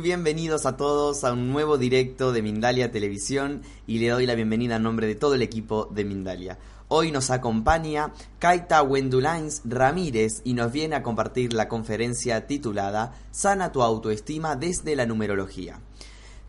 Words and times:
Bienvenidos 0.00 0.64
a 0.66 0.76
todos 0.76 1.24
a 1.24 1.32
un 1.32 1.50
nuevo 1.50 1.76
directo 1.76 2.32
de 2.32 2.42
Mindalia 2.42 2.92
Televisión 2.92 3.62
y 3.86 3.98
le 3.98 4.08
doy 4.08 4.26
la 4.26 4.34
bienvenida 4.34 4.76
en 4.76 4.82
nombre 4.82 5.06
de 5.06 5.14
todo 5.14 5.34
el 5.34 5.42
equipo 5.42 5.86
de 5.86 6.04
Mindalia. 6.04 6.58
Hoy 6.88 7.10
nos 7.10 7.30
acompaña 7.30 8.12
Kaita 8.38 8.82
Wendulains 8.82 9.62
Ramírez 9.64 10.42
y 10.44 10.54
nos 10.54 10.70
viene 10.70 10.94
a 10.94 11.02
compartir 11.02 11.52
la 11.52 11.68
conferencia 11.68 12.46
titulada 12.46 13.14
Sana 13.32 13.72
tu 13.72 13.82
autoestima 13.82 14.56
desde 14.56 14.94
la 14.94 15.06
numerología. 15.06 15.80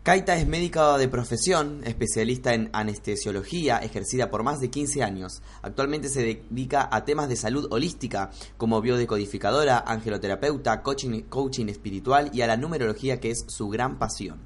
Kaita 0.02 0.34
es 0.34 0.46
médica 0.46 0.96
de 0.96 1.08
profesión, 1.08 1.82
especialista 1.84 2.54
en 2.54 2.70
anestesiología, 2.72 3.76
ejercida 3.80 4.30
por 4.30 4.42
más 4.42 4.58
de 4.58 4.70
15 4.70 5.02
años. 5.02 5.42
Actualmente 5.60 6.08
se 6.08 6.22
dedica 6.22 6.88
a 6.90 7.04
temas 7.04 7.28
de 7.28 7.36
salud 7.36 7.68
holística, 7.70 8.30
como 8.56 8.80
biodecodificadora, 8.80 9.84
angeloterapeuta, 9.86 10.82
coaching, 10.82 11.24
coaching 11.28 11.66
espiritual 11.66 12.30
y 12.32 12.40
a 12.40 12.46
la 12.46 12.56
numerología, 12.56 13.20
que 13.20 13.30
es 13.30 13.44
su 13.48 13.68
gran 13.68 13.98
pasión. 13.98 14.40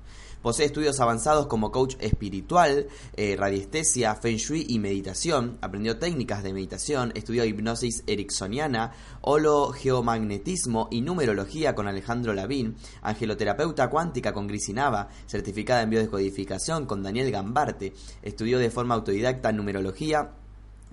Posee 0.44 0.66
estudios 0.66 1.00
avanzados 1.00 1.46
como 1.46 1.72
coach 1.72 1.96
espiritual, 2.00 2.86
eh, 3.16 3.34
radiestesia, 3.34 4.14
feng 4.14 4.36
shui 4.36 4.66
y 4.68 4.78
meditación. 4.78 5.56
Aprendió 5.62 5.98
técnicas 5.98 6.42
de 6.42 6.52
meditación, 6.52 7.12
estudió 7.14 7.46
hipnosis 7.46 8.04
ericksoniana, 8.06 8.92
hologeomagnetismo 9.22 10.88
y 10.90 11.00
numerología 11.00 11.74
con 11.74 11.88
Alejandro 11.88 12.34
Lavín, 12.34 12.76
angeloterapeuta 13.00 13.88
cuántica 13.88 14.34
con 14.34 14.46
Grisinava, 14.46 15.08
certificada 15.26 15.80
en 15.80 15.88
biodescodificación 15.88 16.84
con 16.84 17.02
Daniel 17.02 17.30
Gambarte. 17.30 17.94
Estudió 18.20 18.58
de 18.58 18.68
forma 18.68 18.96
autodidacta 18.96 19.50
numerología 19.50 20.32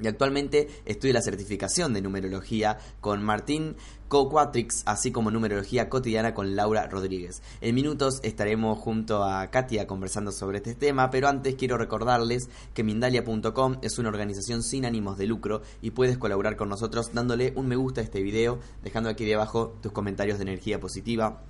y 0.02 0.08
actualmente 0.08 0.68
estudia 0.86 1.16
la 1.16 1.22
certificación 1.22 1.94
de 1.94 2.02
numerología 2.02 2.78
con 3.02 3.22
Martín 3.22 3.76
Coquatrix, 4.12 4.84
así 4.88 5.14
como 5.14 5.32
numerología 5.32 5.88
cotidiana 5.88 6.34
con 6.34 6.58
Laura 6.58 6.86
Rodríguez. 6.88 7.42
En 7.62 7.74
minutos 7.74 8.20
estaremos 8.24 8.78
junto 8.78 9.24
a 9.24 9.48
Katia 9.48 9.88
conversando 9.88 10.34
sobre 10.34 10.58
este 10.58 10.76
tema, 10.76 11.10
pero 11.10 11.30
antes 11.30 11.56
quiero 11.56 11.78
recordarles 11.78 12.50
que 12.74 12.84
Mindalia.com 12.84 13.78
es 13.82 14.00
una 14.00 14.10
organización 14.10 14.64
sin 14.64 14.84
ánimos 14.84 15.18
de 15.18 15.28
lucro 15.28 15.62
y 15.82 15.92
puedes 15.92 16.18
colaborar 16.18 16.58
con 16.58 16.68
nosotros 16.68 17.12
dándole 17.14 17.54
un 17.56 17.70
me 17.70 17.78
gusta 17.78 18.02
a 18.02 18.04
este 18.04 18.22
video, 18.22 18.60
dejando 18.84 19.10
aquí 19.10 19.24
debajo 19.24 19.78
tus 19.82 19.94
comentarios 19.94 20.40
de 20.40 20.44
energía 20.44 20.82
positiva 20.82 21.42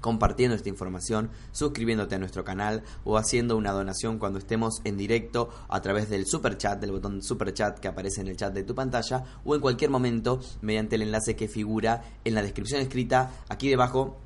compartiendo 0.00 0.56
esta 0.56 0.68
información, 0.68 1.30
suscribiéndote 1.52 2.14
a 2.14 2.18
nuestro 2.18 2.44
canal 2.44 2.82
o 3.04 3.16
haciendo 3.16 3.56
una 3.56 3.72
donación 3.72 4.18
cuando 4.18 4.38
estemos 4.38 4.80
en 4.84 4.96
directo 4.96 5.50
a 5.68 5.80
través 5.80 6.08
del 6.08 6.26
super 6.26 6.56
chat, 6.56 6.80
del 6.80 6.92
botón 6.92 7.22
super 7.22 7.52
chat 7.52 7.78
que 7.78 7.88
aparece 7.88 8.20
en 8.20 8.28
el 8.28 8.36
chat 8.36 8.52
de 8.52 8.64
tu 8.64 8.74
pantalla 8.74 9.24
o 9.44 9.54
en 9.54 9.60
cualquier 9.60 9.90
momento 9.90 10.40
mediante 10.62 10.96
el 10.96 11.02
enlace 11.02 11.36
que 11.36 11.48
figura 11.48 12.02
en 12.24 12.34
la 12.34 12.42
descripción 12.42 12.80
escrita 12.80 13.32
aquí 13.48 13.68
debajo 13.68 14.16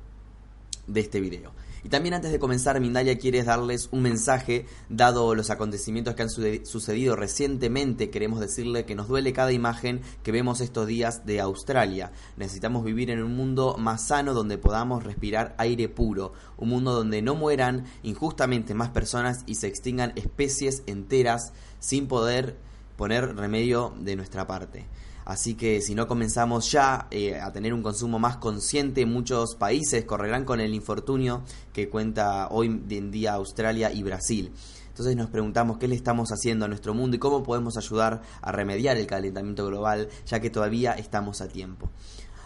de 0.87 0.99
este 0.99 1.19
video. 1.19 1.51
Y 1.85 1.89
también 1.89 2.15
antes 2.15 2.31
de 2.31 2.39
comenzar, 2.39 2.81
Mindalia 2.81 3.19
quiere 3.19 3.43
darles 3.43 3.89
un 3.91 4.01
mensaje, 4.01 4.65
dado 4.89 5.35
los 5.35 5.51
acontecimientos 5.51 6.15
que 6.15 6.23
han 6.23 6.31
sucedido 6.31 7.15
recientemente, 7.15 8.09
queremos 8.09 8.39
decirle 8.39 8.85
que 8.85 8.95
nos 8.95 9.07
duele 9.07 9.33
cada 9.33 9.51
imagen 9.51 10.01
que 10.23 10.31
vemos 10.31 10.61
estos 10.61 10.87
días 10.87 11.27
de 11.27 11.41
Australia. 11.41 12.11
Necesitamos 12.37 12.83
vivir 12.83 13.11
en 13.11 13.21
un 13.21 13.35
mundo 13.35 13.75
más 13.77 14.07
sano 14.07 14.33
donde 14.33 14.57
podamos 14.57 15.03
respirar 15.03 15.53
aire 15.59 15.87
puro, 15.87 16.33
un 16.57 16.69
mundo 16.69 16.91
donde 16.91 17.21
no 17.21 17.35
mueran 17.35 17.85
injustamente 18.01 18.73
más 18.73 18.89
personas 18.89 19.43
y 19.45 19.53
se 19.53 19.67
extingan 19.67 20.13
especies 20.15 20.81
enteras 20.87 21.53
sin 21.79 22.07
poder 22.07 22.57
poner 22.97 23.35
remedio 23.35 23.93
de 23.99 24.15
nuestra 24.15 24.47
parte. 24.47 24.87
Así 25.25 25.55
que 25.55 25.81
si 25.81 25.95
no 25.95 26.07
comenzamos 26.07 26.71
ya 26.71 27.07
eh, 27.09 27.39
a 27.39 27.51
tener 27.51 27.73
un 27.73 27.81
consumo 27.81 28.19
más 28.19 28.37
consciente, 28.37 29.07
muchos 29.07 29.55
países 29.55 30.05
correrán 30.05 30.45
con 30.45 30.61
el 30.61 30.75
infortunio 30.75 31.41
que 31.73 31.89
cuenta 31.89 32.47
hoy 32.51 32.67
en 32.67 33.11
día 33.11 33.33
Australia 33.33 33.91
y 33.91 34.03
Brasil. 34.03 34.51
Entonces 34.89 35.17
nos 35.17 35.29
preguntamos 35.29 35.77
qué 35.77 35.89
le 35.89 35.95
estamos 35.95 36.29
haciendo 36.29 36.63
a 36.63 36.67
nuestro 36.69 36.93
mundo 36.93 37.17
y 37.17 37.19
cómo 37.19 37.43
podemos 37.43 37.75
ayudar 37.75 38.21
a 38.41 38.51
remediar 38.53 38.95
el 38.95 39.07
calentamiento 39.07 39.65
global, 39.65 40.07
ya 40.25 40.39
que 40.39 40.49
todavía 40.49 40.93
estamos 40.93 41.41
a 41.41 41.49
tiempo. 41.49 41.89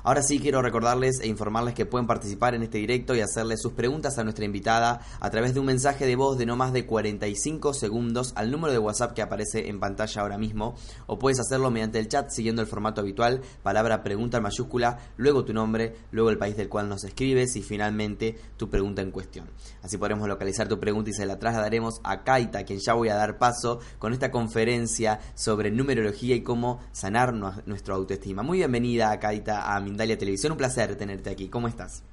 Ahora 0.03 0.23
sí 0.23 0.39
quiero 0.39 0.61
recordarles 0.61 1.19
e 1.19 1.27
informarles 1.27 1.73
que 1.73 1.85
pueden 1.85 2.07
participar 2.07 2.55
en 2.55 2.63
este 2.63 2.77
directo 2.77 3.15
y 3.15 3.21
hacerle 3.21 3.57
sus 3.57 3.73
preguntas 3.73 4.17
a 4.17 4.23
nuestra 4.23 4.45
invitada 4.45 5.01
a 5.19 5.29
través 5.29 5.53
de 5.53 5.59
un 5.59 5.65
mensaje 5.65 6.05
de 6.05 6.15
voz 6.15 6.37
de 6.37 6.45
no 6.45 6.55
más 6.55 6.71
de 6.71 6.85
45 6.85 7.73
segundos 7.73 8.31
al 8.35 8.49
número 8.49 8.71
de 8.71 8.79
WhatsApp 8.79 9.13
que 9.13 9.21
aparece 9.21 9.67
en 9.67 9.81
pantalla 9.81 10.21
ahora 10.21 10.38
mismo 10.38 10.75
o 11.05 11.19
puedes 11.19 11.39
hacerlo 11.39 11.69
mediante 11.69 11.99
el 11.99 12.07
chat 12.07 12.29
siguiendo 12.29 12.61
el 12.61 12.67
formato 12.67 13.01
habitual, 13.01 13.41
palabra 13.61 14.01
pregunta 14.01 14.39
mayúscula, 14.39 14.99
luego 15.17 15.43
tu 15.43 15.53
nombre, 15.53 15.95
luego 16.11 16.29
el 16.29 16.38
país 16.38 16.55
del 16.55 16.69
cual 16.69 16.88
nos 16.88 17.03
escribes 17.03 17.57
y 17.57 17.61
finalmente 17.61 18.38
tu 18.55 18.69
pregunta 18.69 19.01
en 19.01 19.11
cuestión. 19.11 19.49
Así 19.81 19.97
podremos 19.97 20.29
localizar 20.29 20.69
tu 20.69 20.79
pregunta 20.79 21.09
y 21.09 21.13
se 21.13 21.25
la 21.25 21.39
trasladaremos 21.39 21.99
a 22.03 22.23
Kaita, 22.23 22.63
quien 22.63 22.79
ya 22.79 22.93
voy 22.93 23.09
a 23.09 23.15
dar 23.15 23.38
paso 23.38 23.79
con 23.97 24.13
esta 24.13 24.31
conferencia 24.31 25.19
sobre 25.35 25.71
numerología 25.71 26.35
y 26.35 26.41
cómo 26.41 26.79
sanar 26.94 27.33
nuestra 27.33 27.95
autoestima. 27.95 28.44
Muy 28.44 28.59
bienvenida 28.59 29.19
Kaita 29.19 29.75
a 29.75 29.79
Mindalia 29.89 30.18
Televisión. 30.18 30.53
Un 30.53 30.57
placer 30.57 30.95
tenerte 30.95 31.30
aquí. 31.30 31.47
¿Cómo 31.47 31.68
estás? 31.68 32.03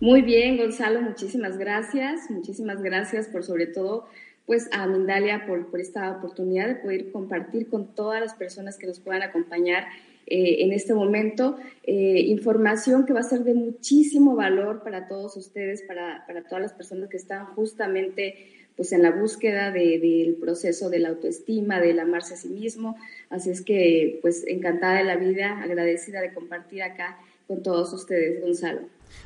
Muy 0.00 0.22
bien, 0.22 0.56
Gonzalo, 0.56 1.02
muchísimas 1.02 1.58
gracias. 1.58 2.30
Muchísimas 2.30 2.82
gracias 2.82 3.28
por 3.28 3.44
sobre 3.44 3.66
todo 3.66 4.06
pues 4.46 4.68
a 4.72 4.86
Mindalia 4.88 5.46
por, 5.46 5.70
por 5.70 5.80
esta 5.80 6.10
oportunidad 6.10 6.66
de 6.66 6.74
poder 6.74 7.12
compartir 7.12 7.68
con 7.68 7.94
todas 7.94 8.20
las 8.20 8.34
personas 8.34 8.78
que 8.78 8.86
nos 8.88 8.98
puedan 8.98 9.22
acompañar 9.22 9.84
eh, 10.26 10.64
en 10.64 10.72
este 10.72 10.94
momento 10.94 11.56
eh, 11.84 12.20
información 12.26 13.06
que 13.06 13.12
va 13.12 13.20
a 13.20 13.24
ser 13.24 13.44
de 13.44 13.54
muchísimo 13.54 14.34
valor 14.34 14.82
para 14.82 15.06
todos 15.06 15.36
ustedes, 15.36 15.82
para, 15.82 16.24
para 16.26 16.42
todas 16.42 16.62
las 16.62 16.72
personas 16.72 17.08
que 17.08 17.16
están 17.16 17.46
justamente 17.54 18.60
pues 18.76 18.92
en 18.92 19.02
la 19.02 19.10
búsqueda 19.10 19.70
del 19.70 20.00
de, 20.00 20.36
proceso 20.40 20.88
de 20.88 21.00
la 21.00 21.10
autoestima, 21.10 21.80
del 21.80 21.98
amarse 21.98 22.34
a 22.34 22.36
sí 22.36 22.48
mismo. 22.48 22.96
Así 23.30 23.50
es 23.50 23.64
que 23.64 24.18
pues 24.22 24.44
encantada 24.46 24.98
de 24.98 25.04
la 25.04 25.16
vida, 25.16 25.60
agradecida 25.62 26.20
de 26.20 26.34
compartir 26.34 26.82
acá 26.82 27.18
con 27.46 27.62
todos 27.62 27.92
ustedes, 27.92 28.40
Gonzalo. 28.42 28.82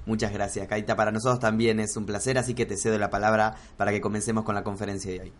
Muchas 0.06 0.32
gracias, 0.32 0.68
Kaita. 0.68 0.94
Para 0.94 1.10
nosotros 1.10 1.40
también 1.40 1.80
es 1.80 1.96
un 1.96 2.06
placer, 2.06 2.38
así 2.38 2.54
que 2.54 2.66
te 2.66 2.76
cedo 2.76 2.98
la 2.98 3.10
palabra 3.10 3.54
para 3.76 3.90
que 3.92 4.00
comencemos 4.00 4.44
con 4.44 4.54
la 4.54 4.62
conferencia 4.62 5.10
de 5.12 5.20
hoy. 5.20 5.32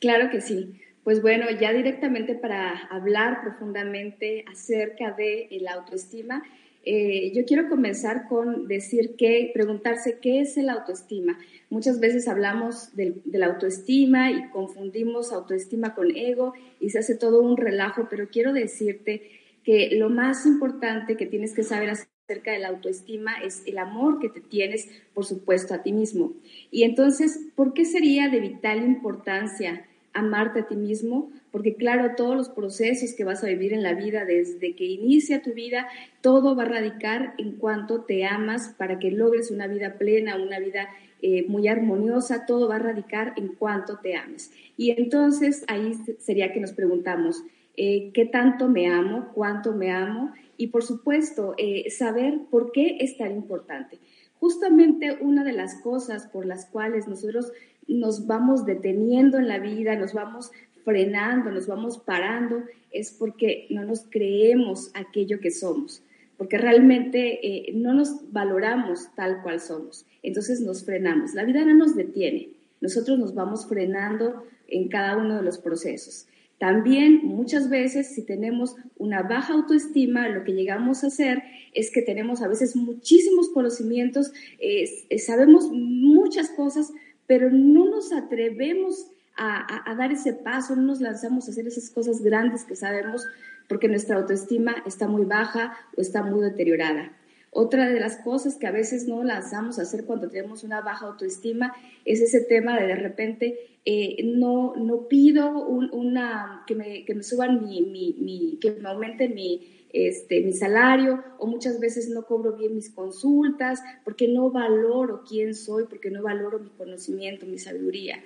Claro 0.00 0.30
que 0.30 0.40
sí. 0.40 0.80
Pues 1.04 1.22
bueno, 1.22 1.46
ya 1.58 1.72
directamente 1.72 2.34
para 2.34 2.86
hablar 2.90 3.40
profundamente 3.42 4.44
acerca 4.50 5.12
de 5.12 5.48
la 5.60 5.74
autoestima, 5.74 6.42
eh, 6.82 7.32
yo 7.34 7.44
quiero 7.44 7.68
comenzar 7.68 8.26
con 8.26 8.66
decir 8.66 9.14
que, 9.16 9.50
preguntarse 9.52 10.18
qué 10.20 10.40
es 10.40 10.56
el 10.56 10.70
autoestima. 10.70 11.38
Muchas 11.68 12.00
veces 12.00 12.26
hablamos 12.26 12.96
de, 12.96 13.20
la 13.26 13.46
autoestima 13.46 14.30
y 14.30 14.48
confundimos 14.48 15.32
autoestima 15.32 15.94
con 15.94 16.16
ego 16.16 16.54
y 16.80 16.90
se 16.90 17.00
hace 17.00 17.16
todo 17.16 17.42
un 17.42 17.56
relajo, 17.56 18.08
pero 18.10 18.28
quiero 18.30 18.52
decirte 18.52 19.30
que 19.62 19.90
lo 19.92 20.08
más 20.08 20.46
importante 20.46 21.16
que 21.16 21.26
tienes 21.26 21.54
que 21.54 21.62
saber 21.62 21.90
acerca 21.90 22.52
de 22.52 22.60
la 22.60 22.68
autoestima 22.68 23.34
es 23.44 23.62
el 23.66 23.76
amor 23.76 24.18
que 24.18 24.30
te 24.30 24.40
tienes, 24.40 24.88
por 25.12 25.26
supuesto, 25.26 25.74
a 25.74 25.82
ti 25.82 25.92
mismo. 25.92 26.32
Y 26.70 26.84
entonces, 26.84 27.40
¿por 27.54 27.74
qué 27.74 27.84
sería 27.84 28.30
de 28.30 28.40
vital 28.40 28.82
importancia 28.82 29.86
amarte 30.14 30.60
a 30.60 30.66
ti 30.66 30.76
mismo? 30.76 31.30
Porque 31.52 31.74
claro, 31.74 32.14
todos 32.16 32.36
los 32.36 32.48
procesos 32.48 33.14
que 33.14 33.24
vas 33.24 33.42
a 33.42 33.48
vivir 33.48 33.72
en 33.72 33.82
la 33.82 33.94
vida, 33.94 34.24
desde 34.24 34.74
que 34.74 34.84
inicia 34.84 35.42
tu 35.42 35.52
vida, 35.52 35.88
todo 36.20 36.54
va 36.54 36.62
a 36.62 36.66
radicar 36.66 37.34
en 37.38 37.52
cuanto 37.52 38.02
te 38.02 38.24
amas 38.24 38.74
para 38.78 38.98
que 38.98 39.10
logres 39.10 39.50
una 39.50 39.66
vida 39.66 39.94
plena, 39.94 40.36
una 40.36 40.58
vida 40.58 40.88
eh, 41.22 41.44
muy 41.48 41.68
armoniosa, 41.68 42.46
todo 42.46 42.68
va 42.68 42.76
a 42.76 42.80
radicar 42.80 43.34
en 43.36 43.48
cuanto 43.48 43.98
te 43.98 44.16
ames. 44.16 44.52
Y 44.76 44.90
entonces 44.92 45.64
ahí 45.68 45.92
sería 46.18 46.52
que 46.52 46.60
nos 46.60 46.72
preguntamos, 46.72 47.42
eh, 47.76 48.10
¿qué 48.14 48.26
tanto 48.26 48.68
me 48.68 48.86
amo? 48.86 49.30
¿Cuánto 49.34 49.74
me 49.74 49.90
amo? 49.90 50.32
Y 50.56 50.68
por 50.68 50.82
supuesto, 50.82 51.54
eh, 51.58 51.90
saber 51.90 52.38
por 52.50 52.72
qué 52.72 52.98
es 53.00 53.16
tan 53.16 53.32
importante. 53.32 53.98
Justamente 54.38 55.18
una 55.20 55.44
de 55.44 55.52
las 55.52 55.80
cosas 55.82 56.26
por 56.26 56.46
las 56.46 56.66
cuales 56.66 57.08
nosotros 57.08 57.52
nos 57.86 58.26
vamos 58.26 58.64
deteniendo 58.64 59.38
en 59.38 59.48
la 59.48 59.58
vida, 59.58 59.96
nos 59.96 60.14
vamos 60.14 60.52
frenando, 60.84 61.50
nos 61.50 61.66
vamos 61.66 61.98
parando, 61.98 62.64
es 62.90 63.12
porque 63.12 63.66
no 63.70 63.84
nos 63.84 64.06
creemos 64.08 64.90
aquello 64.94 65.40
que 65.40 65.50
somos, 65.50 66.02
porque 66.36 66.58
realmente 66.58 67.46
eh, 67.46 67.72
no 67.74 67.94
nos 67.94 68.32
valoramos 68.32 69.14
tal 69.14 69.42
cual 69.42 69.60
somos. 69.60 70.06
Entonces 70.22 70.60
nos 70.60 70.84
frenamos. 70.84 71.34
La 71.34 71.44
vida 71.44 71.64
no 71.64 71.74
nos 71.74 71.96
detiene, 71.96 72.50
nosotros 72.80 73.18
nos 73.18 73.34
vamos 73.34 73.66
frenando 73.66 74.44
en 74.68 74.88
cada 74.88 75.16
uno 75.16 75.36
de 75.36 75.42
los 75.42 75.58
procesos. 75.58 76.26
También 76.58 77.20
muchas 77.24 77.70
veces 77.70 78.14
si 78.14 78.22
tenemos 78.22 78.76
una 78.98 79.22
baja 79.22 79.54
autoestima, 79.54 80.28
lo 80.28 80.44
que 80.44 80.52
llegamos 80.52 81.02
a 81.02 81.06
hacer 81.06 81.42
es 81.72 81.90
que 81.90 82.02
tenemos 82.02 82.42
a 82.42 82.48
veces 82.48 82.76
muchísimos 82.76 83.48
conocimientos, 83.48 84.30
eh, 84.58 85.18
sabemos 85.18 85.70
muchas 85.72 86.50
cosas, 86.50 86.92
pero 87.26 87.50
no 87.50 87.88
nos 87.88 88.12
atrevemos 88.12 89.06
a, 89.36 89.94
dar 89.96 90.12
ese 90.12 90.32
paso, 90.32 90.76
no 90.76 90.82
nos 90.82 91.00
lanzamos 91.00 91.48
a 91.48 91.52
hacer 91.52 91.66
esas 91.66 91.90
cosas 91.90 92.22
grandes 92.22 92.64
que 92.64 92.76
sabemos 92.76 93.26
porque 93.68 93.88
nuestra 93.88 94.16
autoestima 94.16 94.74
está 94.86 95.08
muy 95.08 95.24
baja 95.24 95.76
o 95.96 96.00
está 96.00 96.22
muy 96.22 96.42
deteriorada. 96.42 97.16
Otra 97.52 97.88
de 97.88 97.98
las 97.98 98.16
cosas 98.18 98.56
que 98.56 98.66
a 98.66 98.70
veces 98.70 99.08
no 99.08 99.24
lanzamos 99.24 99.78
a 99.78 99.82
hacer 99.82 100.04
cuando 100.04 100.28
tenemos 100.28 100.62
una 100.62 100.82
baja 100.82 101.06
autoestima 101.06 101.74
es 102.04 102.20
ese 102.20 102.42
tema 102.42 102.78
de 102.78 102.86
de 102.86 102.94
repente 102.94 103.58
eh, 103.84 104.22
no, 104.24 104.74
no 104.76 105.08
pido 105.08 105.66
una, 105.66 106.64
que, 106.66 106.74
me, 106.74 107.04
que 107.04 107.14
me 107.14 107.22
suban 107.22 107.64
mi, 107.64 108.58
que 108.60 108.72
me 108.72 108.88
aumenten 108.88 109.34
mi, 109.34 109.86
este, 109.92 110.42
mi 110.42 110.52
salario 110.52 111.24
o 111.38 111.46
muchas 111.46 111.80
veces 111.80 112.08
no 112.10 112.24
cobro 112.24 112.56
bien 112.56 112.74
mis 112.76 112.90
consultas 112.90 113.80
porque 114.04 114.28
no 114.28 114.50
valoro 114.50 115.24
quién 115.28 115.54
soy, 115.54 115.86
porque 115.88 116.10
no 116.10 116.22
valoro 116.22 116.60
mi 116.60 116.70
conocimiento, 116.70 117.46
mi 117.46 117.58
sabiduría. 117.58 118.22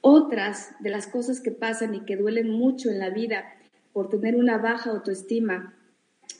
Otras 0.00 0.70
de 0.80 0.90
las 0.90 1.06
cosas 1.06 1.40
que 1.40 1.50
pasan 1.50 1.94
y 1.94 2.00
que 2.00 2.16
duelen 2.16 2.50
mucho 2.50 2.90
en 2.90 2.98
la 2.98 3.10
vida 3.10 3.44
por 3.92 4.08
tener 4.08 4.36
una 4.36 4.58
baja 4.58 4.90
autoestima 4.90 5.74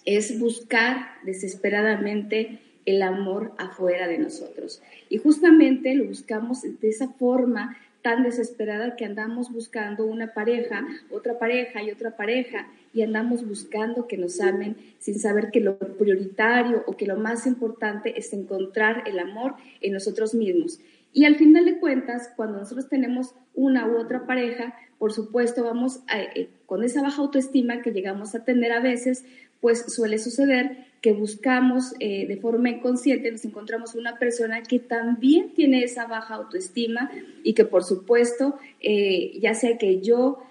es 0.05 0.39
buscar 0.39 1.09
desesperadamente 1.25 2.61
el 2.87 3.03
amor 3.03 3.53
afuera 3.59 4.09
de 4.09 4.19
nosotros. 4.19 4.83
Y 5.09 5.19
justamente 5.19 5.95
lo 5.95 6.05
buscamos 6.05 6.63
de 6.63 6.89
esa 6.89 7.09
forma 7.09 7.77
tan 8.03 8.23
desesperada 8.23 8.97
que 8.97 9.05
andamos 9.05 9.53
buscando 9.53 10.07
una 10.07 10.33
pareja, 10.33 10.87
otra 11.11 11.39
pareja 11.39 11.83
y 11.83 11.91
otra 11.91 12.17
pareja, 12.17 12.67
y 12.95 13.03
andamos 13.03 13.47
buscando 13.47 14.09
que 14.09 14.17
nos 14.17 14.41
amen 14.41 14.77
sin 14.99 15.19
saber 15.19 15.51
que 15.51 15.61
lo 15.61 15.77
prioritario 15.79 16.83
o 16.87 16.97
que 16.97 17.07
lo 17.07 17.17
más 17.17 17.47
importante 17.47 18.19
es 18.19 18.33
encontrar 18.33 19.05
el 19.07 19.19
amor 19.19 19.55
en 19.81 19.93
nosotros 19.93 20.35
mismos. 20.35 20.81
Y 21.13 21.25
al 21.25 21.37
final 21.37 21.65
de 21.65 21.79
cuentas, 21.79 22.31
cuando 22.37 22.59
nosotros 22.59 22.89
tenemos 22.89 23.35
una 23.55 23.87
u 23.87 23.99
otra 23.99 24.27
pareja, 24.27 24.75
por 24.99 25.13
supuesto 25.13 25.65
vamos 25.65 26.01
eh, 26.15 26.51
con 26.67 26.85
esa 26.85 27.03
baja 27.03 27.23
autoestima 27.23 27.83
que 27.83 27.91
llegamos 27.91 28.35
a 28.35 28.45
tener 28.45 28.71
a 28.73 28.81
veces, 28.81 29.25
pues 29.61 29.93
suele 29.93 30.19
suceder 30.19 30.91
que 31.01 31.13
buscamos 31.13 31.95
eh, 31.99 32.27
de 32.27 32.37
forma 32.37 32.69
inconsciente, 32.69 33.33
nos 33.33 33.45
encontramos 33.45 33.95
una 33.95 34.19
persona 34.19 34.63
que 34.63 34.79
también 34.79 35.55
tiene 35.55 35.83
esa 35.83 36.07
baja 36.07 36.35
autoestima 36.35 37.11
y 37.43 37.55
que 37.55 37.65
por 37.65 37.83
supuesto, 37.83 38.59
eh, 38.81 39.39
ya 39.41 39.55
sea 39.55 39.79
que 39.79 40.01
yo 40.01 40.43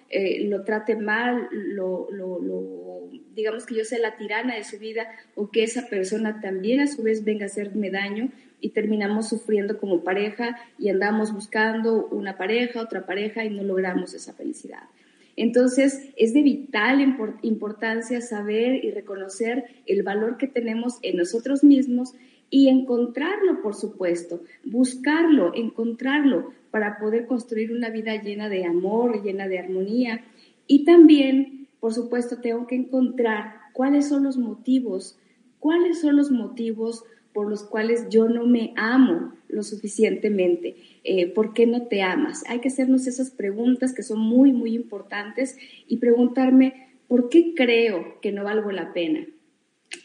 lo 0.41 0.63
trate 0.63 0.95
mal, 0.95 1.47
lo, 1.51 2.07
digamos 3.35 3.67
que 3.67 3.75
yo 3.75 3.85
sea 3.85 4.00
la 4.00 4.17
tirana 4.17 4.56
de 4.56 4.63
su 4.63 4.79
vida 4.79 5.07
o 5.35 5.51
que 5.51 5.61
esa 5.61 5.88
persona 5.88 6.41
también 6.41 6.79
a 6.79 6.88
su 6.88 7.03
vez 7.03 7.23
venga 7.23 7.44
a 7.44 7.45
hacerme 7.45 7.91
daño, 7.91 8.31
y 8.61 8.69
terminamos 8.69 9.29
sufriendo 9.29 9.77
como 9.77 10.03
pareja 10.03 10.57
y 10.77 10.89
andamos 10.89 11.33
buscando 11.33 12.07
una 12.07 12.38
pareja, 12.38 12.81
otra 12.81 13.06
pareja 13.06 13.45
y 13.45 13.50
no 13.50 13.63
logramos 13.63 14.13
esa 14.13 14.33
felicidad. 14.33 14.83
Entonces, 15.35 16.09
es 16.17 16.33
de 16.33 16.41
vital 16.41 17.00
importancia 17.44 18.19
saber 18.19 18.83
y 18.83 18.91
reconocer 18.91 19.63
el 19.85 20.03
valor 20.03 20.38
que 20.38 20.47
tenemos 20.47 21.00
en 21.01 21.15
nosotros 21.15 21.63
mismos 21.63 22.13
y 22.50 22.67
encontrarlo, 22.67 23.61
por 23.61 23.75
supuesto, 23.75 24.41
buscarlo, 24.65 25.53
encontrarlo 25.56 26.51
para 26.71 27.00
poder 27.00 27.25
construir 27.25 27.71
una 27.71 27.89
vida 27.89 28.21
llena 28.21 28.50
de 28.50 28.65
amor, 28.65 29.23
llena 29.23 29.47
de 29.47 29.59
armonía. 29.59 30.25
Y 30.67 30.83
también, 30.83 31.67
por 31.79 31.94
supuesto, 31.94 32.41
tengo 32.41 32.67
que 32.67 32.75
encontrar 32.75 33.56
cuáles 33.71 34.09
son 34.09 34.23
los 34.23 34.38
motivos, 34.38 35.17
cuáles 35.59 36.01
son 36.01 36.17
los 36.17 36.31
motivos 36.31 37.06
por 37.39 37.50
los 37.50 37.63
cuales 37.63 38.07
yo 38.09 38.27
no 38.27 38.45
me 38.45 38.74
amo 38.75 39.31
lo 39.47 39.63
suficientemente. 39.63 40.75
Eh, 41.06 41.27
¿Por 41.27 41.53
qué 41.53 41.65
no 41.68 41.83
te 41.83 42.01
amas? 42.01 42.44
Hay 42.50 42.59
que 42.59 42.68
hacernos 42.68 43.07
esas 43.07 43.31
preguntas 43.31 43.94
que 43.94 44.03
son 44.03 44.19
muy, 44.19 44.51
muy 44.51 44.75
importantes 44.75 45.57
y 45.88 46.00
preguntarme, 46.00 46.90
¿por 47.07 47.30
qué 47.30 47.54
creo 47.56 48.19
que 48.19 48.33
no 48.33 48.44
valgo 48.44 48.73
la 48.73 48.92
pena? 48.92 49.25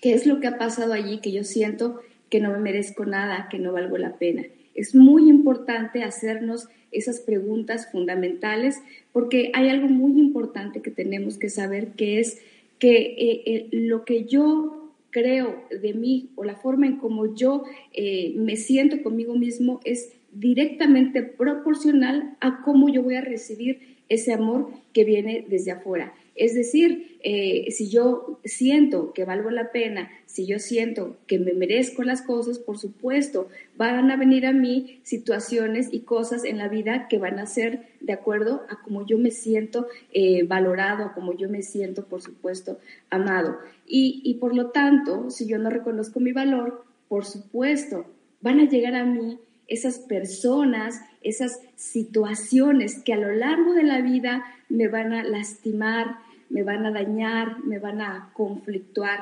¿Qué 0.00 0.14
es 0.14 0.26
lo 0.26 0.38
que 0.38 0.46
ha 0.46 0.58
pasado 0.58 0.92
allí 0.92 1.18
que 1.18 1.32
yo 1.32 1.42
siento 1.42 2.02
que 2.30 2.38
no 2.38 2.52
me 2.52 2.58
merezco 2.58 3.04
nada, 3.04 3.48
que 3.50 3.58
no 3.58 3.72
valgo 3.72 3.98
la 3.98 4.16
pena? 4.16 4.44
Es 4.76 4.94
muy 4.94 5.28
importante 5.28 6.04
hacernos 6.04 6.68
esas 6.92 7.18
preguntas 7.18 7.90
fundamentales 7.90 8.78
porque 9.12 9.50
hay 9.54 9.70
algo 9.70 9.88
muy 9.88 10.20
importante 10.20 10.82
que 10.82 10.92
tenemos 10.92 11.36
que 11.36 11.50
saber 11.50 11.94
que 11.96 12.20
es 12.20 12.40
que 12.78 12.94
eh, 12.96 13.42
eh, 13.46 13.68
lo 13.72 14.04
que 14.04 14.24
yo 14.24 14.83
creo 15.14 15.62
de 15.70 15.94
mí 15.94 16.30
o 16.34 16.42
la 16.42 16.56
forma 16.56 16.88
en 16.88 16.96
como 16.96 17.36
yo 17.36 17.62
eh, 17.92 18.34
me 18.36 18.56
siento 18.56 19.00
conmigo 19.00 19.36
mismo 19.36 19.80
es 19.84 20.12
directamente 20.32 21.22
proporcional 21.22 22.36
a 22.40 22.62
cómo 22.62 22.88
yo 22.88 23.04
voy 23.04 23.14
a 23.14 23.20
recibir 23.20 23.94
ese 24.08 24.32
amor 24.32 24.70
que 24.92 25.04
viene 25.04 25.46
desde 25.48 25.70
afuera. 25.70 26.12
Es 26.34 26.54
decir, 26.54 27.18
eh, 27.22 27.70
si 27.70 27.88
yo 27.88 28.40
siento 28.44 29.12
que 29.12 29.24
valgo 29.24 29.50
la 29.50 29.70
pena, 29.70 30.10
si 30.26 30.46
yo 30.46 30.58
siento 30.58 31.16
que 31.26 31.38
me 31.38 31.52
merezco 31.52 32.02
las 32.02 32.22
cosas, 32.22 32.58
por 32.58 32.78
supuesto, 32.78 33.48
van 33.76 34.10
a 34.10 34.16
venir 34.16 34.44
a 34.46 34.52
mí 34.52 35.00
situaciones 35.04 35.88
y 35.92 36.00
cosas 36.00 36.44
en 36.44 36.58
la 36.58 36.68
vida 36.68 37.06
que 37.08 37.18
van 37.18 37.38
a 37.38 37.46
ser 37.46 37.86
de 38.00 38.12
acuerdo 38.12 38.62
a 38.68 38.82
cómo 38.82 39.06
yo 39.06 39.16
me 39.16 39.30
siento 39.30 39.86
eh, 40.12 40.42
valorado, 40.42 41.12
como 41.14 41.36
yo 41.36 41.48
me 41.48 41.62
siento, 41.62 42.04
por 42.04 42.20
supuesto, 42.20 42.78
amado. 43.10 43.58
Y, 43.86 44.20
y 44.24 44.34
por 44.34 44.54
lo 44.54 44.70
tanto, 44.70 45.30
si 45.30 45.46
yo 45.46 45.58
no 45.58 45.70
reconozco 45.70 46.18
mi 46.18 46.32
valor, 46.32 46.84
por 47.08 47.24
supuesto, 47.24 48.06
van 48.40 48.58
a 48.58 48.68
llegar 48.68 48.94
a 48.96 49.04
mí 49.04 49.38
esas 49.68 49.98
personas, 49.98 51.00
esas 51.22 51.60
situaciones 51.76 53.02
que 53.02 53.14
a 53.14 53.18
lo 53.18 53.32
largo 53.32 53.72
de 53.74 53.82
la 53.82 54.00
vida 54.00 54.44
me 54.68 54.88
van 54.88 55.12
a 55.12 55.22
lastimar, 55.22 56.18
me 56.50 56.62
van 56.62 56.86
a 56.86 56.92
dañar, 56.92 57.64
me 57.64 57.78
van 57.78 58.00
a 58.00 58.32
conflictuar. 58.34 59.20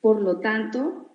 Por 0.00 0.22
lo 0.22 0.40
tanto, 0.40 1.10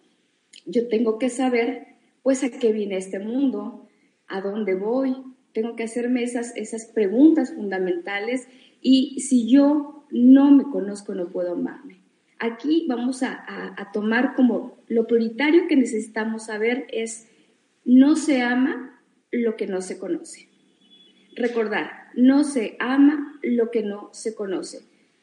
yo 0.66 0.88
tengo 0.88 1.20
que 1.20 1.30
saber, 1.30 1.88
pues, 2.24 2.44
a 2.44 2.50
qué 2.50 2.72
viene 2.72 2.98
este 2.98 3.20
mundo, 3.20 3.88
a 4.28 4.42
dónde 4.42 4.76
voy. 4.76 5.16
Tengo 5.54 5.76
que 5.76 5.84
hacerme 5.84 6.24
esas, 6.24 6.56
esas 6.56 6.86
preguntas 6.86 7.54
fundamentales 7.54 8.48
y 8.82 9.20
si 9.20 9.50
yo 9.50 10.06
no 10.12 10.52
me 10.52 10.64
conozco, 10.64 11.14
no 11.14 11.28
puedo 11.28 11.54
amarme. 11.54 11.98
Aquí 12.40 12.86
vamos 12.90 13.22
a, 13.22 13.44
a 13.78 13.92
tomar 13.92 14.34
como 14.36 14.78
lo 14.88 15.06
prioritario 15.06 15.68
que 15.68 15.76
necesitamos 15.76 16.46
saber 16.46 16.88
es, 16.92 17.28
no 17.86 18.16
se 18.16 18.42
ama 18.42 19.00
lo 19.32 19.56
que 19.56 19.68
no 19.68 19.82
se 19.82 20.00
conoce. 20.00 20.48
Recordar, 21.36 22.10
no 22.16 22.44
se 22.44 22.76
ama 22.80 23.40
lo 23.42 23.72
que 23.72 23.84
no 23.84 24.10
se 24.12 24.36
conoce, 24.36 24.82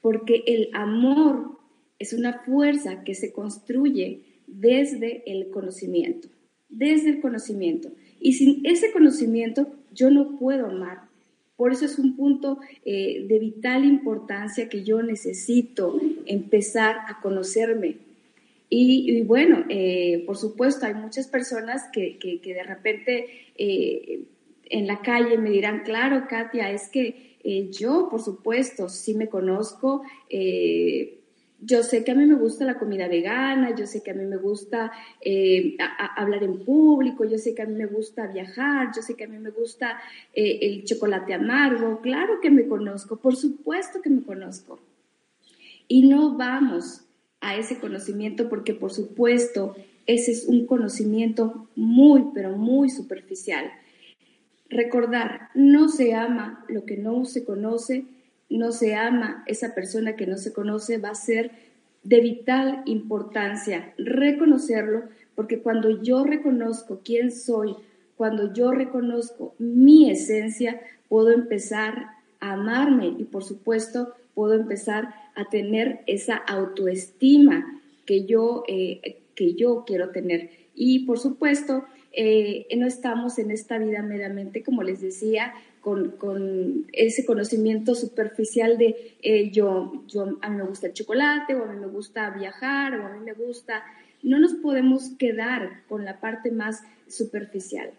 porque 0.09 0.43
el 0.47 0.71
amor 0.73 1.59
es 1.99 2.15
una 2.15 2.39
fuerza 2.39 3.05
que 3.05 3.15
se 3.15 3.31
construye 3.31 4.23
desde 4.47 5.23
el 5.31 5.51
conocimiento, 5.51 6.29
desde 6.71 7.11
el 7.11 7.21
conocimiento. 7.21 7.91
Y 8.19 8.33
sin 8.33 8.65
ese 8.65 8.91
conocimiento 8.91 9.71
yo 9.93 10.11
no 10.11 10.39
puedo 10.39 10.65
amar. 10.65 11.03
Por 11.57 11.73
eso 11.73 11.85
es 11.85 11.99
un 11.99 12.17
punto 12.17 12.59
eh, 12.87 13.27
de 13.29 13.39
vital 13.39 13.85
importancia 13.85 14.71
que 14.71 14.83
yo 14.83 15.03
necesito 15.03 16.01
empezar 16.25 16.97
a 17.07 17.21
conocerme. 17.21 17.97
Y, 18.71 19.21
bueno, 19.25 19.67
eh, 19.69 20.23
por 20.25 20.39
supuesto, 20.39 20.87
hay 20.87 20.95
muchas 20.95 21.27
personas 21.27 21.83
que, 21.93 22.17
que, 22.19 22.41
de 22.43 22.63
repente 22.63 23.27
eh, 23.59 24.23
en 24.71 24.87
la 24.87 25.03
calle 25.03 25.37
me 25.37 25.51
dirán, 25.51 25.83
claro, 25.85 26.25
Katia, 26.31 26.71
es 26.71 26.89
que 26.89 27.28
yo, 27.71 28.09
por 28.11 28.23
supuesto, 28.23 28.89
sí 28.89 29.15
me 29.15 29.29
conozco, 29.29 30.03
yo 31.61 31.83
sé 31.83 32.05
que 32.05 32.13
a 32.13 32.15
mí 32.15 32.25
me 32.25 32.37
gusta 32.37 32.65
la 32.65 32.79
comida 32.79 33.09
vegana, 33.09 33.75
yo 33.75 33.87
sé 33.87 34.03
que 34.03 34.13
a 34.13 34.15
mí 34.15 34.25
me 34.25 34.37
gusta 34.37 34.93
eh, 35.21 35.77
hablar 36.17 36.45
en 36.45 36.65
público, 36.65 37.25
yo 37.25 37.37
sé 37.39 37.55
que 37.55 37.63
a 37.63 37.67
mí 37.67 37.75
me 37.75 37.87
gusta 37.87 38.29
viajar, 38.29 38.91
yo 38.95 39.03
sé 39.03 39.15
que 39.15 39.25
a 39.25 39.29
mí 39.29 39.39
me 39.39 39.51
gusta 39.51 40.01
eh, 40.35 40.59
el 40.63 40.85
chocolate 40.85 41.35
amargo, 41.35 42.01
claro 42.01 42.41
que 42.41 42.51
me 42.51 42.69
conozco, 42.69 43.17
por 43.17 43.35
supuesto 43.35 44.01
que 44.01 44.11
me 44.11 44.23
conozco. 44.23 44.79
Y 45.89 46.07
no 46.07 46.37
vamos 46.37 47.05
a 47.41 47.57
ese 47.57 47.79
conocimiento 47.79 48.49
porque 48.49 48.75
por 48.75 48.93
supuesto 48.93 49.75
ese 50.07 50.33
es 50.33 50.47
un 50.47 50.67
conocimiento 50.67 51.69
muy, 51.75 52.27
pero 52.35 52.57
muy 52.57 52.89
superficial. 52.89 53.71
Recordar, 54.69 55.49
no 55.55 55.89
se 55.89 56.15
ama 56.15 56.65
lo 56.69 56.85
que 56.85 56.97
no 56.97 57.25
se 57.25 57.45
conoce, 57.45 58.05
no 58.51 58.73
se 58.73 58.95
ama, 58.95 59.45
esa 59.47 59.75
persona 59.75 60.17
que 60.17 60.27
no 60.27 60.37
se 60.37 60.53
conoce 60.53 60.99
va 60.99 61.11
a 61.11 61.15
ser 61.15 61.51
de 62.03 62.21
vital 62.21 62.83
importancia 62.87 63.93
reconocerlo, 63.99 65.05
porque 65.35 65.61
cuando 65.61 66.03
yo 66.03 66.25
reconozco 66.25 67.01
quién 67.05 67.31
soy, 67.31 67.77
cuando 68.17 68.53
yo 68.53 68.73
reconozco 68.73 69.55
mi 69.59 70.11
esencia, 70.11 70.81
puedo 71.09 71.31
empezar 71.31 72.11
a 72.41 72.53
amarme 72.53 73.15
y 73.19 73.25
por 73.25 73.45
supuesto 73.45 74.15
puedo 74.35 74.55
empezar 74.55 75.15
a 75.35 75.45
tener 75.47 76.01
esa 76.07 76.37
autoestima 76.37 77.81
que 78.07 78.25
yo, 78.25 78.65
eh, 78.69 79.21
que 79.35 79.55
yo 79.55 79.85
quiero 79.87 80.11
tener. 80.11 80.51
Y 80.75 81.01
por 81.07 81.19
supuesto, 81.19 81.85
eh, 82.13 82.67
no 82.77 82.87
estamos 82.87 83.39
en 83.39 83.51
esta 83.51 83.79
vida 83.79 84.03
meramente, 84.03 84.63
como 84.63 84.83
les 84.83 85.01
decía, 85.01 85.55
con, 85.81 86.87
ese 86.93 87.25
conocimiento 87.25 87.95
superficial 87.95 88.77
de 88.77 89.17
eh, 89.23 89.51
yo, 89.51 90.05
yo, 90.07 90.39
a 90.43 90.51
mí 90.51 90.57
me 90.57 90.65
gusta 90.65 90.89
el 90.89 90.93
chocolate 90.93 91.55
o 91.55 91.65
a 91.65 91.73
mí 91.73 91.81
me 91.81 91.87
gusta 91.87 92.31
viajar 92.31 92.99
o 92.99 93.07
a 93.07 93.11
mí 93.11 93.25
me 93.25 93.33
gusta, 93.33 93.83
no 94.23 94.39
nos 94.39 94.55
podemos 94.55 95.11
quedar 95.19 95.83
con 95.89 96.05
la 96.05 96.21
parte 96.21 96.51
más 96.51 96.83
superficial. 97.07 97.91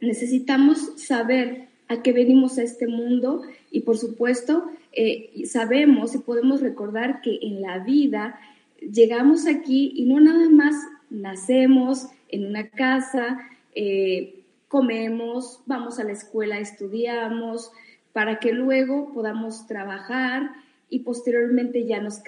Necesitamos 0.00 1.00
saber 1.00 1.68
a 1.88 2.02
qué 2.02 2.12
venimos 2.12 2.58
a 2.58 2.62
este 2.62 2.86
mundo 2.86 3.42
y 3.70 3.80
por 3.80 3.98
supuesto 3.98 4.64
eh, 4.92 5.46
sabemos 5.46 6.14
y 6.14 6.18
podemos 6.18 6.60
recordar 6.60 7.20
que 7.20 7.38
en 7.42 7.60
la 7.60 7.78
vida 7.78 8.38
llegamos 8.80 9.46
aquí 9.46 9.92
y 9.94 10.06
no 10.06 10.20
nada 10.20 10.48
más 10.48 10.74
nacemos 11.10 12.08
en 12.34 12.46
una 12.46 12.68
casa, 12.68 13.38
eh, 13.74 14.40
comemos, 14.68 15.60
vamos 15.66 15.98
a 15.98 16.04
la 16.04 16.12
escuela, 16.12 16.58
estudiamos, 16.58 17.70
para 18.12 18.40
que 18.40 18.52
luego 18.52 19.12
podamos 19.12 19.66
trabajar 19.66 20.50
y 20.88 21.00
posteriormente 21.00 21.86
ya 21.86 22.00
nos, 22.00 22.22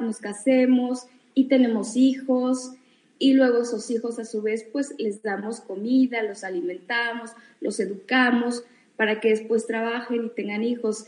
nos 0.00 0.18
casemos 0.18 1.06
y 1.34 1.48
tenemos 1.48 1.96
hijos 1.96 2.74
y 3.18 3.34
luego 3.34 3.62
esos 3.62 3.90
hijos 3.90 4.18
a 4.18 4.24
su 4.24 4.40
vez 4.40 4.66
pues 4.72 4.94
les 4.98 5.22
damos 5.22 5.60
comida, 5.60 6.22
los 6.22 6.44
alimentamos, 6.44 7.32
los 7.60 7.78
educamos 7.80 8.64
para 8.96 9.20
que 9.20 9.30
después 9.30 9.66
trabajen 9.66 10.26
y 10.26 10.28
tengan 10.30 10.62
hijos. 10.62 11.06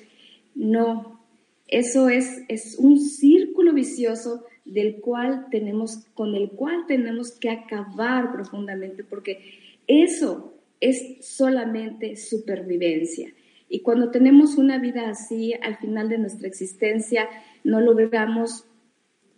No, 0.54 1.20
eso 1.68 2.08
es, 2.08 2.42
es 2.48 2.76
un 2.78 3.00
círculo 3.00 3.72
vicioso 3.72 4.44
del 4.64 4.96
cual 4.96 5.46
tenemos, 5.50 6.04
con 6.14 6.34
el 6.34 6.50
cual 6.50 6.84
tenemos 6.86 7.32
que 7.32 7.50
acabar 7.50 8.32
profundamente 8.32 9.04
porque 9.04 9.58
eso 9.86 10.52
es 10.80 11.24
solamente 11.26 12.16
supervivencia. 12.16 13.32
Y 13.68 13.80
cuando 13.80 14.10
tenemos 14.10 14.58
una 14.58 14.78
vida 14.78 15.08
así, 15.08 15.54
al 15.62 15.78
final 15.78 16.08
de 16.08 16.18
nuestra 16.18 16.46
existencia, 16.46 17.28
no 17.64 17.80
logramos 17.80 18.66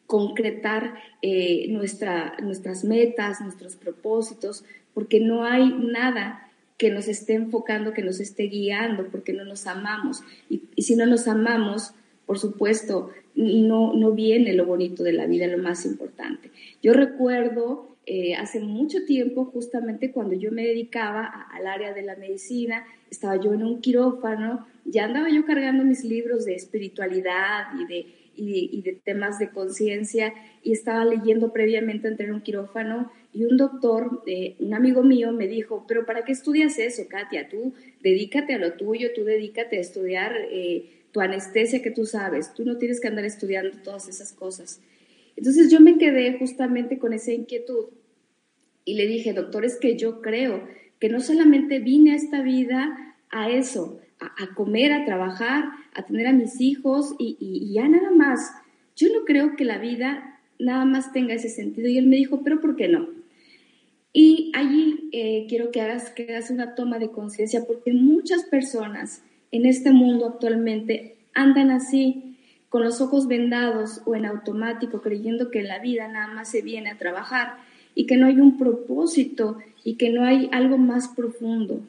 concretar 0.06 0.94
eh, 1.22 1.66
nuestra, 1.68 2.36
nuestras 2.42 2.84
metas, 2.84 3.40
nuestros 3.40 3.76
propósitos, 3.76 4.64
porque 4.92 5.20
no 5.20 5.44
hay 5.44 5.72
nada 5.72 6.50
que 6.78 6.90
nos 6.90 7.08
esté 7.08 7.34
enfocando, 7.34 7.92
que 7.92 8.02
nos 8.02 8.20
esté 8.20 8.44
guiando, 8.44 9.08
porque 9.08 9.32
no 9.32 9.44
nos 9.44 9.66
amamos. 9.66 10.22
Y, 10.50 10.64
y 10.74 10.82
si 10.82 10.96
no 10.96 11.06
nos 11.06 11.28
amamos, 11.28 11.94
por 12.26 12.38
supuesto, 12.38 13.10
no, 13.34 13.94
no 13.94 14.12
viene 14.12 14.52
lo 14.52 14.66
bonito 14.66 15.02
de 15.02 15.12
la 15.12 15.26
vida, 15.26 15.46
lo 15.46 15.58
más 15.58 15.84
importante. 15.86 16.50
Yo 16.82 16.92
recuerdo 16.92 17.96
eh, 18.06 18.34
hace 18.34 18.60
mucho 18.60 19.04
tiempo, 19.06 19.46
justamente 19.46 20.12
cuando 20.12 20.34
yo 20.34 20.52
me 20.52 20.66
dedicaba 20.66 21.48
al 21.50 21.66
área 21.66 21.94
de 21.94 22.02
la 22.02 22.16
medicina, 22.16 22.84
estaba 23.10 23.36
yo 23.36 23.54
en 23.54 23.62
un 23.62 23.80
quirófano, 23.80 24.66
ya 24.84 25.06
andaba 25.06 25.30
yo 25.30 25.46
cargando 25.46 25.84
mis 25.84 26.04
libros 26.04 26.44
de 26.44 26.54
espiritualidad 26.54 27.68
y 27.80 27.86
de, 27.86 28.06
y 28.36 28.82
de, 28.82 28.92
temas 29.04 29.38
de 29.38 29.50
conciencia 29.50 30.34
y 30.62 30.72
estaba 30.72 31.04
leyendo 31.04 31.52
previamente 31.52 32.08
entre 32.08 32.30
un 32.30 32.42
quirófano 32.42 33.10
y 33.32 33.44
un 33.46 33.56
doctor, 33.56 34.22
eh, 34.26 34.54
un 34.58 34.74
amigo 34.74 35.02
mío, 35.02 35.32
me 35.32 35.48
dijo, 35.48 35.86
pero 35.88 36.04
¿para 36.04 36.24
qué 36.24 36.32
estudias 36.32 36.78
eso, 36.78 37.04
Katia? 37.08 37.48
Tú 37.48 37.72
dedícate 38.02 38.54
a 38.54 38.58
lo 38.58 38.74
tuyo, 38.74 39.08
tú 39.14 39.24
dedícate 39.24 39.78
a 39.78 39.80
estudiar 39.80 40.36
eh, 40.50 41.03
tu 41.14 41.20
anestesia 41.20 41.80
que 41.80 41.92
tú 41.92 42.06
sabes, 42.06 42.52
tú 42.54 42.64
no 42.64 42.76
tienes 42.76 43.00
que 43.00 43.06
andar 43.06 43.24
estudiando 43.24 43.78
todas 43.84 44.08
esas 44.08 44.32
cosas. 44.32 44.80
Entonces 45.36 45.70
yo 45.70 45.78
me 45.78 45.96
quedé 45.96 46.36
justamente 46.36 46.98
con 46.98 47.12
esa 47.12 47.32
inquietud 47.32 47.86
y 48.84 48.94
le 48.94 49.06
dije, 49.06 49.32
doctor, 49.32 49.64
es 49.64 49.76
que 49.76 49.96
yo 49.96 50.20
creo 50.20 50.66
que 50.98 51.08
no 51.08 51.20
solamente 51.20 51.78
vine 51.78 52.12
a 52.12 52.16
esta 52.16 52.42
vida 52.42 53.16
a 53.30 53.48
eso, 53.48 54.00
a, 54.18 54.54
comer, 54.56 54.92
a 54.92 55.04
trabajar, 55.04 55.66
a 55.94 56.04
tener 56.04 56.26
a 56.26 56.32
mis 56.32 56.60
hijos 56.60 57.14
y, 57.20 57.72
ya 57.72 57.88
nada 57.88 58.10
más. 58.10 58.50
Yo 58.96 59.06
no 59.12 59.24
creo 59.24 59.54
que 59.54 59.64
la 59.64 59.78
vida 59.78 60.40
nada 60.58 60.84
más 60.84 61.12
tenga 61.12 61.34
ese 61.34 61.48
sentido. 61.48 61.88
Y 61.88 61.96
él 61.96 62.08
me 62.08 62.16
dijo, 62.16 62.42
pero 62.42 62.60
¿por 62.60 62.74
qué 62.74 62.88
no? 62.88 63.08
Y 64.12 64.50
allí 64.52 65.10
eh, 65.12 65.46
quiero 65.48 65.70
que 65.70 65.80
hagas, 65.80 66.10
que 66.10 66.24
hagas 66.24 66.50
una 66.50 66.74
toma 66.74 66.98
de 66.98 67.12
conciencia 67.12 67.64
porque 67.66 67.92
muchas 67.92 68.44
personas 68.44 69.22
en 69.54 69.66
este 69.66 69.92
mundo 69.92 70.26
actualmente 70.26 71.14
andan 71.32 71.70
así, 71.70 72.36
con 72.68 72.82
los 72.82 73.00
ojos 73.00 73.28
vendados 73.28 74.02
o 74.04 74.16
en 74.16 74.26
automático, 74.26 75.00
creyendo 75.00 75.52
que 75.52 75.62
la 75.62 75.78
vida 75.78 76.08
nada 76.08 76.26
más 76.26 76.50
se 76.50 76.60
viene 76.60 76.90
a 76.90 76.98
trabajar 76.98 77.58
y 77.94 78.06
que 78.06 78.16
no 78.16 78.26
hay 78.26 78.40
un 78.40 78.58
propósito 78.58 79.58
y 79.84 79.94
que 79.94 80.10
no 80.10 80.24
hay 80.24 80.48
algo 80.50 80.76
más 80.76 81.06
profundo. 81.06 81.80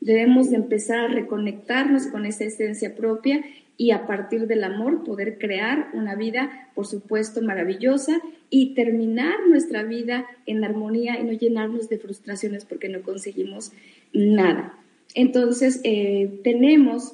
Debemos 0.00 0.50
de 0.50 0.56
empezar 0.56 0.98
a 0.98 1.08
reconectarnos 1.08 2.08
con 2.08 2.26
esa 2.26 2.44
esencia 2.44 2.94
propia 2.94 3.42
y 3.78 3.92
a 3.92 4.06
partir 4.06 4.46
del 4.46 4.62
amor 4.62 5.02
poder 5.02 5.38
crear 5.38 5.88
una 5.94 6.16
vida, 6.16 6.68
por 6.74 6.86
supuesto, 6.86 7.40
maravillosa 7.40 8.20
y 8.50 8.74
terminar 8.74 9.34
nuestra 9.48 9.82
vida 9.82 10.26
en 10.44 10.62
armonía 10.62 11.18
y 11.18 11.24
no 11.24 11.32
llenarnos 11.32 11.88
de 11.88 11.98
frustraciones 11.98 12.66
porque 12.66 12.90
no 12.90 13.00
conseguimos 13.00 13.72
nada. 14.12 14.78
Entonces, 15.14 15.80
eh, 15.84 16.40
tenemos 16.42 17.12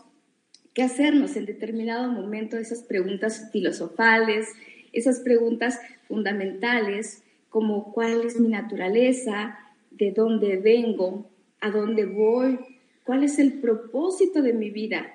que 0.73 0.83
hacernos 0.83 1.37
en 1.37 1.47
determinado 1.47 2.11
momento 2.11 2.57
esas 2.57 2.83
preguntas 2.83 3.51
filosofales, 3.53 4.49
esas 4.93 5.21
preguntas 5.21 5.79
fundamentales, 6.09 7.23
como 7.51 7.93
cuál 7.93 8.23
es 8.25 8.41
mi 8.41 8.49
naturaleza, 8.49 9.59
de 9.91 10.13
dónde 10.13 10.57
vengo, 10.57 11.29
a 11.61 11.71
dónde 11.71 12.07
voy, 12.07 12.59
cuál 13.05 13.25
es 13.25 13.39
el 13.39 13.55
propósito 13.55 14.41
de 14.41 14.53
mi 14.53 14.71
vida, 14.71 15.07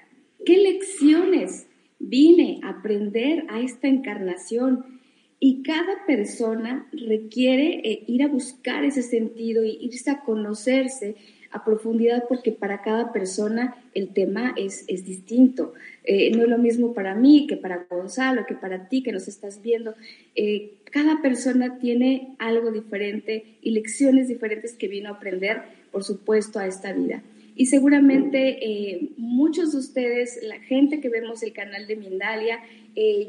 qué 0.46 0.58
lecciones 0.58 1.68
vine 1.98 2.60
a 2.64 2.70
aprender 2.70 3.46
a 3.50 3.62
esta 3.62 3.88
encarnación. 3.88 5.00
Y 5.40 5.64
cada 5.64 6.06
persona 6.06 6.88
requiere 6.92 7.82
eh, 7.84 8.04
ir 8.08 8.24
a 8.24 8.28
buscar 8.28 8.86
ese 8.86 9.02
sentido 9.02 9.64
y 9.64 9.78
irse 9.82 10.10
a 10.12 10.22
conocerse 10.22 11.16
a 11.56 11.64
profundidad 11.64 12.26
porque 12.28 12.52
para 12.52 12.82
cada 12.82 13.14
persona 13.14 13.78
el 13.94 14.10
tema 14.10 14.54
es, 14.58 14.84
es 14.90 15.06
distinto. 15.06 15.74
Eh, 16.04 16.30
no 16.36 16.44
es 16.44 16.50
lo 16.50 16.58
mismo 16.58 16.94
para 16.94 17.16
mí 17.16 17.48
que 17.48 17.56
para 17.56 17.88
Gonzalo, 17.90 18.46
que 18.46 18.56
para 18.56 18.90
ti 18.90 19.02
que 19.02 19.14
nos 19.14 19.30
estás 19.30 19.62
viendo. 19.62 19.96
Eh, 20.36 20.74
cada 20.92 21.22
persona 21.22 21.80
tiene 21.80 22.36
algo 22.40 22.72
diferente 22.72 23.58
y 23.62 23.72
lecciones 23.72 24.28
diferentes 24.28 24.74
que 24.74 24.90
vino 24.90 25.08
a 25.08 25.14
aprender, 25.14 25.62
por 25.94 26.04
supuesto, 26.04 26.60
a 26.60 26.68
esta 26.68 26.92
vida. 26.92 27.24
Y 27.56 27.68
seguramente 27.68 28.60
eh, 28.62 29.12
muchos 29.16 29.72
de 29.72 29.78
ustedes, 29.78 30.42
la 30.44 30.60
gente 30.60 31.00
que 31.00 31.08
vemos 31.08 31.42
el 31.42 31.54
canal 31.54 31.88
de 31.88 31.96
Mindalia, 31.96 32.60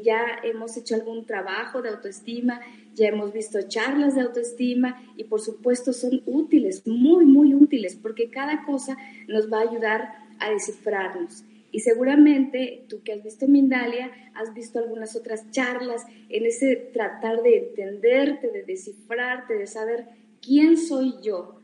ya 0.03 0.21
hemos 0.43 0.77
hecho 0.77 0.95
algún 0.95 1.25
trabajo 1.25 1.81
de 1.81 1.89
autoestima, 1.89 2.61
ya 2.97 3.09
hemos 3.09 3.31
visto 3.31 3.61
charlas 3.61 4.15
de 4.15 4.21
autoestima 4.21 5.01
y 5.15 5.25
por 5.25 5.39
supuesto 5.39 5.93
son 5.93 6.23
útiles, 6.25 6.85
muy, 6.87 7.25
muy 7.25 7.53
útiles, 7.53 7.95
porque 7.95 8.29
cada 8.29 8.65
cosa 8.65 8.97
nos 9.27 9.51
va 9.51 9.59
a 9.59 9.69
ayudar 9.69 10.13
a 10.39 10.49
descifrarnos. 10.49 11.45
Y 11.71 11.81
seguramente 11.81 12.85
tú 12.89 13.03
que 13.03 13.13
has 13.13 13.23
visto 13.23 13.47
Mindalia, 13.47 14.11
has 14.33 14.53
visto 14.53 14.79
algunas 14.79 15.15
otras 15.15 15.51
charlas 15.51 16.05
en 16.29 16.45
ese 16.45 16.75
tratar 16.91 17.43
de 17.43 17.57
entenderte, 17.57 18.49
de 18.51 18.63
descifrarte, 18.63 19.53
de 19.53 19.67
saber 19.67 20.05
quién 20.41 20.75
soy 20.77 21.13
yo, 21.21 21.57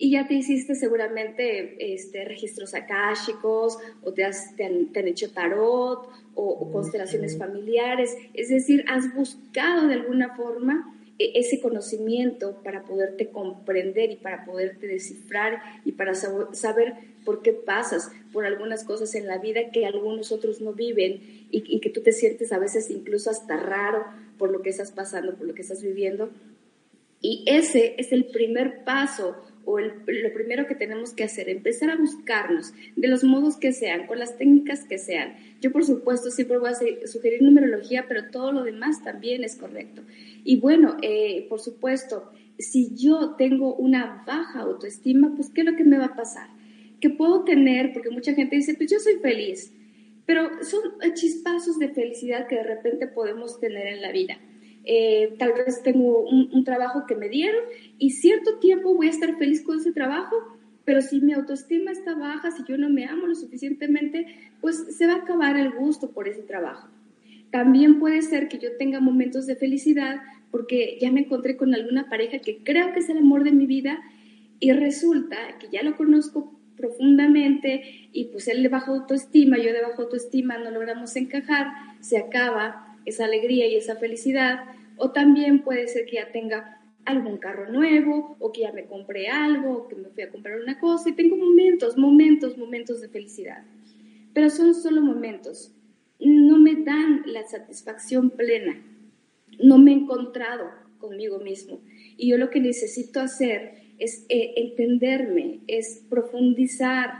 y 0.00 0.12
ya 0.12 0.28
te 0.28 0.34
hiciste 0.34 0.76
seguramente 0.76 1.92
este, 1.92 2.24
registros 2.24 2.72
akáshicos 2.74 3.78
o 4.02 4.12
te, 4.12 4.24
han, 4.24 4.88
hecho 4.94 5.32
tarot 5.32 6.08
o, 6.40 6.70
constelaciones 6.70 7.36
familiares, 7.36 8.16
es 8.32 8.48
decir, 8.48 8.84
has 8.88 9.12
buscado 9.14 9.88
de 9.88 9.94
alguna 9.94 10.36
forma 10.36 10.94
e, 11.18 11.32
ese 11.34 11.60
conocimiento 11.60 12.62
para 12.62 12.84
poderte 12.84 13.28
comprender 13.30 14.12
y 14.12 14.16
para 14.16 14.44
poderte 14.44 14.86
descifrar 14.86 15.60
y 15.84 15.92
para 15.92 16.14
saber 16.14 16.94
por 17.24 17.42
qué 17.42 17.52
pasas 17.52 18.12
por 18.32 18.46
algunas 18.46 18.84
cosas 18.84 19.16
en 19.16 19.26
la 19.26 19.38
vida 19.38 19.70
que 19.72 19.84
algunos 19.84 20.30
otros 20.30 20.60
no 20.60 20.74
viven 20.74 21.46
y, 21.50 21.64
y 21.66 21.80
que 21.80 21.90
tú 21.90 22.02
te 22.02 22.12
sientes 22.12 22.52
a 22.52 22.58
veces 22.58 22.88
incluso 22.88 23.30
hasta 23.30 23.56
raro 23.56 24.04
por 24.38 24.52
lo 24.52 24.62
que 24.62 24.70
estás 24.70 24.92
pasando, 24.92 25.34
por 25.34 25.48
lo 25.48 25.54
que 25.54 25.62
estás 25.62 25.82
viviendo. 25.82 26.30
Y 27.20 27.42
ese 27.48 27.96
es 27.98 28.12
el 28.12 28.26
primer 28.26 28.84
paso 28.84 29.34
o 29.70 29.78
lo 29.80 30.32
primero 30.32 30.66
que 30.66 30.74
tenemos 30.74 31.12
que 31.12 31.24
hacer, 31.24 31.50
empezar 31.50 31.90
a 31.90 31.96
buscarnos 31.96 32.72
de 32.96 33.06
los 33.06 33.22
modos 33.22 33.58
que 33.58 33.72
sean, 33.72 34.06
con 34.06 34.18
las 34.18 34.38
técnicas 34.38 34.84
que 34.84 34.96
sean. 34.96 35.34
Yo, 35.60 35.70
por 35.72 35.84
supuesto, 35.84 36.30
siempre 36.30 36.56
voy 36.56 36.70
a 36.70 37.06
sugerir 37.06 37.42
numerología, 37.42 38.06
pero 38.08 38.30
todo 38.30 38.50
lo 38.50 38.64
demás 38.64 39.04
también 39.04 39.44
es 39.44 39.56
correcto. 39.56 40.00
Y 40.42 40.58
bueno, 40.58 40.96
eh, 41.02 41.44
por 41.50 41.60
supuesto, 41.60 42.32
si 42.58 42.96
yo 42.96 43.34
tengo 43.36 43.74
una 43.74 44.24
baja 44.26 44.60
autoestima, 44.60 45.34
pues 45.36 45.50
¿qué 45.50 45.60
es 45.60 45.66
lo 45.66 45.76
que 45.76 45.84
me 45.84 45.98
va 45.98 46.06
a 46.06 46.16
pasar? 46.16 46.48
Que 46.98 47.10
puedo 47.10 47.44
tener, 47.44 47.92
porque 47.92 48.08
mucha 48.08 48.32
gente 48.32 48.56
dice, 48.56 48.72
pues 48.74 48.90
yo 48.90 48.98
soy 48.98 49.16
feliz, 49.16 49.74
pero 50.24 50.48
son 50.64 50.80
chispazos 51.12 51.78
de 51.78 51.90
felicidad 51.90 52.46
que 52.46 52.56
de 52.56 52.62
repente 52.62 53.06
podemos 53.06 53.60
tener 53.60 53.86
en 53.88 54.00
la 54.00 54.12
vida. 54.12 54.38
Eh, 54.90 55.34
tal 55.38 55.52
vez 55.52 55.82
tengo 55.82 56.22
un, 56.22 56.64
trabajo 56.64 57.04
que 57.06 57.14
me 57.14 57.28
dieron 57.28 57.60
y 57.98 58.12
cierto 58.12 58.58
tiempo 58.58 58.94
voy 58.94 59.08
a 59.08 59.10
estar 59.10 59.36
feliz 59.36 59.60
con 59.60 59.78
ese 59.78 59.92
trabajo, 59.92 60.34
pero 60.86 61.02
si 61.02 61.20
mi 61.20 61.34
autoestima 61.34 61.90
está 61.90 62.14
baja, 62.14 62.50
si 62.50 62.62
yo 62.66 62.78
no 62.78 62.88
me 62.88 63.04
amo 63.04 63.26
lo 63.26 63.34
suficientemente, 63.34 64.26
pues 64.62 64.96
se 64.96 65.06
va 65.06 65.12
a 65.12 65.16
acabar 65.18 65.58
el 65.58 65.72
gusto 65.72 66.12
por 66.12 66.26
ese 66.26 66.40
trabajo. 66.40 66.88
También 67.50 67.98
puede 67.98 68.22
ser 68.22 68.48
que 68.48 68.58
yo 68.58 68.78
tenga 68.78 68.98
momentos 68.98 69.44
de 69.44 69.56
felicidad 69.56 70.22
porque 70.50 70.96
ya 70.98 71.12
me 71.12 71.20
encontré 71.20 71.58
con 71.58 71.74
alguna 71.74 72.08
pareja 72.08 72.38
que 72.38 72.64
creo 72.64 72.94
que 72.94 73.00
es 73.00 73.10
el 73.10 73.18
amor 73.18 73.44
de 73.44 73.52
mi 73.52 73.66
vida 73.66 73.98
y 74.58 74.72
resulta 74.72 75.36
que 75.60 75.68
ya 75.70 75.82
lo 75.82 75.98
conozco 75.98 76.58
profundamente 76.78 78.08
y 78.14 78.26
pues 78.26 78.48
él 78.48 78.62
de 78.62 78.70
bajo 78.70 78.94
autoestima, 78.94 79.58
yo 79.58 79.70
de 79.70 79.82
bajo 79.82 80.00
autoestima 80.00 80.56
no 80.56 80.70
logramos 80.70 81.14
encajar, 81.16 81.66
se 82.00 82.16
acaba 82.16 82.87
esa 83.08 83.24
alegría 83.24 83.66
y 83.66 83.76
esa 83.76 83.96
felicidad 83.96 84.60
o 84.98 85.12
también 85.12 85.62
puede 85.62 85.88
ser 85.88 86.04
que 86.06 86.16
ya 86.16 86.30
tenga 86.32 86.78
algún 87.04 87.38
carro 87.38 87.70
nuevo, 87.72 88.36
o 88.38 88.52
que 88.52 88.62
ya 88.62 88.72
me 88.72 88.84
compré 88.84 89.28
algo, 89.28 89.72
o 89.72 89.88
que 89.88 89.96
me 89.96 90.10
fui 90.10 90.24
a 90.24 90.30
comprar 90.30 90.60
una 90.60 90.78
cosa, 90.78 91.08
y 91.08 91.12
tengo 91.12 91.36
momentos, 91.36 91.96
momentos, 91.96 92.58
momentos 92.58 93.00
de 93.00 93.08
felicidad. 93.08 93.64
Pero 94.34 94.50
son 94.50 94.74
solo 94.74 95.00
momentos. 95.00 95.72
No 96.20 96.58
me 96.58 96.74
dan 96.84 97.22
la 97.26 97.44
satisfacción 97.44 98.30
plena. 98.30 98.82
No 99.62 99.78
me 99.78 99.92
he 99.92 99.94
encontrado 99.94 100.68
conmigo 100.98 101.38
mismo. 101.38 101.80
Y 102.16 102.28
yo 102.28 102.36
lo 102.36 102.50
que 102.50 102.60
necesito 102.60 103.20
hacer 103.20 103.74
es 103.98 104.26
eh, 104.28 104.52
entenderme, 104.56 105.60
es 105.66 106.04
profundizar 106.10 107.12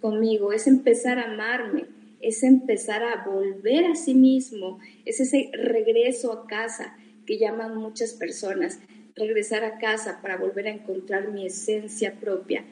conmigo, 0.00 0.52
es 0.52 0.66
empezar 0.66 1.18
a 1.18 1.32
amarme, 1.32 1.86
es 2.22 2.42
empezar 2.44 3.02
a 3.02 3.24
volver 3.24 3.84
a 3.86 3.94
sí 3.94 4.14
mismo, 4.14 4.78
es 5.04 5.20
ese 5.20 5.50
regreso 5.52 6.32
a 6.32 6.46
casa, 6.46 6.96
que 7.26 7.38
llaman 7.38 7.76
muchas 7.76 8.14
personas, 8.14 8.80
regresar 9.14 9.64
a 9.64 9.78
casa 9.78 10.20
para 10.22 10.36
volver 10.36 10.66
a 10.68 10.70
encontrar 10.70 11.28
mi 11.28 11.46
esencia 11.46 12.14
propia. 12.14 12.64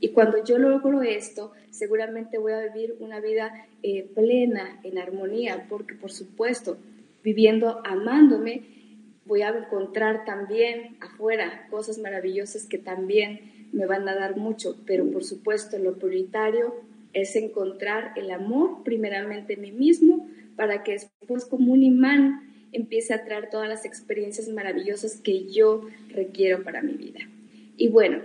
Y 0.00 0.10
cuando 0.10 0.44
yo 0.44 0.58
logro 0.58 1.02
esto, 1.02 1.52
seguramente 1.70 2.38
voy 2.38 2.52
a 2.52 2.72
vivir 2.72 2.96
una 3.00 3.20
vida 3.20 3.52
eh, 3.82 4.08
plena, 4.14 4.80
en 4.82 4.98
armonía, 4.98 5.66
porque 5.68 5.94
por 5.94 6.12
supuesto, 6.12 6.76
viviendo 7.24 7.80
amándome, 7.84 8.62
voy 9.24 9.42
a 9.42 9.48
encontrar 9.50 10.24
también 10.24 10.96
afuera 11.00 11.66
cosas 11.70 11.98
maravillosas 11.98 12.66
que 12.66 12.78
también 12.78 13.68
me 13.72 13.86
van 13.86 14.08
a 14.08 14.14
dar 14.14 14.36
mucho, 14.36 14.76
pero 14.86 15.10
por 15.10 15.24
supuesto 15.24 15.78
lo 15.78 15.98
prioritario 15.98 16.74
es 17.12 17.34
encontrar 17.36 18.12
el 18.16 18.30
amor 18.30 18.82
primeramente 18.84 19.54
en 19.54 19.62
mí 19.62 19.72
mismo 19.72 20.28
para 20.56 20.82
que 20.82 20.92
después 20.92 21.44
como 21.44 21.72
un 21.72 21.82
imán 21.82 22.48
empiece 22.72 23.14
a 23.14 23.24
traer 23.24 23.48
todas 23.50 23.68
las 23.68 23.84
experiencias 23.84 24.48
maravillosas 24.48 25.16
que 25.18 25.48
yo 25.48 25.82
requiero 26.08 26.62
para 26.62 26.82
mi 26.82 26.94
vida. 26.94 27.20
Y 27.76 27.88
bueno, 27.88 28.22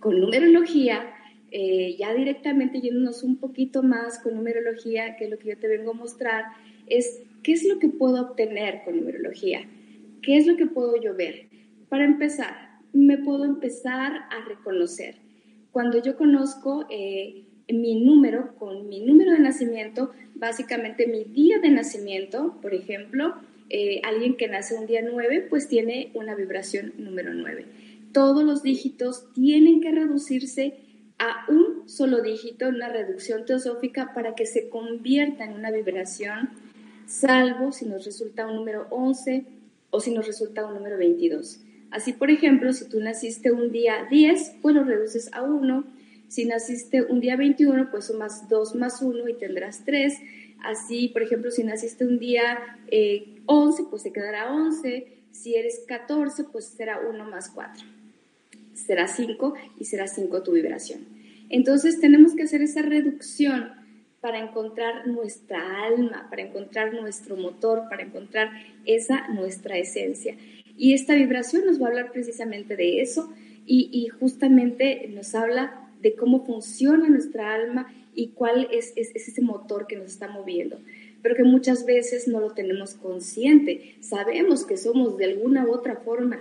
con 0.00 0.20
numerología, 0.20 1.14
eh, 1.50 1.96
ya 1.98 2.12
directamente 2.12 2.80
yéndonos 2.80 3.22
un 3.22 3.36
poquito 3.36 3.82
más 3.82 4.18
con 4.18 4.34
numerología, 4.34 5.16
que 5.16 5.24
es 5.24 5.30
lo 5.30 5.38
que 5.38 5.50
yo 5.50 5.58
te 5.58 5.68
vengo 5.68 5.92
a 5.92 5.94
mostrar, 5.94 6.44
es 6.86 7.22
qué 7.42 7.52
es 7.52 7.64
lo 7.64 7.78
que 7.78 7.88
puedo 7.88 8.20
obtener 8.20 8.82
con 8.84 8.96
numerología, 8.96 9.60
qué 10.22 10.36
es 10.36 10.46
lo 10.46 10.56
que 10.56 10.66
puedo 10.66 11.00
yo 11.00 11.14
ver. 11.14 11.48
Para 11.88 12.04
empezar, 12.04 12.80
me 12.92 13.18
puedo 13.18 13.44
empezar 13.44 14.12
a 14.30 14.44
reconocer. 14.48 15.16
Cuando 15.70 16.02
yo 16.02 16.16
conozco 16.16 16.86
eh, 16.90 17.44
mi 17.68 17.94
número, 18.00 18.54
con 18.56 18.88
mi 18.88 19.00
número 19.00 19.32
de 19.32 19.38
nacimiento, 19.38 20.12
básicamente 20.34 21.06
mi 21.06 21.24
día 21.24 21.58
de 21.58 21.70
nacimiento, 21.70 22.58
por 22.60 22.74
ejemplo, 22.74 23.34
eh, 23.70 24.00
alguien 24.04 24.36
que 24.36 24.48
nace 24.48 24.74
un 24.74 24.86
día 24.86 25.02
9, 25.02 25.46
pues 25.48 25.68
tiene 25.68 26.10
una 26.14 26.34
vibración 26.34 26.92
número 26.98 27.32
9. 27.32 27.64
Todos 28.12 28.44
los 28.44 28.62
dígitos 28.62 29.32
tienen 29.32 29.80
que 29.80 29.90
reducirse 29.90 30.74
a 31.18 31.46
un 31.48 31.88
solo 31.88 32.22
dígito, 32.22 32.68
una 32.68 32.88
reducción 32.88 33.44
teosófica, 33.44 34.12
para 34.14 34.34
que 34.34 34.46
se 34.46 34.68
convierta 34.68 35.44
en 35.44 35.54
una 35.54 35.70
vibración, 35.70 36.50
salvo 37.06 37.72
si 37.72 37.86
nos 37.86 38.04
resulta 38.04 38.46
un 38.46 38.56
número 38.56 38.86
11 38.90 39.44
o 39.90 40.00
si 40.00 40.12
nos 40.12 40.26
resulta 40.26 40.66
un 40.66 40.74
número 40.74 40.98
22. 40.98 41.60
Así, 41.90 42.12
por 42.12 42.30
ejemplo, 42.30 42.72
si 42.72 42.88
tú 42.88 43.00
naciste 43.00 43.52
un 43.52 43.70
día 43.70 44.06
10, 44.10 44.56
pues 44.60 44.74
lo 44.74 44.82
reduces 44.82 45.30
a 45.32 45.42
1. 45.42 45.84
Si 46.34 46.46
naciste 46.46 47.00
un 47.00 47.20
día 47.20 47.36
21, 47.36 47.92
pues 47.92 48.06
sumas 48.06 48.48
2 48.48 48.74
más 48.74 49.00
1 49.00 49.28
y 49.28 49.34
tendrás 49.34 49.84
3. 49.84 50.18
Así, 50.64 51.06
por 51.06 51.22
ejemplo, 51.22 51.52
si 51.52 51.62
naciste 51.62 52.04
un 52.04 52.18
día 52.18 52.58
eh, 52.90 53.36
11, 53.46 53.84
pues 53.88 54.02
se 54.02 54.12
quedará 54.12 54.52
11. 54.52 55.06
Si 55.30 55.54
eres 55.54 55.84
14, 55.86 56.42
pues 56.50 56.64
será 56.64 56.98
1 57.08 57.24
más 57.26 57.50
4. 57.50 57.86
Será 58.72 59.06
5 59.06 59.54
y 59.78 59.84
será 59.84 60.08
5 60.08 60.42
tu 60.42 60.50
vibración. 60.50 61.06
Entonces 61.50 62.00
tenemos 62.00 62.34
que 62.34 62.42
hacer 62.42 62.62
esa 62.62 62.82
reducción 62.82 63.70
para 64.20 64.40
encontrar 64.40 65.06
nuestra 65.06 65.84
alma, 65.84 66.26
para 66.30 66.42
encontrar 66.42 66.94
nuestro 66.94 67.36
motor, 67.36 67.84
para 67.88 68.02
encontrar 68.02 68.50
esa 68.86 69.28
nuestra 69.28 69.78
esencia. 69.78 70.36
Y 70.76 70.94
esta 70.94 71.14
vibración 71.14 71.64
nos 71.64 71.80
va 71.80 71.84
a 71.86 71.88
hablar 71.90 72.10
precisamente 72.10 72.74
de 72.74 73.02
eso 73.02 73.32
y, 73.64 73.88
y 73.92 74.08
justamente 74.08 75.06
nos 75.14 75.36
habla 75.36 75.83
de 76.04 76.14
cómo 76.14 76.44
funciona 76.44 77.08
nuestra 77.08 77.54
alma 77.54 77.92
y 78.14 78.28
cuál 78.28 78.68
es, 78.70 78.92
es, 78.94 79.10
ese 79.16 79.40
motor 79.40 79.86
que 79.86 79.96
nos 79.96 80.12
está 80.12 80.28
moviendo, 80.28 80.78
pero 81.22 81.34
que 81.34 81.44
muchas 81.44 81.86
veces 81.86 82.28
no 82.28 82.40
lo 82.40 82.52
tenemos 82.52 82.94
consciente. 82.94 83.96
Sabemos 84.00 84.66
que 84.66 84.76
somos 84.76 85.16
de 85.16 85.24
alguna 85.24 85.64
u 85.64 85.72
otra 85.72 85.96
forma, 85.96 86.40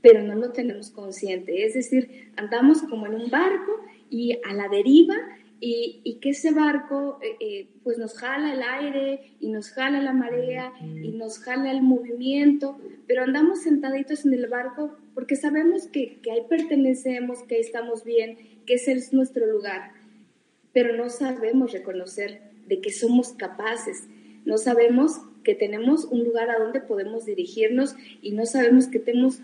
pero 0.00 0.22
no 0.22 0.34
lo 0.34 0.52
tenemos 0.52 0.90
consciente. 0.90 1.66
Es 1.66 1.74
decir, 1.74 2.30
andamos 2.36 2.80
como 2.82 3.06
en 3.06 3.14
un 3.14 3.30
barco 3.30 3.72
y 4.08 4.38
a 4.42 4.54
la 4.54 4.68
deriva 4.68 5.16
y, 5.60 6.00
y 6.02 6.14
que 6.14 6.30
ese 6.30 6.52
barco 6.52 7.18
eh, 7.22 7.36
eh, 7.40 7.68
pues 7.82 7.98
nos 7.98 8.18
jala 8.18 8.54
el 8.54 8.62
aire 8.62 9.34
y 9.38 9.48
nos 9.48 9.70
jala 9.70 10.00
la 10.00 10.14
marea 10.14 10.72
y 10.80 11.10
nos 11.12 11.38
jala 11.38 11.70
el 11.70 11.82
movimiento, 11.82 12.78
pero 13.06 13.22
andamos 13.22 13.62
sentaditos 13.62 14.24
en 14.24 14.32
el 14.32 14.46
barco 14.46 14.96
porque 15.14 15.36
sabemos 15.36 15.86
que, 15.88 16.18
que 16.22 16.32
ahí 16.32 16.42
pertenecemos, 16.48 17.42
que 17.42 17.56
ahí 17.56 17.60
estamos 17.60 18.04
bien, 18.04 18.53
que 18.64 18.74
ese 18.74 18.92
es 18.92 19.12
nuestro 19.12 19.46
lugar 19.46 19.92
pero 20.74 20.94
no 20.94 21.08
sabemos 21.08 21.72
reconocer 21.72 22.42
de 22.66 22.82
que 22.82 22.90
somos 22.90 23.32
capaces, 23.32 24.08
no 24.44 24.58
sabemos 24.58 25.20
que 25.42 25.54
tenemos 25.54 26.04
un 26.04 26.24
lugar 26.24 26.50
a 26.50 26.58
donde 26.58 26.80
podemos 26.80 27.24
dirigirnos 27.24 27.94
y 28.20 28.32
no 28.32 28.44
sabemos 28.44 28.88
que 28.88 28.98
tenemos 28.98 29.40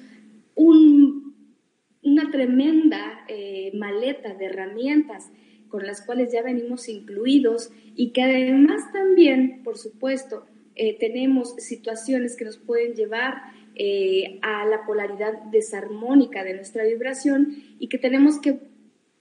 una 0.56 2.30
tremenda 2.32 3.24
eh, 3.28 3.70
maleta 3.74 4.34
de 4.34 4.46
herramientas 4.46 5.30
con 5.68 5.86
las 5.86 6.02
cuales 6.02 6.32
ya 6.32 6.42
venimos 6.42 6.88
incluidos 6.88 7.70
y 7.94 8.10
que 8.10 8.22
además 8.22 8.92
también, 8.92 9.62
por 9.62 9.78
supuesto, 9.78 10.46
eh, 10.74 10.98
tenemos 10.98 11.54
situaciones 11.58 12.36
que 12.36 12.44
nos 12.44 12.58
pueden 12.58 12.94
llevar 12.94 13.42
eh, 13.76 14.40
a 14.42 14.66
la 14.66 14.84
polaridad 14.84 15.44
desarmónica 15.52 16.42
de 16.42 16.54
nuestra 16.54 16.84
vibración 16.84 17.54
y 17.78 17.88
que 17.88 17.98
tenemos 17.98 18.40
que 18.40 18.69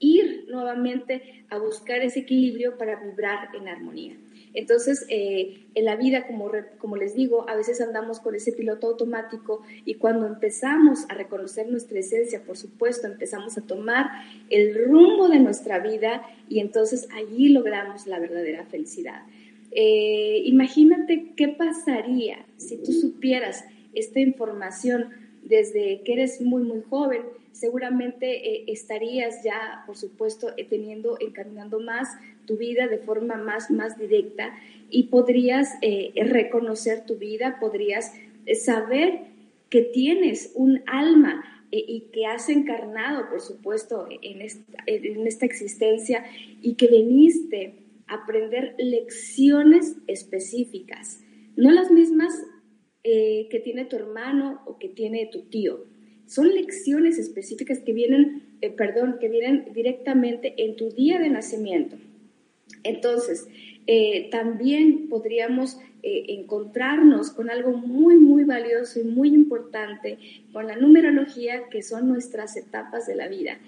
ir 0.00 0.46
nuevamente 0.48 1.44
a 1.50 1.58
buscar 1.58 2.00
ese 2.00 2.20
equilibrio 2.20 2.76
para 2.76 2.96
vibrar 2.96 3.54
en 3.54 3.68
armonía. 3.68 4.16
Entonces, 4.52 5.06
eh, 5.08 5.66
en 5.74 5.84
la 5.84 5.94
vida, 5.94 6.26
como, 6.26 6.96
les 6.96 7.14
digo, 7.14 7.48
a 7.48 7.54
veces 7.54 7.80
andamos 7.80 8.18
con 8.18 8.34
ese 8.34 8.52
piloto 8.52 8.88
automático 8.88 9.62
y 9.84 9.94
cuando 9.94 10.26
empezamos 10.26 11.06
a 11.08 11.14
reconocer 11.14 11.70
nuestra 11.70 12.00
esencia, 12.00 12.42
por 12.42 12.56
supuesto, 12.56 13.06
empezamos 13.06 13.56
a 13.58 13.62
tomar 13.62 14.06
el 14.48 14.74
rumbo 14.86 15.28
de 15.28 15.38
nuestra 15.38 15.78
vida 15.78 16.22
y 16.48 16.58
entonces 16.58 17.08
allí 17.12 17.50
logramos 17.50 18.08
la 18.08 18.18
verdadera 18.18 18.64
felicidad. 18.64 19.22
Eh, 19.70 20.42
imagínate 20.46 21.32
qué 21.36 21.48
pasaría 21.48 22.44
si 22.56 22.76
tú 22.76 22.92
supieras 22.92 23.64
esta 23.94 24.18
información 24.18 25.10
desde 25.50 26.00
que 26.04 26.14
eres 26.14 26.40
muy, 26.40 26.62
muy 26.62 26.80
joven, 26.88 27.22
seguramente 27.52 28.48
eh, 28.48 28.64
estarías 28.68 29.42
ya, 29.42 29.82
por 29.84 29.96
supuesto, 29.96 30.52
eh, 30.56 30.64
teniendo, 30.64 31.18
encaminando 31.20 31.80
más 31.80 32.08
tu 32.46 32.56
vida 32.56 32.86
de 32.86 32.98
forma 32.98 33.36
más, 33.36 33.70
más 33.70 33.98
directa 33.98 34.54
y 34.88 35.04
podrías 35.04 35.74
eh, 35.82 36.12
reconocer 36.24 37.04
tu 37.04 37.16
vida, 37.16 37.58
podrías 37.60 38.14
saber 38.62 39.22
que 39.68 39.82
tienes 39.82 40.52
un 40.54 40.82
alma 40.86 41.44
y 41.72 42.06
que 42.12 42.26
has 42.26 42.48
encarnado, 42.48 43.28
por 43.28 43.40
supuesto, 43.40 44.08
en 44.10 44.40
esta, 44.42 44.82
en 44.86 45.24
esta 45.24 45.46
existencia 45.46 46.24
y 46.60 46.74
que 46.74 46.88
viniste 46.88 47.74
a 48.08 48.14
aprender 48.14 48.74
lecciones 48.78 49.94
específicas, 50.08 51.20
no 51.54 51.70
las 51.70 51.92
mismas 51.92 52.32
que 53.02 53.60
tiene 53.64 53.86
tu 53.86 53.96
hermano 53.96 54.60
o 54.66 54.78
que 54.78 54.88
tiene 54.88 55.28
tu 55.32 55.42
tío, 55.42 55.86
son 56.30 56.54
lecciones 56.54 57.18
específicas 57.18 57.80
que 57.80 57.92
vienen, 57.92 58.44
eh, 58.60 58.70
perdón, 58.70 59.16
que 59.20 59.28
vienen 59.28 59.66
directamente 59.74 60.54
en 60.58 60.76
tu 60.76 60.90
día 60.90 61.18
de 61.18 61.28
nacimiento. 61.28 61.96
Entonces, 62.84 63.48
eh, 63.88 64.28
también 64.30 65.08
podríamos 65.08 65.78
eh, 66.04 66.26
encontrarnos 66.28 67.30
con 67.30 67.50
algo 67.50 67.72
muy, 67.72 68.14
muy 68.14 68.44
valioso 68.44 69.00
y 69.00 69.04
muy 69.04 69.30
importante 69.30 70.18
con 70.52 70.68
la 70.68 70.76
numerología, 70.76 71.68
que 71.68 71.82
son 71.82 72.06
nuestras 72.06 72.56
etapas 72.56 73.08
de 73.08 73.16
la 73.16 73.26
vida. 73.26 73.58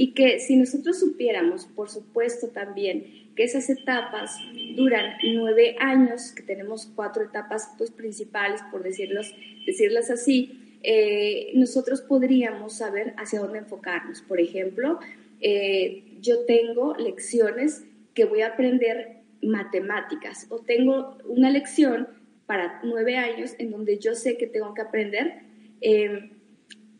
Y 0.00 0.14
que 0.14 0.38
si 0.38 0.56
nosotros 0.56 0.98
supiéramos, 0.98 1.66
por 1.66 1.90
supuesto 1.90 2.48
también, 2.48 3.34
que 3.36 3.44
esas 3.44 3.68
etapas 3.68 4.34
duran 4.74 5.12
nueve 5.34 5.76
años, 5.78 6.32
que 6.32 6.42
tenemos 6.42 6.90
cuatro 6.96 7.22
etapas 7.22 7.68
pues, 7.76 7.90
principales, 7.90 8.62
por 8.70 8.82
decirlos, 8.82 9.30
decirlas 9.66 10.10
así, 10.10 10.78
eh, 10.82 11.50
nosotros 11.52 12.00
podríamos 12.00 12.78
saber 12.78 13.12
hacia 13.18 13.40
dónde 13.40 13.58
enfocarnos. 13.58 14.22
Por 14.22 14.40
ejemplo, 14.40 15.00
eh, 15.42 16.02
yo 16.22 16.46
tengo 16.46 16.94
lecciones 16.94 17.84
que 18.14 18.24
voy 18.24 18.40
a 18.40 18.54
aprender 18.54 19.18
matemáticas 19.42 20.46
o 20.48 20.60
tengo 20.60 21.18
una 21.26 21.50
lección 21.50 22.08
para 22.46 22.80
nueve 22.84 23.18
años 23.18 23.54
en 23.58 23.70
donde 23.70 23.98
yo 23.98 24.14
sé 24.14 24.38
que 24.38 24.46
tengo 24.46 24.72
que 24.72 24.80
aprender 24.80 25.42
em, 25.82 26.30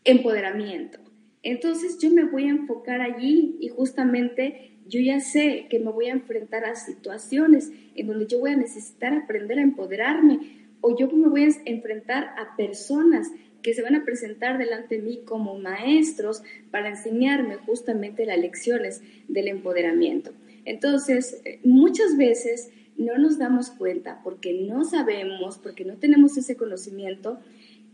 empoderamiento. 0.03 1.00
Entonces 1.43 1.97
yo 1.99 2.11
me 2.11 2.25
voy 2.25 2.45
a 2.45 2.51
enfocar 2.51 3.01
allí 3.01 3.57
y 3.59 3.69
justamente 3.69 4.71
yo 4.87 4.99
ya 4.99 5.19
sé 5.19 5.67
que 5.69 5.79
me 5.79 5.91
voy 5.91 6.07
a 6.07 6.13
enfrentar 6.13 6.65
a 6.65 6.75
situaciones 6.75 7.71
en 7.95 8.07
donde 8.07 8.27
yo 8.27 8.39
voy 8.39 8.51
a 8.51 8.57
necesitar 8.57 9.13
aprender 9.13 9.59
a 9.59 9.63
empoderarme 9.63 10.39
o 10.81 10.97
yo 10.97 11.09
me 11.09 11.29
voy 11.29 11.43
a 11.43 11.49
enfrentar 11.65 12.33
a 12.37 12.55
personas 12.55 13.31
que 13.61 13.73
se 13.73 13.81
van 13.81 13.95
a 13.95 14.03
presentar 14.03 14.57
delante 14.57 14.97
de 14.97 15.03
mí 15.03 15.21
como 15.25 15.57
maestros 15.57 16.43
para 16.71 16.89
enseñarme 16.89 17.57
justamente 17.57 18.25
las 18.25 18.39
lecciones 18.39 19.01
del 19.27 19.47
empoderamiento. 19.47 20.31
Entonces, 20.65 21.41
eh, 21.45 21.59
muchas 21.63 22.17
veces 22.17 22.71
no 22.97 23.17
nos 23.17 23.37
damos 23.37 23.69
cuenta 23.69 24.21
porque 24.23 24.53
no 24.53 24.83
sabemos, 24.83 25.57
porque 25.57 25.85
no 25.85 25.95
tenemos 25.97 26.37
ese 26.37 26.55
conocimiento, 26.55 27.39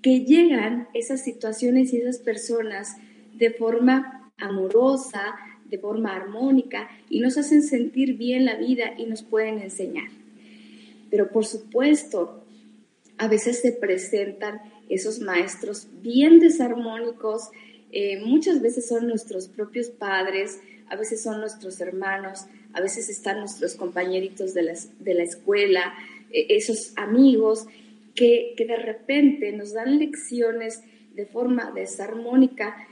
que 0.01 0.21
llegan 0.25 0.87
esas 0.93 1.23
situaciones 1.23 1.93
y 1.93 1.97
esas 1.97 2.19
personas 2.19 2.97
de 3.37 3.51
forma 3.51 4.31
amorosa, 4.37 5.35
de 5.69 5.77
forma 5.77 6.15
armónica 6.15 6.89
y 7.09 7.19
nos 7.19 7.37
hacen 7.37 7.61
sentir 7.61 8.17
bien 8.17 8.45
la 8.45 8.55
vida 8.55 8.93
y 8.97 9.05
nos 9.05 9.21
pueden 9.21 9.59
enseñar. 9.59 10.09
Pero 11.09 11.29
por 11.29 11.45
supuesto, 11.45 12.43
a 13.17 13.27
veces 13.27 13.61
se 13.61 13.71
presentan 13.71 14.61
esos 14.89 15.19
maestros 15.19 15.87
bien 16.01 16.39
desarmónicos, 16.39 17.49
eh, 17.91 18.21
muchas 18.23 18.61
veces 18.61 18.87
son 18.87 19.07
nuestros 19.07 19.47
propios 19.47 19.87
padres, 19.87 20.59
a 20.89 20.95
veces 20.95 21.21
son 21.21 21.39
nuestros 21.39 21.79
hermanos, 21.81 22.45
a 22.73 22.81
veces 22.81 23.09
están 23.09 23.39
nuestros 23.39 23.75
compañeritos 23.75 24.53
de 24.53 24.63
la, 24.63 24.73
de 24.99 25.13
la 25.13 25.23
escuela, 25.23 25.93
eh, 26.31 26.47
esos 26.49 26.93
amigos 26.95 27.67
que, 28.15 28.53
que, 28.57 28.65
de 28.65 28.77
repente 28.77 29.51
nos 29.51 29.73
dan 29.73 29.99
lecciones 29.99 30.83
de 31.15 31.25
forma 31.25 31.71
desarmónica 31.71 32.87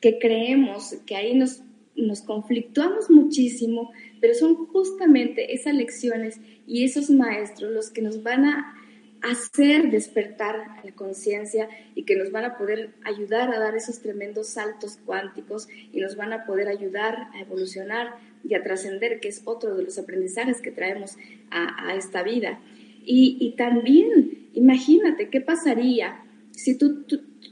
que 0.00 0.18
creemos 0.18 0.94
que 1.06 1.16
ahí 1.16 1.34
nos, 1.34 1.62
nos 1.96 2.22
conflictuamos 2.22 3.10
muchísimo, 3.10 3.92
pero 4.20 4.34
son 4.34 4.66
justamente 4.66 5.54
esas 5.54 5.74
lecciones 5.74 6.40
y 6.66 6.84
esos 6.84 7.10
maestros 7.10 7.72
los 7.72 7.90
que 7.90 8.02
nos 8.02 8.22
van 8.22 8.44
a 8.44 8.76
hacer 9.22 9.90
despertar 9.90 10.80
la 10.82 10.92
conciencia 10.92 11.68
y 11.94 12.04
que 12.04 12.16
nos 12.16 12.32
van 12.32 12.44
a 12.44 12.56
poder 12.56 12.94
ayudar 13.04 13.52
a 13.54 13.58
dar 13.58 13.74
esos 13.74 14.00
tremendos 14.00 14.48
saltos 14.48 14.98
cuánticos 15.04 15.68
y 15.92 16.00
nos 16.00 16.16
van 16.16 16.32
a 16.32 16.46
poder 16.46 16.68
ayudar 16.68 17.28
a 17.34 17.40
evolucionar 17.40 18.14
y 18.48 18.54
a 18.54 18.62
trascender, 18.62 19.20
que 19.20 19.28
es 19.28 19.42
otro 19.44 19.76
de 19.76 19.82
los 19.82 19.98
aprendizajes 19.98 20.62
que 20.62 20.70
traemos 20.70 21.16
a, 21.50 21.94
esta 21.94 22.22
vida. 22.22 22.60
Y, 23.04 23.54
también, 23.56 24.48
imagínate, 24.54 25.28
¿qué 25.28 25.40
pasaría 25.40 26.22
si 26.52 26.78
tú, 26.78 27.04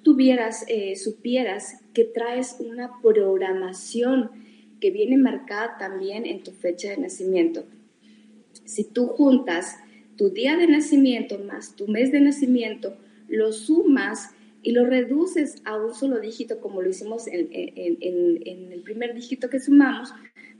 tuvieras, 0.02 0.64
eh, 0.68 0.96
supieras 0.96 1.80
que 1.98 2.04
traes 2.04 2.58
una 2.60 2.92
programación 3.02 4.30
que 4.80 4.92
viene 4.92 5.16
marcada 5.16 5.78
también 5.78 6.26
en 6.26 6.44
tu 6.44 6.52
fecha 6.52 6.90
de 6.90 6.96
nacimiento? 6.96 7.64
Si 8.64 8.84
tú 8.84 9.08
juntas 9.08 9.78
tu 10.14 10.30
día 10.30 10.56
de 10.56 10.68
nacimiento 10.68 11.40
más 11.40 11.74
tu 11.74 11.88
mes 11.88 12.12
de 12.12 12.20
nacimiento, 12.20 12.96
lo 13.26 13.50
sumas 13.50 14.30
y 14.62 14.70
lo 14.70 14.86
reduces 14.86 15.60
a 15.64 15.76
un 15.76 15.92
solo 15.92 16.20
dígito 16.20 16.60
como 16.60 16.82
lo 16.82 16.88
hicimos 16.88 17.26
en, 17.26 17.48
el 17.50 18.80
primer 18.84 19.12
dígito 19.12 19.50
que 19.50 19.58
sumamos. 19.58 20.14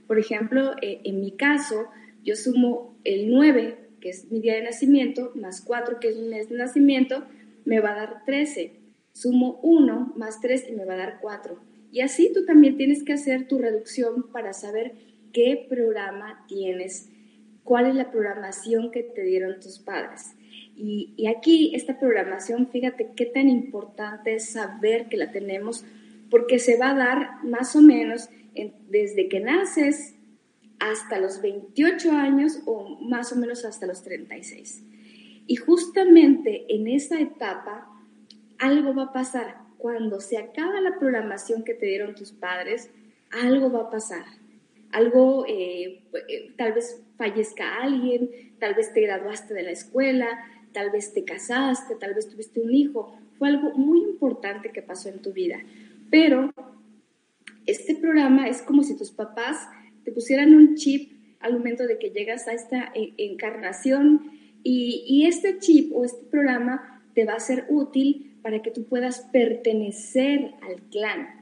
Por 0.07 0.19
ejemplo, 0.19 0.73
eh, 0.81 0.99
en 1.05 1.21
mi 1.21 1.31
caso, 1.31 1.85
yo 2.21 2.35
sumo 2.35 2.97
el 3.05 3.31
9, 3.31 3.77
que 4.01 4.09
es 4.09 4.29
mi 4.29 4.41
día 4.41 4.55
de 4.55 4.63
nacimiento, 4.63 5.31
más 5.35 5.61
4, 5.61 6.01
que 6.01 6.09
es 6.09 6.17
mi 6.17 6.27
mes 6.27 6.49
de 6.49 6.57
nacimiento, 6.57 7.23
me 7.63 7.79
va 7.79 7.91
a 7.91 7.95
dar 7.95 8.25
13. 8.25 8.78
Sumo 9.13 9.59
1 9.63 10.13
más 10.15 10.39
3 10.41 10.69
y 10.69 10.73
me 10.73 10.85
va 10.85 10.93
a 10.93 10.97
dar 10.97 11.19
4. 11.21 11.59
Y 11.91 12.01
así 12.01 12.31
tú 12.33 12.45
también 12.45 12.77
tienes 12.77 13.03
que 13.03 13.13
hacer 13.13 13.47
tu 13.47 13.57
reducción 13.57 14.31
para 14.31 14.53
saber 14.53 14.93
qué 15.33 15.65
programa 15.69 16.45
tienes 16.47 17.09
cuál 17.69 17.85
es 17.85 17.93
la 17.93 18.09
programación 18.09 18.89
que 18.89 19.03
te 19.03 19.21
dieron 19.21 19.59
tus 19.59 19.77
padres. 19.77 20.35
Y, 20.75 21.27
aquí 21.27 21.75
esta 21.75 21.99
programación, 21.99 22.67
fíjate 22.71 23.11
qué 23.15 23.27
tan 23.27 23.47
importante 23.47 24.33
es 24.33 24.49
saber 24.49 25.07
que 25.07 25.17
la 25.17 25.31
tenemos, 25.31 25.85
porque 26.31 26.57
se 26.57 26.79
va 26.79 26.89
a 26.89 26.95
dar 26.95 27.43
más 27.43 27.75
o 27.75 27.81
menos 27.81 28.29
desde 28.89 29.29
que 29.29 29.39
naces 29.39 30.15
hasta 30.79 31.19
los 31.19 31.43
28 31.43 32.11
años 32.11 32.59
o 32.65 32.97
más 33.01 33.31
o 33.33 33.35
menos 33.35 33.63
hasta 33.65 33.85
los 33.85 34.01
36. 34.01 34.83
Y 35.45 35.55
justamente 35.57 36.65
en 36.69 36.87
esa 36.87 37.21
etapa 37.21 37.87
algo 38.59 38.93
va 38.93 39.03
a 39.03 39.13
pasar. 39.13 39.57
Cuando 39.77 40.19
se 40.19 40.37
acaba 40.37 40.81
la 40.81 40.99
programación 40.99 41.63
que 41.63 41.73
te 41.73 41.85
dieron 41.85 42.13
tus 42.13 42.31
padres, 42.31 42.91
algo 43.31 43.71
va 43.71 43.83
a 43.83 43.89
pasar 43.89 44.25
algo, 44.91 45.45
eh, 45.47 46.01
eh, 46.27 46.51
tal 46.57 46.73
vez 46.73 47.01
fallezca 47.17 47.81
alguien, 47.81 48.29
tal 48.59 48.73
vez 48.73 48.93
te 48.93 49.01
graduaste 49.01 49.53
de 49.53 49.63
la 49.63 49.71
escuela, 49.71 50.27
tal 50.71 50.91
vez 50.91 51.13
te 51.13 51.23
casaste, 51.23 51.95
tal 51.95 52.13
vez 52.13 52.29
tuviste 52.29 52.59
un 52.59 52.73
hijo. 52.73 53.15
Fue 53.37 53.49
algo 53.49 53.71
muy 53.75 53.99
importante 53.99 54.71
que 54.71 54.81
pasó 54.81 55.09
en 55.09 55.21
tu 55.21 55.31
vida. 55.31 55.57
Pero 56.09 56.51
este 57.65 57.95
programa 57.95 58.47
es 58.47 58.61
como 58.61 58.83
si 58.83 58.97
tus 58.97 59.11
papás 59.11 59.67
te 60.03 60.11
pusieran 60.11 60.53
un 60.53 60.75
chip 60.75 61.11
al 61.39 61.53
momento 61.53 61.85
de 61.85 61.97
que 61.99 62.09
llegas 62.09 62.47
a 62.47 62.53
esta 62.53 62.91
eh, 62.95 63.13
encarnación 63.17 64.31
y, 64.63 65.03
y 65.07 65.27
este 65.27 65.59
chip 65.59 65.95
o 65.95 66.03
este 66.03 66.25
programa 66.25 67.03
te 67.13 67.25
va 67.25 67.33
a 67.33 67.39
ser 67.39 67.65
útil 67.69 68.28
para 68.41 68.61
que 68.61 68.71
tú 68.71 68.85
puedas 68.85 69.21
pertenecer 69.31 70.53
al 70.61 70.81
clan 70.89 71.39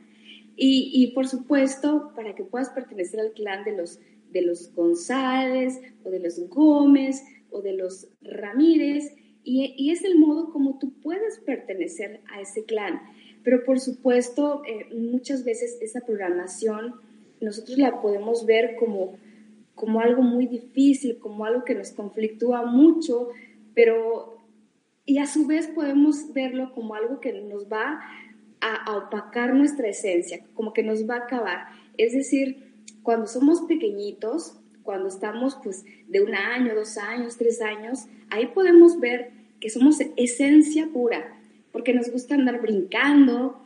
y, 0.60 1.12
por 1.14 1.28
supuesto, 1.28 2.12
para 2.16 2.34
que 2.34 2.44
puedas 2.44 2.72
pertenecer 2.72 3.20
al 3.20 3.34
clan 3.34 3.64
de 3.64 3.78
los, 3.78 4.00
de 4.32 4.42
los 4.42 4.74
González 4.74 5.80
o 6.04 6.10
de 6.10 6.20
los 6.20 6.50
Gómez 6.50 7.24
o 7.52 7.62
de 7.62 7.74
los 7.74 8.08
Ramírez 8.22 9.14
y, 9.44 9.92
es 9.92 10.04
el 10.04 10.18
modo 10.18 10.52
como 10.52 10.80
tú 10.80 10.94
puedes 11.02 11.40
pertenecer 11.40 12.22
a 12.34 12.42
ese 12.42 12.66
clan. 12.66 13.02
Pero 13.44 13.64
por 13.64 13.80
supuesto, 13.80 14.64
eh, 14.66 14.94
muchas 14.94 15.46
veces 15.46 15.78
esa 15.80 16.02
programación 16.02 16.96
nosotros 17.40 17.78
la 17.78 18.02
podemos 18.02 18.46
ver 18.46 18.76
como, 18.78 19.16
como 19.76 20.02
algo 20.02 20.24
muy 20.24 20.48
difícil, 20.48 21.20
como 21.20 21.46
algo 21.46 21.64
que 21.64 21.76
nos 21.76 21.92
conflictúa 21.92 22.66
mucho, 22.66 23.30
pero 23.74 24.37
y 25.08 25.20
a 25.20 25.26
su 25.26 25.48
vez 25.48 25.68
podemos 25.68 26.34
verlo 26.34 26.74
como 26.74 26.94
algo 26.94 27.22
que 27.22 27.32
nos 27.32 27.72
va 27.72 28.02
a, 28.60 28.98
opacar 28.98 29.56
nuestra 29.56 29.88
esencia, 29.88 30.42
como 30.54 30.74
que 30.74 30.84
nos 30.84 31.10
va 31.10 31.16
a 31.16 31.20
acabar. 31.20 31.68
Es 31.98 32.12
decir, 32.12 32.84
cuando 33.04 33.26
somos 33.26 33.62
pequeñitos, 33.62 34.60
cuando 34.84 35.08
estamos 35.08 35.58
pues 35.64 35.86
de 36.10 36.22
un 36.22 36.36
año, 36.36 36.76
dos 36.76 36.98
años, 36.98 37.38
tres 37.38 37.62
años, 37.62 38.08
ahí 38.30 38.48
podemos 38.48 39.00
ver 39.00 39.32
que 39.62 39.70
somos 39.70 39.98
esencia 40.18 40.90
pura, 40.92 41.40
porque 41.72 41.94
nos 41.94 42.12
gusta 42.12 42.36
andar 42.36 42.62
brincando, 42.62 43.64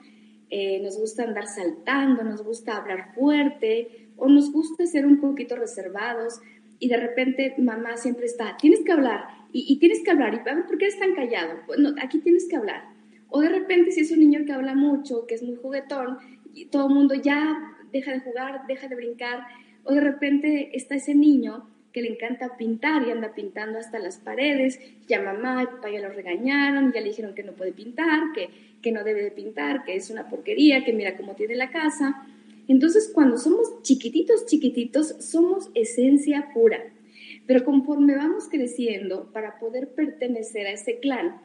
eh, 0.51 0.79
nos 0.83 0.99
gusta 0.99 1.23
andar 1.23 1.47
saltando, 1.47 2.23
nos 2.23 2.43
gusta 2.43 2.77
hablar 2.77 3.15
fuerte 3.15 4.09
o 4.15 4.29
nos 4.29 4.51
gusta 4.51 4.85
ser 4.85 5.07
un 5.07 5.19
poquito 5.19 5.55
reservados 5.55 6.39
y 6.77 6.87
de 6.87 6.97
repente 6.97 7.55
mamá 7.57 7.97
siempre 7.97 8.27
está, 8.27 8.57
tienes 8.57 8.81
que 8.81 8.91
hablar 8.91 9.40
y, 9.53 9.77
tienes 9.77 10.01
que 10.03 10.11
hablar 10.11 10.33
y 10.33 10.49
a 10.49 10.55
ver, 10.55 10.65
¿por 10.65 10.77
qué 10.77 10.85
eres 10.85 10.99
tan 10.99 11.13
callado? 11.13 11.59
Bueno, 11.67 11.93
aquí 12.01 12.19
tienes 12.19 12.47
que 12.47 12.55
hablar. 12.55 12.83
O 13.29 13.41
de 13.41 13.49
repente 13.49 13.91
si 13.91 14.01
es 14.01 14.11
un 14.11 14.19
niño 14.19 14.45
que 14.45 14.53
habla 14.53 14.75
mucho, 14.75 15.25
que 15.27 15.35
es 15.35 15.43
muy 15.43 15.55
juguetón, 15.55 16.17
y 16.53 16.65
todo 16.65 16.87
el 16.87 16.93
mundo 16.93 17.15
ya 17.15 17.57
deja 17.91 18.11
de 18.11 18.19
jugar, 18.19 18.61
deja 18.67 18.87
de 18.87 18.95
brincar, 18.95 19.45
o 19.83 19.93
de 19.93 20.01
repente 20.01 20.71
está 20.73 20.95
ese 20.95 21.15
niño 21.15 21.67
que 21.91 22.01
le 22.01 22.09
encanta 22.09 22.55
pintar 22.57 23.05
y 23.05 23.11
anda 23.11 23.33
pintando 23.33 23.79
hasta 23.79 23.99
las 23.99 24.17
paredes, 24.17 24.79
ya 25.07 25.21
mamá 25.21 25.63
y 25.63 25.65
papá 25.65 25.89
ya 25.89 25.99
lo 25.99 26.09
regañaron, 26.09 26.93
ya 26.93 27.01
le 27.01 27.09
dijeron 27.09 27.35
que 27.35 27.43
no 27.43 27.53
puede 27.53 27.73
pintar, 27.73 28.31
que, 28.33 28.49
que 28.81 28.91
no 28.91 29.03
debe 29.03 29.23
de 29.23 29.31
pintar, 29.31 29.83
que 29.83 29.95
es 29.95 30.09
una 30.09 30.29
porquería, 30.29 30.85
que 30.85 30.93
mira 30.93 31.17
cómo 31.17 31.35
tiene 31.35 31.55
la 31.55 31.69
casa. 31.69 32.25
Entonces, 32.67 33.11
cuando 33.13 33.37
somos 33.37 33.81
chiquititos, 33.81 34.45
chiquititos, 34.45 35.15
somos 35.19 35.69
esencia 35.73 36.51
pura. 36.53 36.81
Pero 37.47 37.65
conforme 37.65 38.15
vamos 38.15 38.47
creciendo, 38.49 39.31
para 39.31 39.59
poder 39.59 39.89
pertenecer 39.89 40.67
a 40.67 40.71
ese 40.71 40.99
clan, 40.99 41.41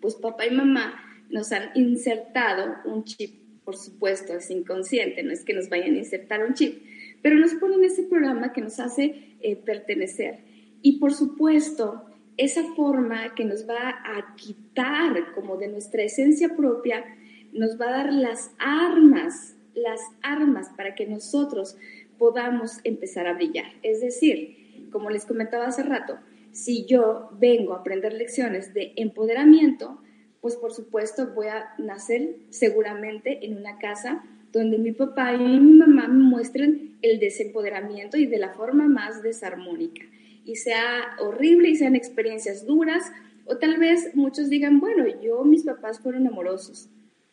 pues 0.00 0.16
papá 0.16 0.46
y 0.46 0.50
mamá 0.50 0.94
nos 1.30 1.52
han 1.52 1.70
insertado 1.74 2.76
un 2.84 3.04
chip, 3.04 3.34
por 3.64 3.76
supuesto, 3.76 4.34
es 4.34 4.50
inconsciente, 4.50 5.22
no 5.22 5.32
es 5.32 5.44
que 5.44 5.54
nos 5.54 5.68
vayan 5.68 5.94
a 5.94 5.98
insertar 5.98 6.44
un 6.44 6.54
chip, 6.54 6.82
pero 7.22 7.36
nos 7.36 7.54
ponen 7.54 7.84
ese 7.84 8.02
programa 8.02 8.52
que 8.52 8.60
nos 8.60 8.78
hace 8.80 9.36
eh, 9.40 9.56
pertenecer. 9.56 10.40
Y 10.82 10.98
por 10.98 11.14
supuesto, 11.14 12.04
esa 12.36 12.64
forma 12.74 13.34
que 13.34 13.44
nos 13.44 13.68
va 13.68 13.88
a 14.04 14.34
quitar 14.36 15.32
como 15.34 15.56
de 15.56 15.68
nuestra 15.68 16.02
esencia 16.02 16.56
propia, 16.56 17.04
nos 17.52 17.80
va 17.80 17.88
a 17.88 18.04
dar 18.04 18.12
las 18.12 18.50
armas, 18.58 19.56
las 19.74 20.00
armas 20.22 20.70
para 20.76 20.94
que 20.94 21.06
nosotros 21.06 21.76
podamos 22.18 22.80
empezar 22.84 23.26
a 23.26 23.34
brillar. 23.34 23.72
Es 23.82 24.00
decir, 24.00 24.61
como 24.92 25.10
les 25.10 25.26
comentaba 25.26 25.66
hace 25.66 25.82
rato, 25.82 26.18
si 26.52 26.84
yo 26.84 27.30
vengo 27.40 27.72
a 27.72 27.78
aprender 27.78 28.12
lecciones 28.12 28.74
de 28.74 28.92
empoderamiento, 28.96 30.00
pues 30.40 30.56
por 30.56 30.72
supuesto 30.72 31.32
voy 31.34 31.46
a 31.46 31.70
nacer 31.78 32.36
seguramente 32.50 33.44
en 33.46 33.56
una 33.56 33.78
casa 33.78 34.22
donde 34.52 34.76
mi 34.76 34.92
papá 34.92 35.32
y 35.32 35.38
mi 35.38 35.72
mamá 35.72 36.08
me 36.08 36.22
muestren 36.22 36.98
el 37.00 37.18
desempoderamiento 37.18 38.18
y 38.18 38.26
de 38.26 38.38
la 38.38 38.50
forma 38.50 38.86
más 38.86 39.22
desarmónica. 39.22 40.02
Y 40.44 40.56
sea 40.56 41.16
horrible 41.20 41.70
y 41.70 41.76
sean 41.76 41.96
experiencias 41.96 42.66
duras, 42.66 43.10
o 43.46 43.56
tal 43.56 43.78
vez 43.78 44.14
muchos 44.14 44.50
digan, 44.50 44.78
bueno, 44.78 45.04
yo, 45.22 45.42
mis 45.44 45.64
papás 45.64 46.00
fueron 46.00 46.26
amorosos, 46.26 46.88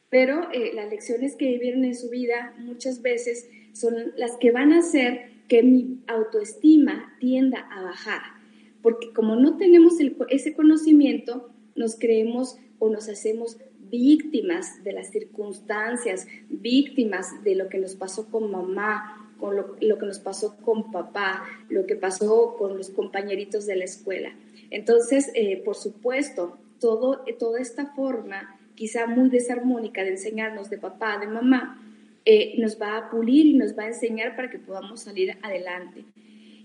pero 0.10 0.50
eh, 0.52 0.72
las 0.74 0.89
lecciones 0.89 1.36
que 1.36 1.45
vivieron 1.45 1.84
en 1.86 1.95
su 1.95 2.10
vida 2.10 2.54
muchas 2.58 3.02
veces 3.02 3.50
son 3.74 3.95
las 4.15 4.38
que 4.38 4.52
van 4.52 4.72
a 4.72 4.80
hacer 4.80 5.38
que 5.50 5.64
mi 5.64 6.00
autoestima 6.08 7.18
tienda 7.20 7.68
a 7.72 7.82
bajar, 7.82 8.22
porque 8.82 9.12
como 9.12 9.36
no 9.36 9.58
tenemos 9.58 9.96
ese 10.30 10.54
conocimiento, 10.54 11.50
nos 11.76 11.96
creemos 11.96 12.58
o 12.78 12.90
nos 12.90 13.10
hacemos 13.10 13.58
víctimas 13.90 14.84
de 14.84 14.94
las 14.94 15.10
circunstancias, 15.10 16.28
víctimas 16.50 17.44
de 17.44 17.56
lo 17.56 17.68
que 17.68 17.80
nos 17.80 17.96
pasó 17.96 18.30
con 18.30 18.52
mamá, 18.52 19.34
con 19.40 19.56
lo, 19.56 19.76
que 19.76 20.06
nos 20.06 20.20
pasó 20.20 20.58
con 20.58 20.92
papá, 20.92 21.44
lo 21.70 21.86
que 21.86 21.96
pasó 21.96 22.56
con 22.58 22.78
los 22.78 22.90
compañeritos 22.90 23.66
de 23.66 23.78
la 23.78 23.86
escuela. 23.86 24.32
Entonces, 24.70 25.32
eh, 25.34 25.62
por 25.64 25.76
supuesto, 25.76 26.58
todo, 26.80 27.24
toda 27.40 27.60
esta 27.60 27.88
forma, 27.96 28.60
quizá 28.76 29.08
muy 29.08 29.30
desarmónica 29.30 30.04
de 30.04 30.12
enseñarnos 30.12 30.70
de 30.70 30.78
papá, 30.78 31.18
de 31.18 31.28
mamá, 31.28 31.82
eh, 32.32 32.54
nos 32.58 32.80
va 32.80 32.98
a 32.98 33.10
pulir 33.10 33.46
y 33.46 33.54
nos 33.54 33.78
va 33.78 33.84
a 33.84 33.88
enseñar 33.88 34.36
para 34.36 34.50
que 34.50 34.60
podamos 34.60 35.02
salir 35.02 35.38
adelante. 35.42 36.06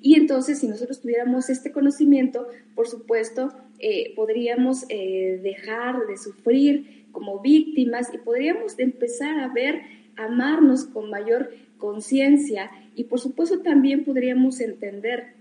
Y 0.01 0.17
entonces, 0.17 0.59
si 0.59 0.69
nosotros 0.69 1.01
tuviéramos 1.01 1.49
este 1.49 1.73
conocimiento, 1.73 2.47
por 2.75 2.87
supuesto, 2.87 3.53
eh, 3.79 4.13
podríamos 4.15 4.87
dejar 4.87 6.07
de 6.07 6.17
sufrir 6.19 7.07
como 7.13 7.41
víctimas 7.41 8.13
y 8.13 8.19
podríamos 8.19 8.79
empezar 8.79 9.39
a 9.41 9.49
ver, 9.49 9.81
amarnos 10.17 10.85
con 10.85 11.09
mayor 11.09 11.51
conciencia 11.79 12.71
y 12.95 13.05
por 13.05 13.21
supuesto 13.21 13.61
también 13.61 14.05
podríamos 14.05 14.61
entender 14.61 15.35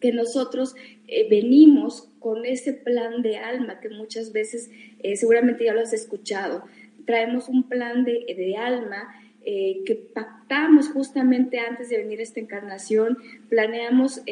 que 0.00 0.12
nosotros 0.12 0.74
eh, 1.06 1.28
venimos 1.28 2.08
con 2.18 2.44
ese 2.44 2.72
plan 2.72 3.22
de 3.22 3.36
alma 3.36 3.80
que 3.80 3.90
muchas 3.90 4.32
veces 4.32 4.70
eh, 5.02 5.16
seguramente 5.16 5.64
ya 5.64 5.74
lo 5.74 5.80
has 5.80 5.92
escuchado. 5.92 6.64
Traemos 7.04 7.48
un 7.48 7.68
plan 7.68 8.04
de, 8.04 8.24
de 8.36 8.56
alma 8.56 9.14
eh, 9.44 9.82
que 9.86 9.94
pactamos 9.94 10.88
justamente 10.88 11.58
antes 11.58 11.88
de 11.88 11.98
venir 11.98 12.20
a 12.20 12.22
esta 12.22 12.40
encarnación, 12.40 13.18
planeamos 13.48 14.22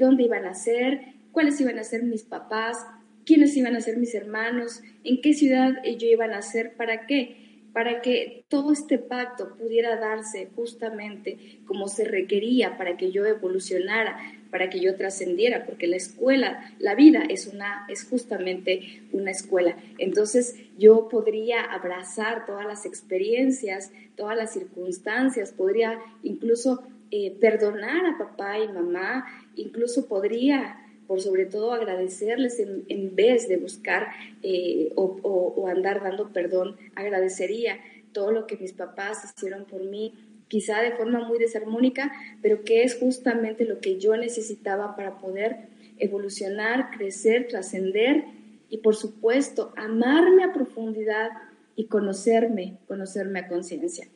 dónde 0.00 0.22
iban 0.24 0.46
a 0.46 0.54
ser, 0.54 1.14
cuáles 1.32 1.60
iban 1.60 1.78
a 1.78 1.84
ser 1.84 2.02
mis 2.02 2.22
papás, 2.22 2.86
quiénes 3.24 3.56
iban 3.56 3.76
a 3.76 3.80
ser 3.80 3.96
mis 3.98 4.14
hermanos, 4.14 4.82
en 5.04 5.20
qué 5.20 5.32
ciudad 5.32 5.74
yo 5.84 6.06
iba 6.08 6.24
a 6.24 6.28
nacer, 6.28 6.74
para 6.74 7.06
qué, 7.06 7.41
para 7.72 8.02
que 8.02 8.44
todo 8.48 8.72
este 8.72 8.98
pacto 8.98 9.56
pudiera 9.56 9.96
darse 9.96 10.48
justamente 10.54 11.60
como 11.66 11.88
se 11.88 12.04
requería 12.04 12.76
para 12.76 12.96
que 12.96 13.10
yo 13.10 13.24
evolucionara, 13.24 14.18
para 14.50 14.68
que 14.68 14.80
yo 14.80 14.94
trascendiera, 14.96 15.64
porque 15.64 15.86
la 15.86 15.96
escuela, 15.96 16.70
la 16.78 16.94
vida 16.94 17.22
es 17.28 17.46
una 17.46 17.86
es 17.88 18.04
justamente 18.04 19.02
una 19.12 19.30
escuela. 19.30 19.76
Entonces, 19.96 20.56
yo 20.76 21.08
podría 21.08 21.62
abrazar 21.62 22.44
todas 22.44 22.66
las 22.66 22.84
experiencias, 22.84 23.90
todas 24.16 24.36
las 24.36 24.52
circunstancias, 24.52 25.52
podría 25.52 25.98
incluso 26.22 26.82
eh, 27.10 27.34
perdonar 27.40 28.04
a 28.06 28.18
papá 28.18 28.58
y 28.58 28.68
mamá, 28.68 29.26
incluso 29.56 30.06
podría 30.06 30.81
por 31.12 31.20
sobre 31.20 31.44
todo 31.44 31.74
agradecerles 31.74 32.58
en, 32.58 33.14
vez 33.14 33.46
de 33.46 33.58
buscar 33.58 34.06
eh, 34.42 34.92
o, 34.96 35.68
andar 35.68 36.02
dando 36.02 36.32
perdón, 36.32 36.78
agradecería 36.94 37.78
todo 38.14 38.32
lo 38.32 38.46
que 38.46 38.56
mis 38.56 38.72
papás 38.72 39.18
hicieron 39.22 39.66
por 39.66 39.84
mí, 39.84 40.14
quizá 40.48 40.80
de 40.80 40.92
forma 40.92 41.20
muy 41.28 41.38
desarmónica, 41.38 42.10
pero 42.40 42.64
que 42.64 42.82
es 42.82 42.94
justamente 42.98 43.66
lo 43.66 43.78
que 43.80 43.98
yo 43.98 44.16
necesitaba 44.16 44.96
para 44.96 45.18
poder 45.18 45.68
evolucionar, 45.98 46.88
crecer, 46.96 47.46
trascender 47.46 48.24
y 48.70 48.78
por 48.78 48.96
supuesto 48.96 49.74
amarme 49.76 50.44
a 50.44 50.54
profundidad 50.54 51.28
y 51.76 51.88
conocerme, 51.88 52.78
conocerme 52.88 53.40
a 53.40 53.48
conciencia. 53.48 54.08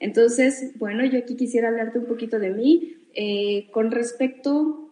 Entonces, 0.00 0.72
bueno, 0.80 1.04
yo 1.04 1.16
aquí 1.16 1.36
quisiera 1.36 1.68
hablarte 1.68 2.00
un 2.00 2.06
poquito 2.06 2.40
de 2.40 2.50
mí 2.50 2.96
eh, 3.14 3.68
con 3.70 3.92
respecto 3.92 4.89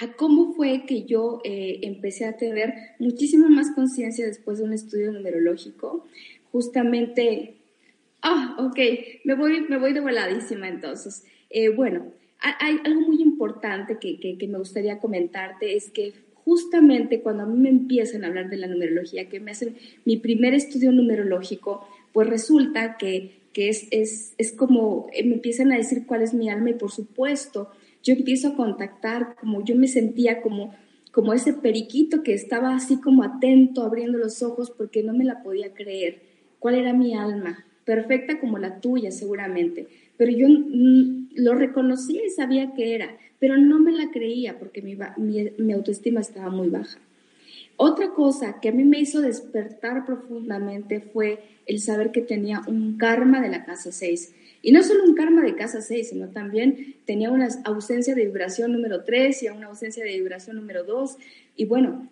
a 0.00 0.12
cómo 0.12 0.52
fue 0.52 0.84
que 0.86 1.04
yo 1.04 1.40
eh, 1.44 1.80
empecé 1.82 2.24
a 2.24 2.36
tener 2.36 2.74
muchísima 2.98 3.48
más 3.48 3.72
conciencia 3.74 4.26
después 4.26 4.58
de 4.58 4.64
un 4.64 4.72
estudio 4.72 5.10
numerológico. 5.12 6.06
Justamente, 6.52 7.56
ah, 8.22 8.56
ok, 8.58 8.78
me 9.24 9.34
voy, 9.34 9.62
me 9.68 9.78
voy 9.78 9.92
de 9.92 10.00
voladísima 10.00 10.68
entonces. 10.68 11.24
Eh, 11.50 11.70
bueno, 11.70 12.12
hay 12.40 12.78
algo 12.84 13.00
muy 13.00 13.20
importante 13.20 13.98
que, 13.98 14.20
que, 14.38 14.46
me 14.46 14.58
gustaría 14.58 15.00
comentarte, 15.00 15.74
es 15.74 15.90
que 15.90 16.12
justamente 16.44 17.20
cuando 17.20 17.42
a 17.42 17.46
mí 17.46 17.58
me 17.58 17.68
empiezan 17.68 18.22
a 18.22 18.28
hablar 18.28 18.48
de 18.48 18.58
la 18.58 18.68
numerología, 18.68 19.28
que 19.28 19.40
me 19.40 19.50
hacen 19.50 19.76
mi 20.04 20.16
primer 20.18 20.54
estudio 20.54 20.92
numerológico, 20.92 21.88
pues 22.12 22.28
resulta 22.28 22.96
que, 22.96 23.32
que 23.52 23.68
es, 23.68 23.88
es, 23.90 24.34
es 24.38 24.52
como, 24.52 25.08
me 25.12 25.34
empiezan 25.34 25.72
a 25.72 25.76
decir 25.76 26.06
cuál 26.06 26.22
es 26.22 26.32
mi 26.32 26.48
alma 26.48 26.70
y 26.70 26.74
por 26.74 26.92
supuesto, 26.92 27.70
yo 28.02 28.14
empiezo 28.14 28.48
a 28.48 28.56
contactar, 28.56 29.36
como 29.40 29.64
yo 29.64 29.74
me 29.76 29.88
sentía 29.88 30.40
como, 30.40 30.74
como 31.12 31.32
ese 31.32 31.52
periquito 31.52 32.22
que 32.22 32.34
estaba 32.34 32.74
así 32.74 33.00
como 33.00 33.22
atento, 33.22 33.82
abriendo 33.82 34.18
los 34.18 34.42
ojos 34.42 34.70
porque 34.70 35.02
no 35.02 35.12
me 35.12 35.24
la 35.24 35.42
podía 35.42 35.74
creer. 35.74 36.20
¿Cuál 36.58 36.76
era 36.76 36.92
mi 36.92 37.14
alma? 37.14 37.64
perfecta 37.88 38.38
como 38.38 38.58
la 38.58 38.82
tuya 38.82 39.10
seguramente, 39.10 39.86
pero 40.18 40.30
yo 40.30 40.46
mm, 40.46 41.28
lo 41.36 41.54
reconocía 41.54 42.22
y 42.22 42.28
sabía 42.28 42.74
que 42.74 42.94
era, 42.94 43.16
pero 43.38 43.56
no 43.56 43.78
me 43.78 43.92
la 43.92 44.10
creía 44.10 44.58
porque 44.58 44.82
mi, 44.82 44.94
mi, 45.16 45.72
autoestima 45.72 46.20
estaba 46.20 46.50
muy 46.50 46.68
baja. 46.68 46.98
Otra 47.78 48.10
cosa 48.10 48.60
que 48.60 48.68
a 48.68 48.72
mí 48.72 48.84
me 48.84 49.00
hizo 49.00 49.22
despertar 49.22 50.04
profundamente 50.04 51.00
fue 51.00 51.38
el 51.64 51.80
saber 51.80 52.12
que 52.12 52.20
tenía 52.20 52.60
un 52.66 52.98
karma 52.98 53.40
de 53.40 53.48
la 53.48 53.64
casa 53.64 53.90
6. 53.90 54.34
Y 54.62 54.72
no 54.72 54.82
solo 54.82 55.04
un 55.04 55.14
karma 55.14 55.42
de 55.42 55.54
casa 55.54 55.80
6, 55.80 56.10
sino 56.10 56.28
también 56.28 56.96
tenía 57.04 57.30
una 57.30 57.48
ausencia 57.64 58.14
de 58.14 58.24
vibración 58.24 58.72
número 58.72 59.04
3 59.04 59.42
y 59.42 59.48
una 59.48 59.68
ausencia 59.68 60.04
de 60.04 60.18
vibración 60.18 60.56
número 60.56 60.84
2. 60.84 61.16
Y 61.56 61.64
bueno, 61.66 62.08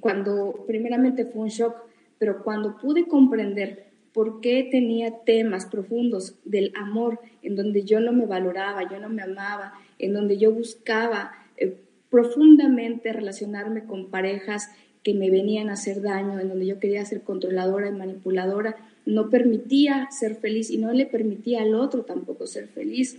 cuando 0.00 0.64
primeramente 0.66 1.24
fue 1.24 1.42
un 1.42 1.48
shock, 1.48 1.76
pero 2.18 2.42
cuando 2.42 2.78
pude 2.78 3.06
comprender 3.06 3.84
por 4.12 4.40
qué 4.40 4.66
tenía 4.70 5.10
temas 5.24 5.66
profundos 5.66 6.36
del 6.44 6.72
amor 6.76 7.20
en 7.42 7.56
donde 7.56 7.82
yo 7.82 8.00
no 8.00 8.12
me 8.12 8.26
valoraba, 8.26 8.88
yo 8.88 9.00
no 9.00 9.08
me 9.08 9.22
amaba, 9.22 9.74
en 9.98 10.14
donde 10.14 10.38
yo 10.38 10.52
buscaba 10.52 11.32
eh, 11.56 11.76
profundamente 12.10 13.12
relacionarme 13.12 13.84
con 13.84 14.10
parejas 14.10 14.70
que 15.02 15.14
me 15.14 15.30
venían 15.30 15.68
a 15.68 15.74
hacer 15.74 16.00
daño, 16.00 16.38
en 16.40 16.48
donde 16.48 16.66
yo 16.66 16.78
quería 16.78 17.04
ser 17.04 17.22
controladora 17.22 17.88
y 17.88 17.92
manipuladora, 17.92 18.76
no 19.06 19.30
permitía 19.30 20.08
ser 20.10 20.36
feliz 20.36 20.70
y 20.70 20.78
no 20.78 20.92
le 20.92 21.06
permitía 21.06 21.62
al 21.62 21.74
otro 21.74 22.02
tampoco 22.02 22.46
ser 22.46 22.68
feliz. 22.68 23.18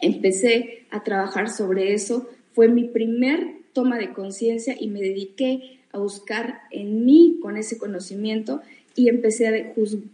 Empecé 0.00 0.84
a 0.90 1.02
trabajar 1.02 1.50
sobre 1.50 1.94
eso, 1.94 2.28
fue 2.52 2.68
mi 2.68 2.84
primer 2.84 3.64
toma 3.72 3.98
de 3.98 4.12
conciencia 4.12 4.76
y 4.78 4.88
me 4.88 5.00
dediqué 5.00 5.78
a 5.92 5.98
buscar 5.98 6.62
en 6.70 7.04
mí 7.04 7.38
con 7.40 7.56
ese 7.56 7.78
conocimiento 7.78 8.60
y 8.96 9.08
empecé 9.08 9.48
a 9.48 9.52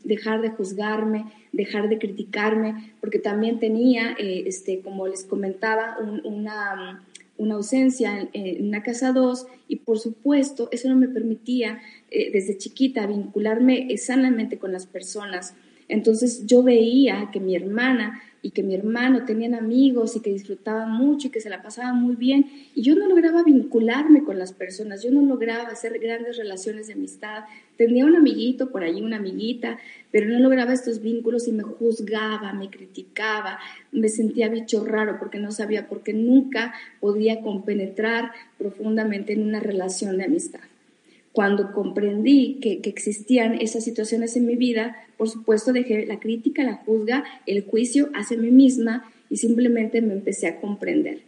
dejar 0.05 0.41
de 0.41 0.51
juzgarme, 0.51 1.27
dejar 1.53 1.89
de 1.89 1.99
criticarme, 1.99 2.93
porque 3.01 3.19
también 3.19 3.59
tenía, 3.59 4.17
eh, 4.19 4.45
este, 4.47 4.81
como 4.81 5.07
les 5.07 5.25
comentaba, 5.25 5.99
una, 6.25 7.05
una, 7.41 7.55
ausencia 7.55 8.29
en, 8.33 8.67
una 8.67 8.83
casa 8.83 9.13
2 9.13 9.47
y 9.69 9.77
por 9.77 9.99
supuesto 9.99 10.69
eso 10.73 10.89
no 10.89 10.97
me 10.97 11.09
permitía 11.09 11.81
eh, 12.11 12.31
desde 12.31 12.59
chiquita 12.59 13.07
vincularme 13.07 13.97
sanamente 13.97 14.59
con 14.59 14.73
las 14.73 14.87
personas. 14.87 15.55
Entonces 15.91 16.47
yo 16.47 16.63
veía 16.63 17.31
que 17.33 17.41
mi 17.41 17.57
hermana 17.57 18.23
y 18.43 18.51
que 18.51 18.63
mi 18.63 18.75
hermano 18.75 19.25
tenían 19.25 19.55
amigos 19.55 20.17
y 20.17 20.21
que 20.21 20.33
disfrutaban 20.33 20.93
mucho 20.93 21.29
y 21.29 21.31
que 21.31 21.41
se 21.41 21.51
la 21.51 21.63
pasaban 21.63 22.01
muy 22.01 22.17
bien 22.17 22.47
y 22.75 22.83
yo 22.83 22.95
no 22.95 23.07
lograba 23.07 23.43
vincularme 23.43 24.25
con 24.25 24.39
las 24.39 24.53
personas, 24.53 25.03
yo 25.03 25.11
no 25.11 25.21
lograba 25.23 25.69
hacer 25.69 25.99
grandes 25.99 26.39
relaciones 26.39 26.87
de 26.87 26.95
amistad. 26.95 27.45
Tenía 27.77 28.07
un 28.07 28.17
amiguito 28.17 28.71
por 28.71 28.83
allí, 28.83 29.03
una 29.03 29.17
amiguita, 29.17 29.79
pero 30.11 30.27
no 30.27 30.39
lograba 30.39 30.73
estos 30.73 31.03
vínculos 31.03 31.49
y 31.49 31.53
me 31.53 31.63
juzgaba, 31.63 32.53
me 32.53 32.71
criticaba, 32.71 33.59
me 33.93 34.09
sentía 34.09 34.49
bicho 34.49 34.85
raro 34.85 35.19
porque 35.19 35.39
no 35.39 35.51
sabía, 35.51 35.89
porque 35.89 36.15
nunca 36.15 36.73
podía 37.01 37.41
compenetrar 37.41 38.33
profundamente 38.59 39.33
en 39.33 39.43
una 39.43 39.61
relación 39.61 40.17
de 40.17 40.25
amistad. 40.25 40.70
Cuando 41.33 41.73
comprendí 41.73 42.59
que, 42.61 42.81
existían 42.85 43.55
esas 43.61 43.85
situaciones 43.85 44.37
en 44.37 44.47
mi 44.47 44.57
vida, 44.57 44.97
por 45.17 45.29
supuesto 45.29 45.73
dejé 45.73 46.05
la 46.07 46.19
crítica, 46.19 46.65
la 46.65 46.77
juzga, 46.77 47.25
el 47.47 47.65
juicio 47.65 48.11
hacia 48.15 48.37
mí 48.37 48.51
misma 48.51 49.11
y 49.29 49.37
simplemente 49.37 50.03
me 50.03 50.15
empecé 50.15 50.49
a 50.49 50.61
comprender. 50.61 51.23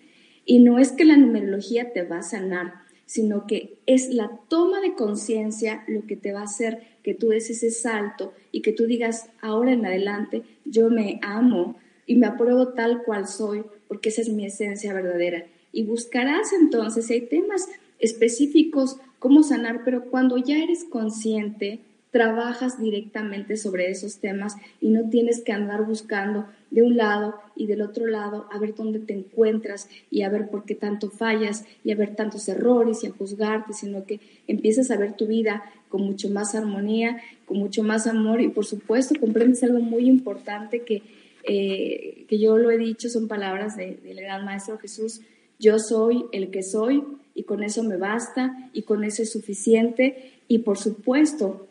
Y 0.44 0.58
no 0.58 0.78
es 0.80 0.90
que 0.90 1.04
la 1.04 1.16
numerología 1.16 1.92
te 1.92 2.02
va 2.02 2.18
a 2.18 2.22
sanar, 2.22 2.74
sino 3.06 3.46
que 3.46 3.74
es 3.86 4.08
la 4.08 4.40
toma 4.48 4.80
de 4.80 4.94
conciencia 4.94 5.84
lo 5.86 6.04
que 6.06 6.16
te 6.16 6.32
va 6.32 6.40
a 6.40 6.44
hacer 6.44 6.80
que 7.02 7.14
tú 7.14 7.28
des 7.28 7.50
ese 7.50 7.70
salto 7.70 8.32
y 8.50 8.62
que 8.62 8.72
tú 8.72 8.86
digas, 8.86 9.28
ahora 9.40 9.72
en 9.72 9.84
adelante, 9.84 10.42
yo 10.64 10.90
me 10.90 11.20
amo 11.22 11.76
y 12.06 12.16
me 12.16 12.26
apruebo 12.26 12.68
tal 12.68 13.02
cual 13.02 13.26
soy, 13.26 13.64
porque 13.88 14.08
esa 14.08 14.22
es 14.22 14.28
mi 14.28 14.46
esencia 14.46 14.92
verdadera. 14.94 15.44
Y 15.72 15.84
buscarás 15.84 16.52
entonces, 16.52 17.06
si 17.06 17.14
hay 17.14 17.20
temas 17.22 17.68
específicos 17.98 18.98
cómo 19.22 19.44
sanar, 19.44 19.82
pero 19.84 20.06
cuando 20.10 20.36
ya 20.36 20.58
eres 20.58 20.82
consciente, 20.82 21.78
trabajas 22.10 22.80
directamente 22.80 23.56
sobre 23.56 23.88
esos 23.88 24.18
temas 24.18 24.56
y 24.80 24.88
no 24.88 25.08
tienes 25.10 25.42
que 25.42 25.52
andar 25.52 25.86
buscando 25.86 26.46
de 26.72 26.82
un 26.82 26.96
lado 26.96 27.36
y 27.54 27.68
del 27.68 27.82
otro 27.82 28.06
lado 28.06 28.48
a 28.50 28.58
ver 28.58 28.74
dónde 28.74 28.98
te 28.98 29.14
encuentras 29.14 29.88
y 30.10 30.22
a 30.22 30.28
ver 30.28 30.50
por 30.50 30.64
qué 30.64 30.74
tanto 30.74 31.08
fallas 31.08 31.64
y 31.84 31.92
a 31.92 31.96
ver 31.96 32.16
tantos 32.16 32.48
errores 32.48 33.04
y 33.04 33.06
a 33.06 33.12
juzgarte, 33.12 33.74
sino 33.74 34.04
que 34.06 34.18
empiezas 34.48 34.90
a 34.90 34.96
ver 34.96 35.14
tu 35.14 35.28
vida 35.28 35.62
con 35.88 36.02
mucho 36.02 36.28
más 36.28 36.56
armonía, 36.56 37.18
con 37.46 37.58
mucho 37.58 37.84
más 37.84 38.08
amor. 38.08 38.40
Y 38.40 38.48
por 38.48 38.66
supuesto 38.66 39.14
comprendes 39.20 39.62
algo 39.62 39.78
muy 39.78 40.06
importante 40.06 40.80
que, 40.80 41.02
eh, 41.44 42.24
que 42.28 42.38
yo 42.40 42.58
lo 42.58 42.72
he 42.72 42.76
dicho, 42.76 43.08
son 43.08 43.28
palabras 43.28 43.76
del 43.76 44.16
gran 44.16 44.44
Maestro 44.44 44.78
Jesús, 44.78 45.20
yo 45.60 45.78
soy 45.78 46.24
el 46.32 46.50
que 46.50 46.64
soy 46.64 47.04
y 47.34 47.44
con 47.44 47.62
eso 47.62 47.82
me 47.82 47.96
basta 47.96 48.70
y 48.72 48.82
con 48.82 49.04
eso 49.04 49.22
es 49.22 49.32
suficiente. 49.32 50.32
Y 50.48 50.58
por 50.58 50.78
supuesto 50.78 51.68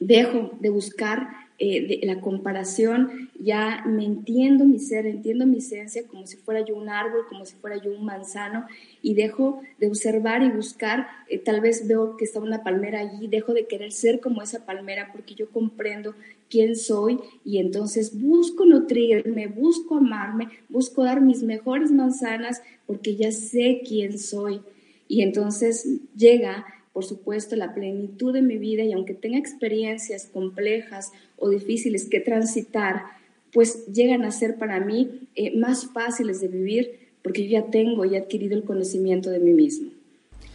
dejo 0.00 0.52
de 0.60 0.70
buscar 0.70 1.44
eh, 1.56 2.00
la 2.02 2.20
comparación, 2.20 3.30
ya 3.38 3.84
me 3.86 4.04
entiendo 4.04 4.64
mi 4.64 4.80
ser, 4.80 5.06
entiendo 5.06 5.46
mi 5.46 5.58
esencia 5.58 6.02
como 6.04 6.26
si 6.26 6.36
fuera 6.36 6.64
yo 6.64 6.74
un 6.74 6.88
árbol, 6.88 7.26
como 7.28 7.46
si 7.46 7.54
fuera 7.54 7.80
yo 7.80 7.92
un 7.92 8.04
manzano 8.04 8.66
y 9.02 9.14
dejo 9.14 9.62
de 9.78 9.86
observar 9.86 10.42
y 10.42 10.50
buscar, 10.50 11.06
eh, 11.28 11.38
tal 11.38 11.60
vez 11.60 11.86
veo 11.86 12.16
que 12.16 12.24
está 12.24 12.40
una 12.40 12.64
palmera 12.64 12.98
allí, 12.98 13.28
dejo 13.28 13.54
de 13.54 13.68
querer 13.68 13.92
ser 13.92 14.18
como 14.18 14.42
esa 14.42 14.66
palmera 14.66 15.10
porque 15.12 15.36
yo 15.36 15.48
comprendo 15.50 16.16
quién 16.50 16.74
soy 16.74 17.20
y 17.44 17.58
entonces 17.58 18.20
busco 18.20 18.64
nutrirme, 18.66 19.46
busco 19.46 19.98
amarme, 19.98 20.48
busco 20.68 21.04
dar 21.04 21.20
mis 21.20 21.44
mejores 21.44 21.92
manzanas 21.92 22.62
porque 22.84 23.14
ya 23.14 23.30
sé 23.30 23.82
quién 23.86 24.18
soy. 24.18 24.60
Y 25.14 25.22
entonces 25.22 25.86
llega, 26.16 26.66
por 26.92 27.04
supuesto, 27.04 27.54
la 27.54 27.72
plenitud 27.72 28.32
de 28.32 28.42
mi 28.42 28.58
vida 28.58 28.82
y 28.82 28.92
aunque 28.92 29.14
tenga 29.14 29.38
experiencias 29.38 30.26
complejas 30.26 31.12
o 31.38 31.50
difíciles 31.50 32.08
que 32.08 32.18
transitar, 32.18 33.04
pues 33.52 33.86
llegan 33.86 34.24
a 34.24 34.32
ser 34.32 34.56
para 34.56 34.80
mí 34.80 35.28
eh, 35.36 35.56
más 35.56 35.86
fáciles 35.92 36.40
de 36.40 36.48
vivir 36.48 36.98
porque 37.22 37.44
yo 37.44 37.60
ya 37.60 37.70
tengo 37.70 38.04
y 38.04 38.16
he 38.16 38.18
adquirido 38.18 38.56
el 38.56 38.64
conocimiento 38.64 39.30
de 39.30 39.38
mí 39.38 39.52
mismo. 39.52 39.92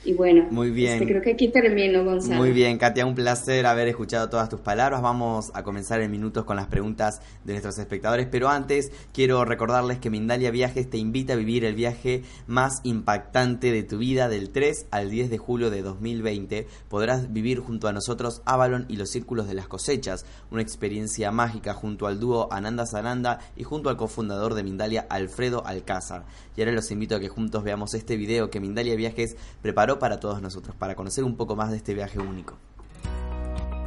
Y 0.05 0.13
bueno, 0.13 0.47
muy 0.49 0.71
bien. 0.71 0.93
Este, 0.93 1.07
creo 1.07 1.21
que 1.21 1.31
aquí 1.31 1.49
termino, 1.49 2.05
Gonzalo. 2.05 2.37
Muy 2.37 2.51
bien, 2.51 2.77
Katia, 2.77 3.05
un 3.05 3.15
placer 3.15 3.65
haber 3.65 3.89
escuchado 3.89 4.29
todas 4.29 4.47
tus 4.47 4.61
palabras. 4.61 5.01
Vamos 5.01 5.51
a 5.53 5.63
comenzar 5.63 6.01
en 6.01 6.09
minutos 6.09 6.45
con 6.45 6.55
las 6.55 6.67
preguntas 6.67 7.21
de 7.43 7.53
nuestros 7.53 7.77
espectadores, 7.79 8.27
pero 8.31 8.47
antes 8.47 8.91
quiero 9.13 9.43
recordarles 9.43 9.99
que 9.99 10.09
Mindalia 10.09 10.51
Viajes 10.51 10.89
te 10.89 10.97
invita 10.97 11.33
a 11.33 11.35
vivir 11.35 11.65
el 11.65 11.75
viaje 11.75 12.23
más 12.47 12.79
impactante 12.83 13.71
de 13.71 13.83
tu 13.83 13.97
vida 13.97 14.29
del 14.29 14.51
3 14.51 14.87
al 14.91 15.09
10 15.09 15.29
de 15.29 15.37
julio 15.37 15.69
de 15.69 15.81
2020. 15.81 16.67
Podrás 16.87 17.33
vivir 17.33 17.59
junto 17.59 17.89
a 17.89 17.93
nosotros 17.93 18.41
Avalon 18.45 18.85
y 18.87 18.95
los 18.95 19.09
Círculos 19.09 19.47
de 19.47 19.53
las 19.53 19.67
Cosechas, 19.67 20.25
una 20.49 20.61
experiencia 20.61 21.31
mágica 21.31 21.73
junto 21.73 22.07
al 22.07 22.19
dúo 22.19 22.47
Ananda 22.51 22.85
Sananda 22.85 23.39
y 23.57 23.63
junto 23.63 23.89
al 23.89 23.97
cofundador 23.97 24.53
de 24.53 24.63
Mindalia, 24.63 25.05
Alfredo 25.09 25.65
Alcázar. 25.65 26.23
Y 26.55 26.61
ahora 26.61 26.73
los 26.73 26.91
invito 26.91 27.15
a 27.15 27.19
que 27.19 27.29
juntos 27.29 27.63
veamos 27.63 27.93
este 27.93 28.17
video 28.17 28.49
que 28.49 28.59
Mindalia 28.59 28.95
Viajes 28.95 29.35
preparó 29.61 29.88
para 29.97 30.19
todos 30.19 30.41
nosotros, 30.41 30.75
para 30.75 30.93
conocer 30.93 31.23
un 31.23 31.35
poco 31.35 31.55
más 31.55 31.71
de 31.71 31.77
este 31.77 31.93
viaje 31.93 32.19
único. 32.19 32.57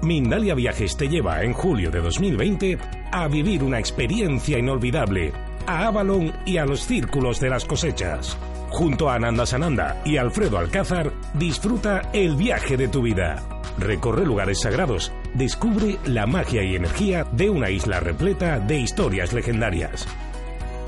Mindalia 0.03 0.57
Viajes 0.57 0.97
te 0.97 1.09
lleva 1.09 1.43
en 1.45 1.53
julio 1.53 1.91
de 1.93 2.01
2020 2.01 2.79
a 3.13 3.29
vivir 3.29 3.63
una 3.63 3.79
experiencia 3.79 4.59
inolvidable 4.59 5.33
a 5.67 5.87
Avalon 5.87 6.33
y 6.45 6.57
a 6.59 6.65
los 6.65 6.81
círculos 6.81 7.39
de 7.39 7.51
las 7.51 7.65
cosechas. 7.65 8.37
Junto 8.71 9.11
a 9.11 9.15
Ananda 9.15 9.47
Sananda 9.47 10.03
y 10.05 10.17
Alfredo 10.17 10.59
Alcázar, 10.59 11.13
disfruta 11.35 12.11
el 12.13 12.35
viaje 12.37 12.77
de 12.77 12.89
tu 12.89 13.03
vida. 13.03 13.43
Recorre 13.79 14.25
lugares 14.25 14.61
sagrados, 14.61 15.13
descubre 15.35 15.99
la 16.07 16.27
magia 16.27 16.65
y 16.65 16.75
energía 16.75 17.25
de 17.33 17.51
una 17.51 17.71
isla 17.71 18.01
repleta 18.01 18.59
de 18.59 18.81
historias 18.81 19.33
legendarias. 19.33 20.09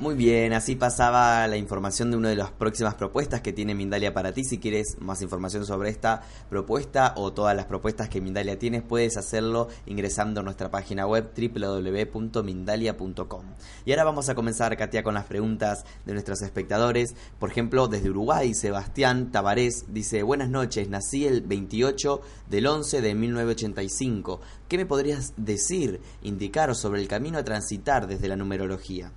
Muy 0.00 0.14
bien, 0.14 0.54
así 0.54 0.76
pasaba 0.76 1.46
la 1.46 1.58
información 1.58 2.10
de 2.10 2.16
una 2.16 2.30
de 2.30 2.34
las 2.34 2.50
próximas 2.50 2.94
propuestas 2.94 3.42
que 3.42 3.52
tiene 3.52 3.74
Mindalia 3.74 4.14
para 4.14 4.32
ti. 4.32 4.44
Si 4.44 4.56
quieres 4.56 4.96
más 4.98 5.20
información 5.20 5.66
sobre 5.66 5.90
esta 5.90 6.22
propuesta 6.48 7.12
o 7.18 7.34
todas 7.34 7.54
las 7.54 7.66
propuestas 7.66 8.08
que 8.08 8.22
Mindalia 8.22 8.58
tiene, 8.58 8.80
puedes 8.80 9.18
hacerlo 9.18 9.68
ingresando 9.84 10.40
a 10.40 10.42
nuestra 10.42 10.70
página 10.70 11.06
web 11.06 11.30
www.mindalia.com. 11.36 13.44
Y 13.84 13.90
ahora 13.90 14.04
vamos 14.04 14.30
a 14.30 14.34
comenzar, 14.34 14.74
Katia, 14.78 15.02
con 15.02 15.12
las 15.12 15.26
preguntas 15.26 15.84
de 16.06 16.14
nuestros 16.14 16.40
espectadores. 16.40 17.14
Por 17.38 17.50
ejemplo, 17.50 17.86
desde 17.86 18.08
Uruguay, 18.08 18.54
Sebastián 18.54 19.30
Tabarés 19.30 19.84
dice, 19.88 20.22
buenas 20.22 20.48
noches, 20.48 20.88
nací 20.88 21.26
el 21.26 21.42
28 21.42 22.22
del 22.48 22.68
11 22.68 23.02
de 23.02 23.14
1985. 23.14 24.40
¿Qué 24.66 24.78
me 24.78 24.86
podrías 24.86 25.34
decir, 25.36 26.00
indicar 26.22 26.74
sobre 26.74 27.02
el 27.02 27.08
camino 27.08 27.36
a 27.36 27.44
transitar 27.44 28.06
desde 28.06 28.28
la 28.28 28.36
numerología? 28.36 29.12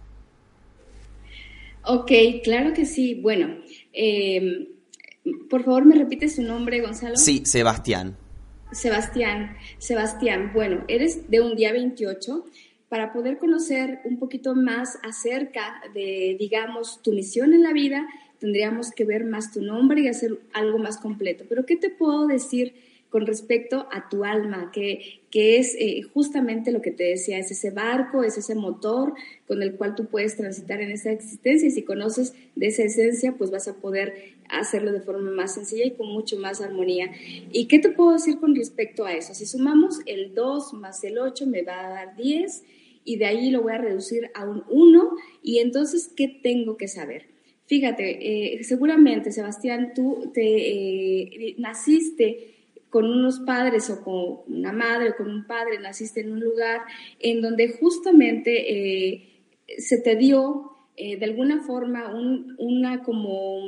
Ok, 1.85 2.11
claro 2.43 2.73
que 2.73 2.85
sí. 2.85 3.15
Bueno, 3.15 3.57
em, 3.91 4.67
por 5.49 5.63
favor, 5.63 5.85
¿me 5.85 5.95
repites 5.95 6.35
su 6.35 6.41
nombre, 6.41 6.81
Gonzalo? 6.81 7.15
Sí, 7.17 7.43
Sebastián. 7.45 8.17
Sebastián, 8.71 9.55
Sebastián, 9.77 10.51
bueno, 10.53 10.83
eres 10.87 11.29
de 11.29 11.41
un 11.41 11.55
día 11.55 11.71
28. 11.71 12.45
Para 12.89 13.11
poder 13.11 13.39
conocer 13.39 14.01
un 14.05 14.19
poquito 14.19 14.53
más 14.53 14.99
acerca 15.03 15.81
de, 15.95 16.35
digamos, 16.39 17.01
tu 17.01 17.11
misión 17.11 17.53
en 17.53 17.63
la 17.63 17.73
vida, 17.73 18.07
tendríamos 18.39 18.91
que 18.91 19.03
ver 19.03 19.25
más 19.25 19.51
tu 19.51 19.61
nombre 19.61 20.01
y 20.01 20.07
hacer 20.07 20.39
algo 20.53 20.77
más 20.77 20.97
completo. 20.97 21.43
Pero, 21.49 21.65
¿qué 21.65 21.75
te 21.75 21.89
puedo 21.89 22.27
decir? 22.27 22.75
Con 23.13 23.27
respecto 23.27 23.87
a 23.91 24.09
tu 24.09 24.23
alma, 24.23 24.71
que, 24.73 25.21
que 25.29 25.59
es 25.59 25.75
eh, 25.77 26.01
justamente 26.01 26.71
lo 26.71 26.81
que 26.81 26.89
te 26.89 27.03
decía, 27.03 27.37
es 27.37 27.51
ese 27.51 27.69
barco, 27.69 28.23
es 28.23 28.39
ese 28.39 28.55
motor 28.55 29.13
con 29.47 29.61
el 29.61 29.75
cual 29.75 29.93
tú 29.93 30.07
puedes 30.07 30.35
transitar 30.35 30.81
en 30.81 30.89
esa 30.89 31.11
existencia 31.11 31.67
y 31.67 31.71
si 31.71 31.83
conoces 31.83 32.33
de 32.55 32.65
esa 32.65 32.81
esencia, 32.81 33.33
pues 33.33 33.51
vas 33.51 33.67
a 33.67 33.75
poder 33.75 34.15
hacerlo 34.49 34.91
de 34.91 34.99
forma 34.99 35.29
más 35.29 35.53
sencilla 35.53 35.85
y 35.85 35.91
con 35.91 36.07
mucho 36.07 36.39
más 36.39 36.59
armonía. 36.59 37.11
¿Y 37.51 37.67
qué 37.67 37.77
te 37.77 37.89
puedo 37.89 38.13
decir 38.13 38.39
con 38.39 38.55
respecto 38.55 39.05
a 39.05 39.13
eso? 39.13 39.35
Si 39.35 39.45
sumamos 39.45 39.99
el 40.07 40.33
2 40.33 40.73
más 40.73 41.03
el 41.03 41.19
8 41.19 41.45
me 41.45 41.61
va 41.61 41.85
a 41.85 41.89
dar 41.89 42.15
10 42.15 42.63
y 43.05 43.17
de 43.17 43.25
ahí 43.27 43.51
lo 43.51 43.61
voy 43.61 43.73
a 43.73 43.77
reducir 43.77 44.31
a 44.33 44.43
un 44.43 44.63
1 44.71 45.11
y 45.43 45.59
entonces, 45.59 46.09
¿qué 46.15 46.27
tengo 46.41 46.77
que 46.77 46.87
saber? 46.87 47.27
Fíjate, 47.67 48.55
eh, 48.55 48.63
seguramente, 48.63 49.31
Sebastián, 49.31 49.91
tú 49.93 50.31
te 50.33 50.41
eh, 50.41 51.55
naciste 51.59 52.53
con 52.93 53.09
unos 53.09 53.39
padres 53.39 53.89
o 53.89 54.03
con 54.03 54.55
una 54.55 54.71
madre 54.71 55.09
o 55.09 55.15
con 55.15 55.27
un 55.27 55.47
padre, 55.47 55.79
naciste 55.79 56.21
en 56.21 56.31
un 56.31 56.39
lugar 56.39 56.81
en 57.19 57.41
donde 57.41 57.69
justamente 57.69 58.51
eh, 58.71 59.41
se 59.79 59.97
te 59.97 60.15
dio 60.15 60.69
eh, 60.95 61.17
de 61.17 61.25
alguna 61.25 61.63
forma 61.63 62.13
una 62.59 63.01
como, 63.01 63.63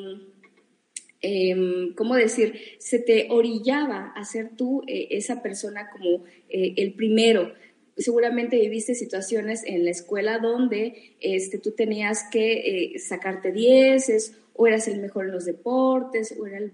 em, 1.21 1.95
¿cómo 1.95 2.13
decir? 2.13 2.53
Se 2.77 2.99
te 2.99 3.25
orillaba 3.31 4.13
a 4.15 4.23
ser 4.25 4.55
tú 4.55 4.83
eh, 4.85 5.07
esa 5.09 5.41
persona 5.41 5.89
como 5.89 6.23
el 6.47 6.93
primero 6.93 7.51
seguramente 7.97 8.59
viviste 8.59 8.93
situaciones 8.93 9.63
en 9.65 9.85
la 9.85 9.89
escuela 9.89 10.37
donde 10.37 11.15
este, 11.19 11.57
tú 11.57 11.71
tenías 11.71 12.25
que 12.31 12.93
sacarte 12.99 13.51
dieces, 13.51 14.37
o 14.53 14.67
eras 14.67 14.87
el 14.87 15.01
mejor 15.01 15.25
en 15.25 15.31
los 15.31 15.45
deportes, 15.45 16.35
o 16.39 16.45
era 16.45 16.59
el, 16.59 16.73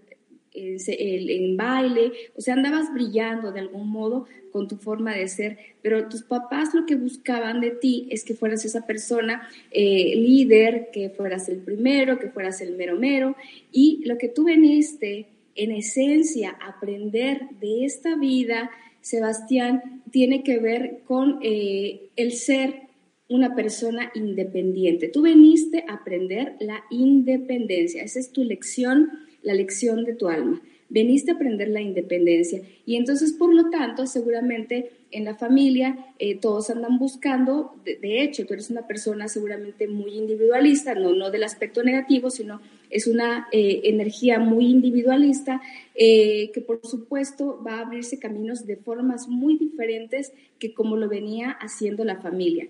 el, 0.54 1.30
en 1.30 1.58
baile, 1.58 2.12
o 2.36 2.42
sea, 2.42 2.56
andabas 2.56 2.94
brillando 2.94 3.52
de 3.52 3.62
algún 3.62 3.90
modo 3.90 4.26
con 4.52 4.68
tu 4.68 4.76
forma 4.76 5.16
de 5.16 5.28
ser, 5.28 5.58
pero 5.82 6.10
tus 6.10 6.24
papás 6.24 6.74
lo 6.74 6.86
que 6.86 6.96
buscaban 6.96 7.62
de 7.62 7.72
ti 7.72 8.08
es 8.12 8.24
que 8.24 8.34
fueras 8.34 8.66
esa 8.66 8.86
persona 8.86 9.48
eh, 9.72 10.14
líder, 10.16 10.90
que 10.92 11.10
fueras 11.10 11.48
el 11.50 11.60
primero, 11.60 12.20
que 12.20 12.30
fueras 12.30 12.62
el 12.62 12.76
mero 12.76 12.98
mero, 12.98 13.36
y 13.72 14.04
lo 14.06 14.18
que 14.18 14.28
tú 14.28 14.44
veniste 14.44 15.28
en 15.56 15.72
esencia 15.72 16.58
aprender 16.62 17.42
de 17.60 17.86
esta 17.86 18.16
vida, 18.16 18.72
Sebastián, 19.02 20.04
tiene 20.12 20.44
que 20.44 20.60
ver 20.60 21.00
con 21.06 21.40
eh, 21.42 22.10
el 22.16 22.34
ser 22.34 22.92
una 23.30 23.56
persona 23.56 24.12
independiente. 24.14 25.08
Tú 25.08 25.22
veniste 25.22 25.86
a 25.88 25.96
aprender 25.96 26.58
la 26.60 26.84
independencia, 26.90 28.04
esa 28.04 28.20
es 28.20 28.32
tu 28.32 28.44
lección 28.44 29.10
la 29.44 29.54
lección 29.54 30.06
de 30.06 30.14
tu 30.14 30.28
alma. 30.28 30.62
Veniste 30.90 31.32
a 31.32 31.36
aprender 31.36 31.70
la 31.70 31.80
independencia 31.80 32.62
y 32.86 32.98
entonces, 32.98 33.32
por 33.32 33.54
lo 33.54 33.70
tanto, 33.70 34.08
seguramente 34.08 34.92
en 35.12 35.24
la 35.24 35.36
familia 35.36 36.14
eh, 36.20 36.38
todos 36.38 36.70
andan 36.70 36.98
buscando, 37.00 37.76
de, 37.86 38.22
hecho, 38.22 38.46
tú 38.46 38.54
eres 38.54 38.70
una 38.70 38.88
persona 38.88 39.30
seguramente 39.30 39.88
muy 39.88 40.12
individualista, 40.12 40.94
no, 40.94 41.14
no 41.14 41.32
del 41.32 41.44
aspecto 41.44 41.82
negativo, 41.84 42.30
sino 42.30 42.60
es 42.90 43.08
una 43.08 43.48
eh, 43.54 43.82
energía 43.86 44.40
muy 44.40 44.66
individualista 44.66 45.62
eh, 45.96 46.52
que 46.54 46.60
por 46.60 46.86
supuesto 46.86 47.62
va 47.66 47.76
a 47.76 47.86
abrirse 47.86 48.20
caminos 48.20 48.66
de 48.66 48.76
formas 48.76 49.30
muy 49.30 49.58
diferentes 49.58 50.34
que 50.60 50.74
como 50.74 50.98
lo 50.98 51.08
venía 51.08 51.52
haciendo 51.52 52.04
la 52.04 52.18
familia. 52.18 52.68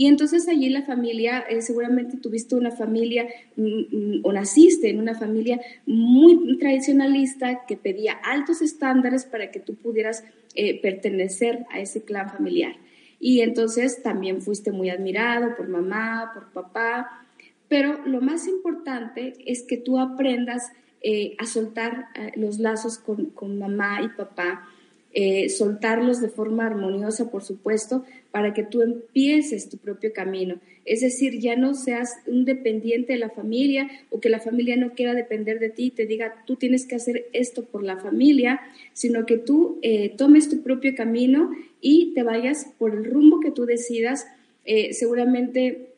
Y 0.00 0.06
entonces 0.06 0.48
allí 0.48 0.70
la 0.70 0.80
familia, 0.80 1.40
eh, 1.40 1.60
seguramente 1.60 2.16
tuviste 2.16 2.54
una 2.54 2.70
familia 2.70 3.28
mm, 3.56 3.64
mm, 3.64 4.20
o 4.24 4.32
naciste 4.32 4.88
en 4.88 4.98
una 4.98 5.14
familia 5.14 5.60
muy 5.84 6.56
tradicionalista 6.56 7.66
que 7.66 7.76
pedía 7.76 8.14
altos 8.14 8.62
estándares 8.62 9.26
para 9.26 9.50
que 9.50 9.60
tú 9.60 9.74
pudieras 9.74 10.24
eh, 10.54 10.80
pertenecer 10.80 11.66
a 11.70 11.80
ese 11.80 12.02
clan 12.02 12.30
familiar. 12.30 12.76
Y 13.20 13.42
entonces 13.42 14.02
también 14.02 14.40
fuiste 14.40 14.72
muy 14.72 14.88
admirado 14.88 15.54
por 15.54 15.68
mamá, 15.68 16.30
por 16.32 16.50
papá, 16.50 17.26
pero 17.68 18.00
lo 18.06 18.22
más 18.22 18.48
importante 18.48 19.34
es 19.44 19.64
que 19.64 19.76
tú 19.76 19.98
aprendas 19.98 20.72
eh, 21.02 21.34
a 21.36 21.44
soltar 21.44 22.06
los 22.36 22.58
lazos 22.58 22.96
con, 22.96 23.26
con 23.26 23.58
mamá 23.58 24.00
y 24.02 24.08
papá 24.16 24.66
eh, 25.12 25.48
soltarlos 25.48 26.20
de 26.20 26.28
forma 26.28 26.66
armoniosa, 26.66 27.30
por 27.30 27.42
supuesto, 27.42 28.04
para 28.30 28.54
que 28.54 28.62
tú 28.62 28.82
empieces 28.82 29.68
tu 29.68 29.76
propio 29.76 30.12
camino. 30.12 30.60
Es 30.84 31.00
decir, 31.00 31.40
ya 31.40 31.56
no 31.56 31.74
seas 31.74 32.10
un 32.26 32.44
dependiente 32.44 33.14
de 33.14 33.18
la 33.18 33.30
familia 33.30 33.88
o 34.10 34.20
que 34.20 34.28
la 34.28 34.40
familia 34.40 34.76
no 34.76 34.94
quiera 34.94 35.14
depender 35.14 35.58
de 35.58 35.68
ti 35.68 35.86
y 35.86 35.90
te 35.90 36.06
diga, 36.06 36.44
tú 36.46 36.56
tienes 36.56 36.86
que 36.86 36.94
hacer 36.94 37.26
esto 37.32 37.64
por 37.64 37.82
la 37.82 37.98
familia, 37.98 38.60
sino 38.92 39.26
que 39.26 39.36
tú 39.36 39.78
eh, 39.82 40.14
tomes 40.16 40.48
tu 40.48 40.62
propio 40.62 40.94
camino 40.94 41.50
y 41.80 42.14
te 42.14 42.22
vayas 42.22 42.66
por 42.78 42.94
el 42.94 43.04
rumbo 43.04 43.40
que 43.40 43.50
tú 43.50 43.66
decidas. 43.66 44.26
Eh, 44.64 44.92
seguramente 44.92 45.90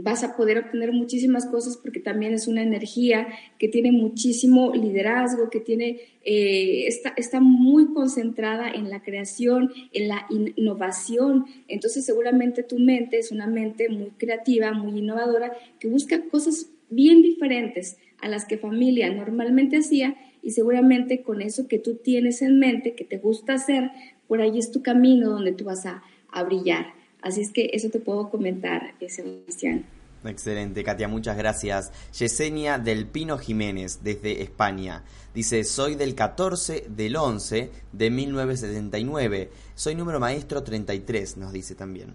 vas 0.00 0.24
a 0.24 0.36
poder 0.36 0.58
obtener 0.58 0.92
muchísimas 0.92 1.46
cosas 1.46 1.76
porque 1.76 2.00
también 2.00 2.32
es 2.32 2.48
una 2.48 2.62
energía 2.62 3.28
que 3.58 3.68
tiene 3.68 3.92
muchísimo 3.92 4.74
liderazgo, 4.74 5.50
que 5.50 5.60
tiene, 5.60 6.00
eh, 6.24 6.86
está, 6.86 7.14
está 7.16 7.40
muy 7.40 7.92
concentrada 7.92 8.70
en 8.70 8.90
la 8.90 9.02
creación, 9.02 9.70
en 9.92 10.08
la 10.08 10.26
innovación. 10.30 11.46
Entonces 11.68 12.04
seguramente 12.04 12.64
tu 12.64 12.78
mente 12.78 13.18
es 13.18 13.30
una 13.30 13.46
mente 13.46 13.88
muy 13.88 14.10
creativa, 14.18 14.72
muy 14.72 14.98
innovadora, 14.98 15.52
que 15.78 15.88
busca 15.88 16.22
cosas 16.28 16.70
bien 16.90 17.22
diferentes 17.22 17.96
a 18.20 18.28
las 18.28 18.46
que 18.46 18.58
familia 18.58 19.12
normalmente 19.12 19.76
hacía 19.76 20.16
y 20.42 20.50
seguramente 20.50 21.22
con 21.22 21.40
eso 21.40 21.68
que 21.68 21.78
tú 21.78 21.96
tienes 21.96 22.42
en 22.42 22.58
mente, 22.58 22.94
que 22.94 23.04
te 23.04 23.18
gusta 23.18 23.54
hacer, 23.54 23.90
por 24.26 24.40
ahí 24.40 24.58
es 24.58 24.70
tu 24.70 24.82
camino 24.82 25.30
donde 25.30 25.52
tú 25.52 25.64
vas 25.64 25.86
a, 25.86 26.02
a 26.30 26.42
brillar. 26.42 27.03
Así 27.24 27.40
es 27.40 27.52
que 27.52 27.70
eso 27.72 27.88
te 27.88 28.00
puedo 28.00 28.28
comentar, 28.28 28.92
eh, 29.00 29.08
Sebastián. 29.08 29.86
Excelente, 30.26 30.84
Katia, 30.84 31.08
muchas 31.08 31.38
gracias. 31.38 31.90
Yesenia 32.12 32.78
del 32.78 33.06
Pino 33.06 33.38
Jiménez, 33.38 34.00
desde 34.04 34.42
España. 34.42 35.04
Dice, 35.34 35.64
soy 35.64 35.94
del 35.94 36.14
14 36.14 36.84
del 36.86 37.16
11 37.16 37.70
de 37.92 38.10
1979. 38.10 39.50
Soy 39.74 39.94
número 39.94 40.20
maestro 40.20 40.62
33, 40.62 41.38
nos 41.38 41.52
dice 41.54 41.74
también. 41.74 42.14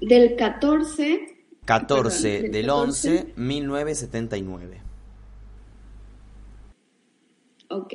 Del 0.00 0.34
14... 0.34 1.36
14 1.64 2.48
del, 2.48 2.70
11, 2.70 3.34
1979. 3.36 4.80
Ok. 7.68 7.94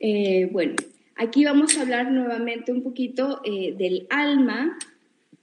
Eh, 0.00 0.48
bueno, 0.50 0.76
Aquí 1.20 1.44
vamos 1.44 1.76
a 1.76 1.82
hablar 1.82 2.12
nuevamente 2.12 2.70
un 2.70 2.84
poquito 2.84 3.40
eh, 3.44 3.74
del 3.76 4.06
alma, 4.08 4.78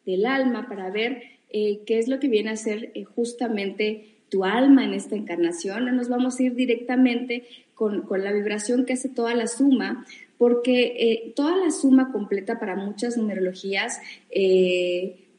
del 0.06 0.26
alma, 0.26 0.70
para 0.70 0.90
ver 0.90 1.22
eh, 1.50 1.82
qué 1.86 2.00
es 2.00 2.08
lo 2.08 2.18
que 2.22 2.30
viene 2.30 2.52
a 2.52 2.56
ser 2.56 2.92
eh, 2.94 3.04
justamente 3.04 4.16
tu 4.30 4.46
alma 4.46 4.86
en 4.86 4.94
esta 4.94 5.18
encarnación. 5.18 5.84
No 5.84 5.92
nos 5.92 6.08
vamos 6.08 6.40
a 6.40 6.44
ir 6.44 6.56
directamente 6.56 7.44
con, 7.74 8.08
la 8.10 8.32
vibración 8.32 8.86
que 8.86 8.94
hace 8.94 9.10
toda 9.10 9.36
la 9.36 9.48
suma, 9.48 10.06
porque 10.38 11.34
toda 11.36 11.58
la 11.58 11.72
suma 11.72 12.14
completa 12.14 12.58
para 12.58 12.78
muchas 12.78 13.18
numerologías 13.18 14.00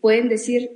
pueden 0.00 0.28
decir 0.28 0.70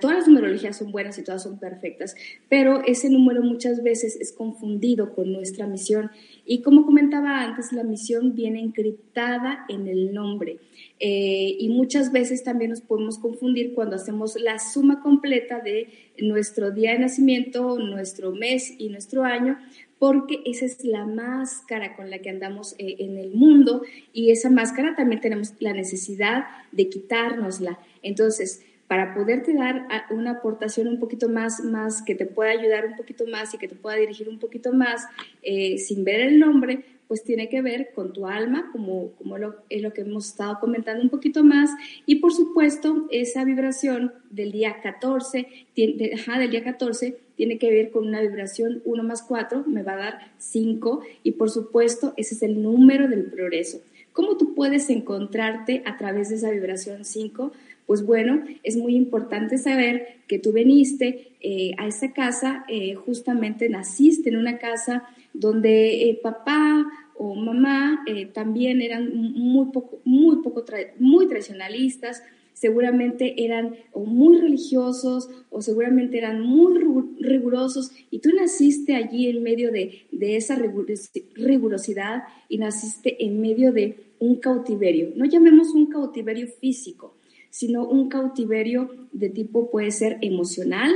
todas 0.00 0.18
las 0.18 0.28
numerologías 0.28 0.76
son 0.76 0.92
buenas 0.92 1.18
y 1.18 1.24
todas 1.24 1.42
son 1.42 1.58
perfectas, 1.58 2.14
pero 2.48 2.82
ese 2.84 3.10
número 3.10 3.42
muchas 3.42 3.82
veces 3.82 4.16
es 4.20 4.32
confundido 4.32 5.14
con 5.14 5.32
nuestra 5.32 5.66
misión. 5.66 6.10
Y 6.44 6.62
como 6.62 6.84
comentaba 6.84 7.42
antes, 7.42 7.72
la 7.72 7.84
misión 7.84 8.34
viene 8.34 8.60
encriptada 8.60 9.64
en 9.68 9.86
el 9.88 10.12
nombre. 10.12 10.58
Eh, 11.00 11.56
y 11.58 11.68
muchas 11.68 12.12
veces 12.12 12.42
también 12.42 12.70
nos 12.70 12.80
podemos 12.80 13.18
confundir 13.18 13.74
cuando 13.74 13.96
hacemos 13.96 14.36
la 14.40 14.58
suma 14.58 15.00
completa 15.00 15.60
de 15.60 15.88
nuestro 16.18 16.70
día 16.70 16.92
de 16.92 16.98
nacimiento, 16.98 17.78
nuestro 17.78 18.32
mes 18.32 18.74
y 18.78 18.88
nuestro 18.88 19.24
año, 19.24 19.58
porque 19.98 20.40
esa 20.44 20.64
es 20.64 20.84
la 20.84 21.06
máscara 21.06 21.96
con 21.96 22.10
la 22.10 22.18
que 22.18 22.30
andamos 22.30 22.74
eh, 22.78 22.96
en 23.00 23.16
el 23.16 23.32
mundo 23.32 23.82
y 24.12 24.30
esa 24.30 24.50
máscara 24.50 24.94
también 24.96 25.20
tenemos 25.20 25.54
la 25.60 25.72
necesidad 25.72 26.44
de 26.72 26.88
quitárnosla. 26.88 27.78
Entonces, 28.02 28.64
para 28.88 29.14
poderte 29.14 29.52
dar 29.52 29.86
una 30.10 30.32
aportación 30.32 30.88
un 30.88 30.98
poquito 30.98 31.28
más, 31.28 31.62
más 31.62 32.02
que 32.02 32.14
te 32.14 32.26
pueda 32.26 32.50
ayudar 32.50 32.86
un 32.86 32.96
poquito 32.96 33.26
más 33.26 33.52
y 33.54 33.58
que 33.58 33.68
te 33.68 33.76
pueda 33.76 33.96
dirigir 33.96 34.28
un 34.28 34.38
poquito 34.38 34.72
más 34.72 35.06
eh, 35.42 35.76
sin 35.78 36.04
ver 36.04 36.20
el 36.20 36.40
nombre, 36.40 36.84
pues 37.06 37.22
tiene 37.22 37.48
que 37.48 37.62
ver 37.62 37.90
con 37.94 38.12
tu 38.12 38.26
alma, 38.26 38.70
como, 38.72 39.12
como 39.12 39.38
lo, 39.38 39.56
es 39.70 39.82
lo 39.82 39.92
que 39.92 40.02
hemos 40.02 40.28
estado 40.28 40.58
comentando 40.60 41.02
un 41.02 41.08
poquito 41.10 41.42
más, 41.44 41.70
y 42.06 42.16
por 42.16 42.32
supuesto 42.32 43.06
esa 43.10 43.44
vibración 43.44 44.12
del 44.30 44.52
día 44.52 44.80
14, 44.82 45.46
tiene, 45.72 46.14
del 46.38 46.50
día 46.50 46.64
14 46.64 47.16
tiene 47.36 47.58
que 47.58 47.70
ver 47.70 47.90
con 47.90 48.06
una 48.06 48.20
vibración 48.20 48.82
1 48.84 49.02
más 49.02 49.22
4, 49.22 49.64
me 49.66 49.82
va 49.82 49.92
a 49.92 49.96
dar 49.96 50.32
5, 50.38 51.02
y 51.22 51.32
por 51.32 51.50
supuesto 51.50 52.12
ese 52.16 52.34
es 52.34 52.42
el 52.42 52.62
número 52.62 53.08
del 53.08 53.24
progreso. 53.24 53.80
¿Cómo 54.12 54.36
tú 54.36 54.54
puedes 54.54 54.90
encontrarte 54.90 55.82
a 55.86 55.96
través 55.96 56.28
de 56.28 56.34
esa 56.34 56.50
vibración 56.50 57.04
5? 57.04 57.52
Pues 57.88 58.04
bueno, 58.04 58.44
es 58.64 58.76
muy 58.76 58.96
importante 58.96 59.56
saber 59.56 60.18
que 60.26 60.38
tú 60.38 60.52
veniste 60.52 61.32
eh, 61.40 61.72
a 61.78 61.86
esta 61.86 62.12
casa, 62.12 62.66
eh, 62.68 62.94
justamente 62.96 63.70
naciste 63.70 64.28
en 64.28 64.36
una 64.36 64.58
casa 64.58 65.04
donde 65.32 66.10
eh, 66.10 66.20
papá 66.22 66.86
o 67.16 67.34
mamá 67.34 68.04
también 68.34 68.82
eran 68.82 69.16
muy 69.16 69.72
poco, 69.72 70.00
muy 70.04 70.42
poco, 70.42 70.66
muy 70.98 71.28
tradicionalistas, 71.28 72.22
seguramente 72.52 73.42
eran 73.42 73.74
o 73.92 74.04
muy 74.04 74.38
religiosos 74.38 75.30
o 75.48 75.62
seguramente 75.62 76.18
eran 76.18 76.42
muy 76.42 76.78
rigurosos 77.20 77.90
y 78.10 78.18
tú 78.18 78.28
naciste 78.36 78.96
allí 78.96 79.30
en 79.30 79.42
medio 79.42 79.72
de, 79.72 80.02
de 80.12 80.36
esa 80.36 80.56
rigurosidad 80.56 82.24
y 82.50 82.58
naciste 82.58 83.24
en 83.24 83.40
medio 83.40 83.72
de 83.72 83.96
un 84.18 84.36
cautiverio. 84.36 85.12
No 85.16 85.24
llamemos 85.24 85.70
un 85.70 85.86
cautiverio 85.86 86.48
físico, 86.48 87.14
sino 87.50 87.86
un 87.86 88.08
cautiverio 88.08 88.90
de 89.12 89.30
tipo 89.30 89.70
puede 89.70 89.90
ser 89.90 90.18
emocional, 90.20 90.92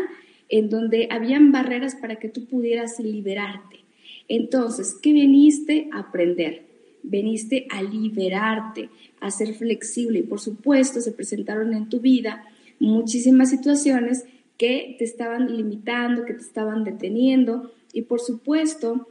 en 0.49 0.69
donde 0.69 1.09
habían 1.11 1.51
barreras 1.51 1.95
para 1.95 2.17
que 2.17 2.29
tú 2.29 2.47
pudieras 2.47 3.01
liberarte. 3.01 3.81
Entonces, 4.29 4.97
¿qué 5.03 5.13
viniste 5.13 5.89
a 5.93 6.01
aprender? 6.01 6.67
Veniste 7.03 7.67
a 7.71 7.83
liberarte, 7.83 8.91
a 9.21 9.31
ser 9.31 9.55
flexible 9.55 10.21
y 10.21 10.23
por 10.23 10.41
supuesto 10.41 11.01
se 11.01 11.13
presentaron 11.13 11.75
en 11.75 11.89
tu 11.89 12.01
vida 12.01 12.45
muchísimas 12.79 13.51
situaciones 13.51 14.25
que 14.59 14.97
te 14.99 15.05
estaban 15.05 15.57
limitando, 15.57 16.25
que 16.25 16.35
te 16.35 16.43
estaban 16.43 16.85
deteniendo 16.85 17.73
y 17.93 18.03
por 18.03 18.21
supuesto 18.21 19.09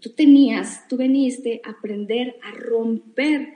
tú 0.00 0.10
tenías, 0.10 0.86
tú 0.88 0.96
veniste 0.96 1.60
a 1.64 1.70
aprender 1.70 2.36
a 2.42 2.52
romper 2.58 3.54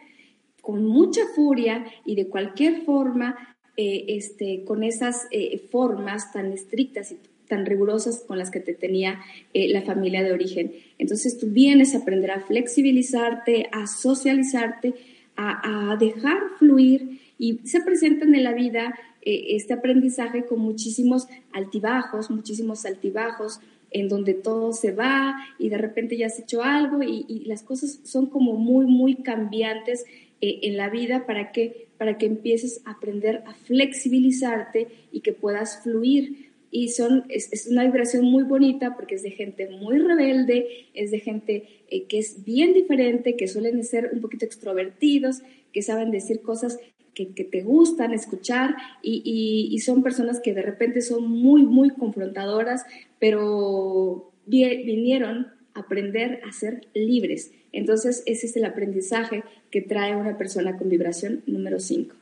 con 0.68 0.84
mucha 0.84 1.22
furia 1.34 1.86
y 2.04 2.14
de 2.14 2.28
cualquier 2.28 2.82
forma, 2.82 3.56
eh, 3.78 4.04
este, 4.08 4.64
con 4.66 4.84
esas 4.84 5.26
eh, 5.30 5.62
formas 5.70 6.30
tan 6.30 6.52
estrictas 6.52 7.10
y 7.10 7.16
tan 7.48 7.64
rigurosas 7.64 8.22
con 8.28 8.36
las 8.36 8.50
que 8.50 8.60
te 8.60 8.74
tenía 8.74 9.18
eh, 9.54 9.72
la 9.72 9.80
familia 9.80 10.22
de 10.22 10.30
origen. 10.30 10.74
Entonces 10.98 11.38
tú 11.38 11.46
vienes 11.46 11.94
a 11.94 12.00
aprender 12.00 12.32
a 12.32 12.40
flexibilizarte, 12.40 13.70
a 13.72 13.86
socializarte, 13.86 14.92
a, 15.36 15.96
dejar 15.98 16.36
fluir 16.58 17.18
y 17.38 17.60
se 17.66 17.80
presentan 17.80 18.34
en 18.34 18.44
la 18.44 18.52
vida 18.52 18.94
este 19.22 19.72
aprendizaje 19.72 20.44
con 20.44 20.58
muchísimos 20.60 21.28
altibajos, 21.52 22.30
muchísimos 22.30 22.84
altibajos, 22.84 23.60
en 23.90 24.08
donde 24.08 24.34
todo 24.34 24.74
se 24.74 24.92
va 24.92 25.34
y 25.58 25.70
de 25.70 25.78
repente 25.78 26.18
ya 26.18 26.26
has 26.26 26.38
hecho 26.38 26.62
algo 26.62 27.02
y 27.02 27.44
las 27.46 27.62
cosas 27.62 28.00
son 28.04 28.26
como 28.26 28.52
muy, 28.54 28.84
muy 28.84 29.14
cambiantes 29.14 30.04
eh, 30.40 30.60
en 30.62 30.76
la 30.76 30.88
vida 30.88 31.26
para 31.26 31.50
que, 31.50 31.88
para 31.98 32.16
que 32.16 32.26
empieces 32.26 32.80
a 32.84 32.92
aprender 32.92 33.42
a 33.46 33.54
flexibilizarte 33.54 34.86
y 35.10 35.20
que 35.20 35.32
puedas 35.32 35.82
fluir. 35.82 36.50
Y 36.70 36.88
son, 36.88 37.24
es, 37.28 37.66
una 37.70 37.84
vibración 37.84 38.24
muy 38.24 38.44
bonita 38.44 38.94
porque 38.94 39.16
es 39.16 39.22
de 39.22 39.30
gente 39.30 39.68
muy 39.68 39.98
rebelde, 39.98 40.86
es 40.94 41.10
de 41.10 41.18
gente 41.18 41.64
eh, 41.90 42.04
que 42.04 42.18
es 42.18 42.44
bien 42.44 42.72
diferente, 42.72 43.36
que 43.36 43.48
suelen 43.48 43.82
ser 43.84 44.10
un 44.12 44.20
poquito 44.20 44.44
extrovertidos, 44.44 45.42
que 45.72 45.82
saben 45.82 46.10
decir 46.10 46.40
cosas 46.40 46.78
que, 47.14 47.26
te 47.26 47.62
gustan 47.62 48.12
escuchar 48.12 48.76
y, 49.02 49.68
y, 49.72 49.78
son 49.80 50.04
personas 50.04 50.38
que 50.38 50.54
de 50.54 50.62
repente 50.62 51.00
son 51.00 51.28
muy, 51.28 51.64
muy 51.64 51.90
confrontadoras, 51.90 52.84
pero 53.18 54.30
vinieron 54.46 55.48
a 55.74 55.80
aprender 55.80 56.40
a 56.48 56.52
ser 56.52 56.86
libres. 56.94 57.50
Entonces, 57.72 58.22
ese 58.26 58.46
es 58.46 58.56
el 58.56 58.64
aprendizaje 58.64 59.44
que 59.70 59.82
trae 59.82 60.16
una 60.16 60.36
persona 60.36 60.76
con 60.76 60.88
vibración 60.88 61.42
número 61.46 61.80
5. 61.80 62.14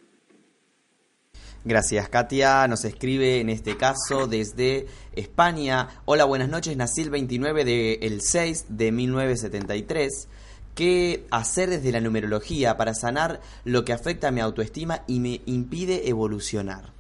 Gracias, 1.64 2.08
Katia. 2.08 2.68
Nos 2.68 2.84
escribe 2.84 3.40
en 3.40 3.48
este 3.50 3.76
caso 3.76 4.28
desde 4.28 4.86
España. 5.16 5.88
Hola, 6.04 6.24
buenas 6.24 6.48
noches. 6.48 6.76
Nací 6.76 7.02
el 7.02 7.10
29 7.10 7.64
del 7.64 8.20
6 8.20 8.66
de 8.68 8.92
1973. 8.92 10.28
¿Qué 10.76 11.24
hacer 11.30 11.70
desde 11.70 11.90
la 11.90 12.00
numerología 12.00 12.76
para 12.76 12.94
sanar 12.94 13.40
lo 13.64 13.84
que 13.84 13.92
afecta 13.92 14.28
a 14.28 14.30
mi 14.30 14.40
autoestima 14.40 15.02
y 15.08 15.18
me 15.18 15.40
impide 15.46 16.08
evolucionar? 16.08 16.92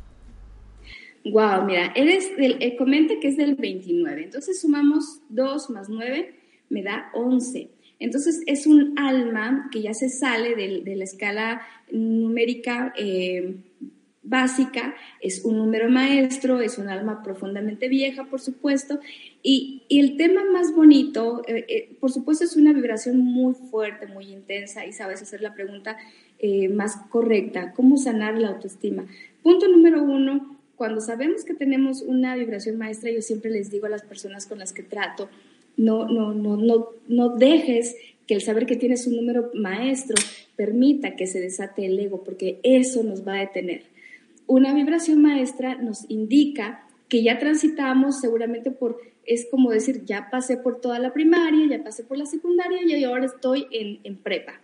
Wow, 1.30 1.64
mira, 1.64 1.92
eres 1.94 2.36
del, 2.36 2.56
eh, 2.60 2.76
comenta 2.76 3.14
que 3.20 3.28
es 3.28 3.36
del 3.36 3.54
29. 3.54 4.24
Entonces 4.24 4.60
sumamos 4.60 5.20
2 5.28 5.70
más 5.70 5.88
9, 5.88 6.34
me 6.70 6.82
da 6.82 7.10
11. 7.14 7.75
Entonces 7.98 8.42
es 8.46 8.66
un 8.66 8.98
alma 8.98 9.68
que 9.72 9.82
ya 9.82 9.94
se 9.94 10.08
sale 10.08 10.54
de, 10.54 10.96
la 10.96 11.04
escala 11.04 11.62
numérica 11.90 12.92
eh, 12.96 13.56
básica, 14.22 14.94
es 15.20 15.44
un 15.44 15.56
número 15.56 15.88
maestro, 15.88 16.60
es 16.60 16.78
un 16.78 16.88
alma 16.88 17.22
profundamente 17.22 17.88
vieja, 17.88 18.24
por 18.24 18.40
supuesto, 18.40 19.00
y, 19.42 19.84
el 19.88 20.16
tema 20.16 20.42
más 20.52 20.74
bonito, 20.74 21.42
eh, 21.46 21.64
eh, 21.68 21.96
por 22.00 22.10
supuesto, 22.10 22.44
es 22.44 22.56
una 22.56 22.72
vibración 22.72 23.18
muy 23.18 23.54
fuerte, 23.54 24.06
muy 24.06 24.26
intensa, 24.32 24.84
y 24.84 24.92
sabes 24.92 25.22
hacer 25.22 25.40
la 25.40 25.54
pregunta 25.54 25.96
más 26.74 26.96
correcta, 27.08 27.72
¿cómo 27.72 27.96
sanar 27.96 28.36
la 28.36 28.48
autoestima? 28.48 29.06
Punto 29.42 29.68
número 29.68 30.02
uno, 30.02 30.58
cuando 30.76 31.00
sabemos 31.00 31.44
que 31.44 31.54
tenemos 31.54 32.02
una 32.02 32.36
vibración 32.36 32.76
maestra, 32.76 33.10
yo 33.10 33.22
siempre 33.22 33.50
les 33.50 33.70
digo 33.70 33.86
a 33.86 33.88
las 33.88 34.02
personas 34.02 34.46
con 34.46 34.58
las 34.58 34.74
que 34.74 34.82
trato, 34.82 35.30
no, 35.76 36.06
no, 36.06 36.32
no, 36.32 36.56
no, 36.56 36.88
no 37.08 37.28
dejes 37.30 37.96
que 38.26 38.34
el 38.34 38.42
saber 38.42 38.66
que 38.66 38.76
tienes 38.76 39.06
un 39.06 39.16
número 39.16 39.50
maestro 39.54 40.16
permita 40.56 41.16
que 41.16 41.26
se 41.26 41.40
desate 41.40 41.86
el 41.86 41.98
ego, 41.98 42.24
porque 42.24 42.58
eso 42.62 43.02
nos 43.02 43.26
va 43.26 43.34
a 43.34 43.40
detener. 43.40 43.82
Una 44.46 44.74
vibración 44.74 45.22
maestra 45.22 45.76
nos 45.76 46.08
indica 46.08 46.86
que 47.08 47.22
ya 47.22 47.38
transitamos 47.38 48.20
seguramente 48.20 48.70
por, 48.70 49.00
es 49.24 49.46
como 49.50 49.70
decir, 49.70 50.04
ya 50.04 50.28
pasé 50.30 50.56
por 50.56 50.80
toda 50.80 50.98
la 50.98 51.12
primaria, 51.12 51.66
ya 51.68 51.84
pasé 51.84 52.04
por 52.04 52.18
la 52.18 52.26
secundaria 52.26 52.80
y 52.84 53.04
ahora 53.04 53.26
estoy 53.26 53.66
en, 53.70 54.00
en 54.02 54.16
prepa. 54.16 54.60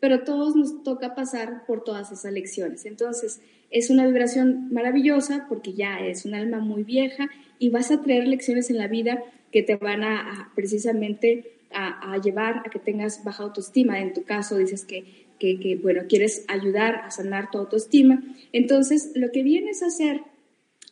Pero 0.00 0.24
todos 0.24 0.56
nos 0.56 0.82
toca 0.82 1.14
pasar 1.14 1.64
por 1.66 1.84
todas 1.84 2.12
esas 2.12 2.32
lecciones. 2.32 2.84
Entonces, 2.84 3.40
es 3.70 3.88
una 3.88 4.06
vibración 4.06 4.72
maravillosa 4.72 5.46
porque 5.48 5.72
ya 5.72 6.00
es 6.00 6.24
un 6.24 6.34
alma 6.34 6.58
muy 6.58 6.82
vieja 6.82 7.28
y 7.58 7.70
vas 7.70 7.90
a 7.90 8.02
traer 8.02 8.28
lecciones 8.28 8.68
en 8.68 8.78
la 8.78 8.88
vida 8.88 9.22
que 9.56 9.62
te 9.62 9.76
van 9.76 10.04
a, 10.04 10.52
precisamente 10.54 11.54
a, 11.72 12.18
llevar 12.18 12.58
a 12.58 12.68
que 12.68 12.78
tengas 12.78 13.24
baja 13.24 13.42
autoestima. 13.42 13.98
En 14.00 14.12
tu 14.12 14.22
caso 14.22 14.58
dices 14.58 14.84
que, 14.84 15.24
que, 15.38 15.80
bueno, 15.82 16.02
quieres 16.06 16.44
ayudar 16.46 16.96
a 16.96 17.10
sanar 17.10 17.50
tu 17.50 17.56
autoestima. 17.56 18.22
Entonces, 18.52 19.12
lo 19.14 19.32
que 19.32 19.42
vienes 19.42 19.82
a 19.82 19.86
hacer 19.86 20.20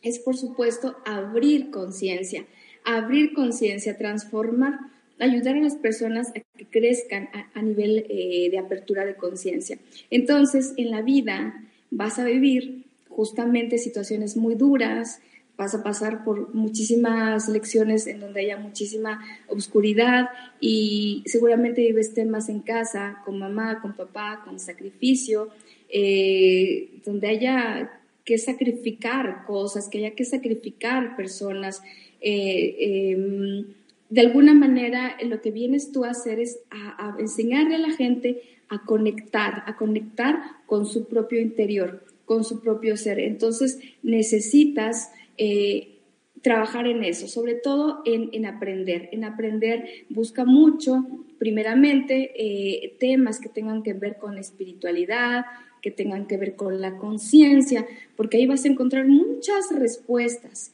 es, 0.01 0.17
por 0.17 0.35
supuesto, 0.35 0.97
abrir 1.05 1.69
conciencia, 1.69 2.47
abrir 2.83 3.33
conciencia, 3.33 3.99
transformar, 3.99 4.79
ayudar 5.19 5.57
a 5.57 5.61
las 5.61 5.75
personas 5.75 6.29
a 6.29 6.39
que 6.57 6.65
crezcan 6.65 7.29
a, 7.53 7.61
nivel 7.61 8.07
eh, 8.09 8.49
de 8.49 8.57
apertura 8.57 9.05
de 9.05 9.13
conciencia. 9.13 9.77
Entonces, 10.09 10.73
en 10.77 10.89
la 10.89 11.03
vida 11.03 11.53
vas 11.91 12.17
a 12.17 12.23
vivir 12.23 12.83
justamente 13.09 13.77
situaciones 13.77 14.35
muy 14.35 14.55
duras, 14.55 15.21
vas 15.57 15.73
a 15.73 15.83
pasar 15.83 16.23
por 16.23 16.53
muchísimas 16.53 17.47
lecciones 17.47 18.07
en 18.07 18.19
donde 18.19 18.41
haya 18.41 18.57
muchísima 18.57 19.23
oscuridad 19.47 20.29
y 20.59 21.23
seguramente 21.25 21.81
vives 21.81 22.13
temas 22.13 22.49
en 22.49 22.59
casa, 22.59 23.21
con 23.25 23.39
mamá, 23.39 23.81
con 23.81 23.95
papá, 23.95 24.41
con 24.43 24.59
sacrificio, 24.59 25.49
eh, 25.89 26.99
donde 27.05 27.27
haya 27.27 28.01
que 28.25 28.37
sacrificar 28.37 29.45
cosas, 29.45 29.87
que 29.87 29.99
haya 29.99 30.15
que 30.15 30.25
sacrificar 30.25 31.15
personas. 31.15 31.81
Eh, 32.19 33.11
em, 33.11 33.65
de 34.09 34.21
alguna 34.21 34.53
manera, 34.53 35.15
lo 35.23 35.41
que 35.41 35.51
vienes 35.51 35.91
tú 35.91 36.03
a 36.03 36.09
hacer 36.09 36.39
es 36.39 36.59
a, 36.71 37.15
enseñarle 37.19 37.75
a 37.75 37.79
la 37.79 37.91
gente 37.91 38.41
a 38.67 38.83
conectar, 38.83 39.63
a 39.67 39.77
conectar 39.77 40.39
con 40.65 40.85
su 40.85 41.07
propio 41.07 41.39
interior, 41.39 42.03
con 42.25 42.43
su 42.43 42.61
propio 42.61 42.97
ser. 42.97 43.19
Entonces, 43.19 43.79
necesitas 44.01 45.11
eh, 45.37 45.99
trabajar 46.41 46.85
en 46.87 47.03
eso, 47.03 47.27
sobre 47.27 47.55
todo 47.55 48.01
en, 48.05 48.45
aprender. 48.45 49.09
En 49.11 49.23
aprender 49.23 50.05
busca 50.09 50.45
mucho, 50.45 51.03
primeramente, 51.39 52.33
eh, 52.35 52.95
temas 52.99 53.39
que 53.39 53.49
tengan 53.49 53.81
que 53.81 53.93
ver 53.93 54.17
con 54.17 54.37
espiritualidad, 54.37 55.45
que 55.81 55.91
tengan 55.91 56.27
que 56.27 56.37
ver 56.37 56.55
con 56.55 56.81
la 56.81 56.97
conciencia, 56.97 57.85
porque 58.15 58.37
ahí 58.37 58.45
vas 58.45 58.65
a 58.65 58.67
encontrar 58.67 59.07
muchas 59.07 59.73
respuestas. 59.75 60.71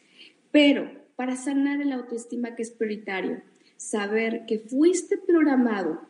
Pero 0.51 0.91
para 1.15 1.35
sanar 1.35 1.81
el 1.81 1.91
autoestima 1.93 2.55
que 2.55 2.63
es 2.63 2.71
prioritario, 2.71 3.41
saber 3.77 4.45
que 4.47 4.59
fuiste 4.59 5.17
programado 5.17 6.01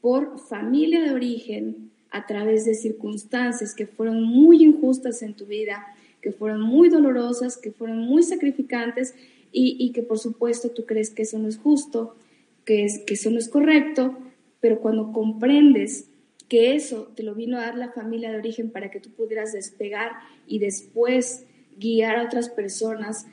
por 0.00 0.38
familia 0.38 1.02
de 1.02 1.12
origen 1.12 1.90
a 2.10 2.26
través 2.26 2.64
de 2.64 2.74
circunstancias 2.74 3.74
que 3.74 3.86
fueron 3.86 4.22
muy 4.22 4.62
injustas 4.62 5.22
en 5.22 5.34
tu 5.34 5.46
vida, 5.46 5.86
que 6.22 6.32
fueron 6.32 6.62
muy 6.62 6.88
dolorosas, 6.88 7.58
que 7.58 7.72
fueron 7.72 7.98
muy 7.98 8.22
sacrificantes 8.22 9.14
y, 9.54 9.92
que 9.92 10.02
por 10.02 10.18
supuesto 10.18 10.70
tú 10.70 10.86
crees 10.86 11.10
que 11.10 11.22
eso 11.22 11.38
no 11.38 11.48
es 11.48 11.58
justo, 11.58 12.16
que, 12.64 12.84
es, 12.84 13.00
que 13.00 13.14
eso 13.14 13.30
no 13.30 13.38
es 13.38 13.50
correcto, 13.50 14.16
pero 14.60 14.80
cuando 14.80 15.12
comprendes 15.12 16.06
que 16.48 16.74
eso 16.74 17.10
te 17.14 17.22
lo 17.22 17.34
vino 17.34 17.58
a 17.58 17.62
dar 17.62 17.76
la 17.76 17.92
familia 17.92 18.30
de 18.30 18.38
origen 18.38 18.70
para 18.70 18.90
que 18.90 19.00
tú 19.00 19.10
pudieras 19.10 19.52
despegar 19.52 20.12
y 20.46 20.58
después 20.58 21.44
guiar 21.78 22.16
a 22.16 22.24
otras 22.24 22.48
personas, 22.48 23.26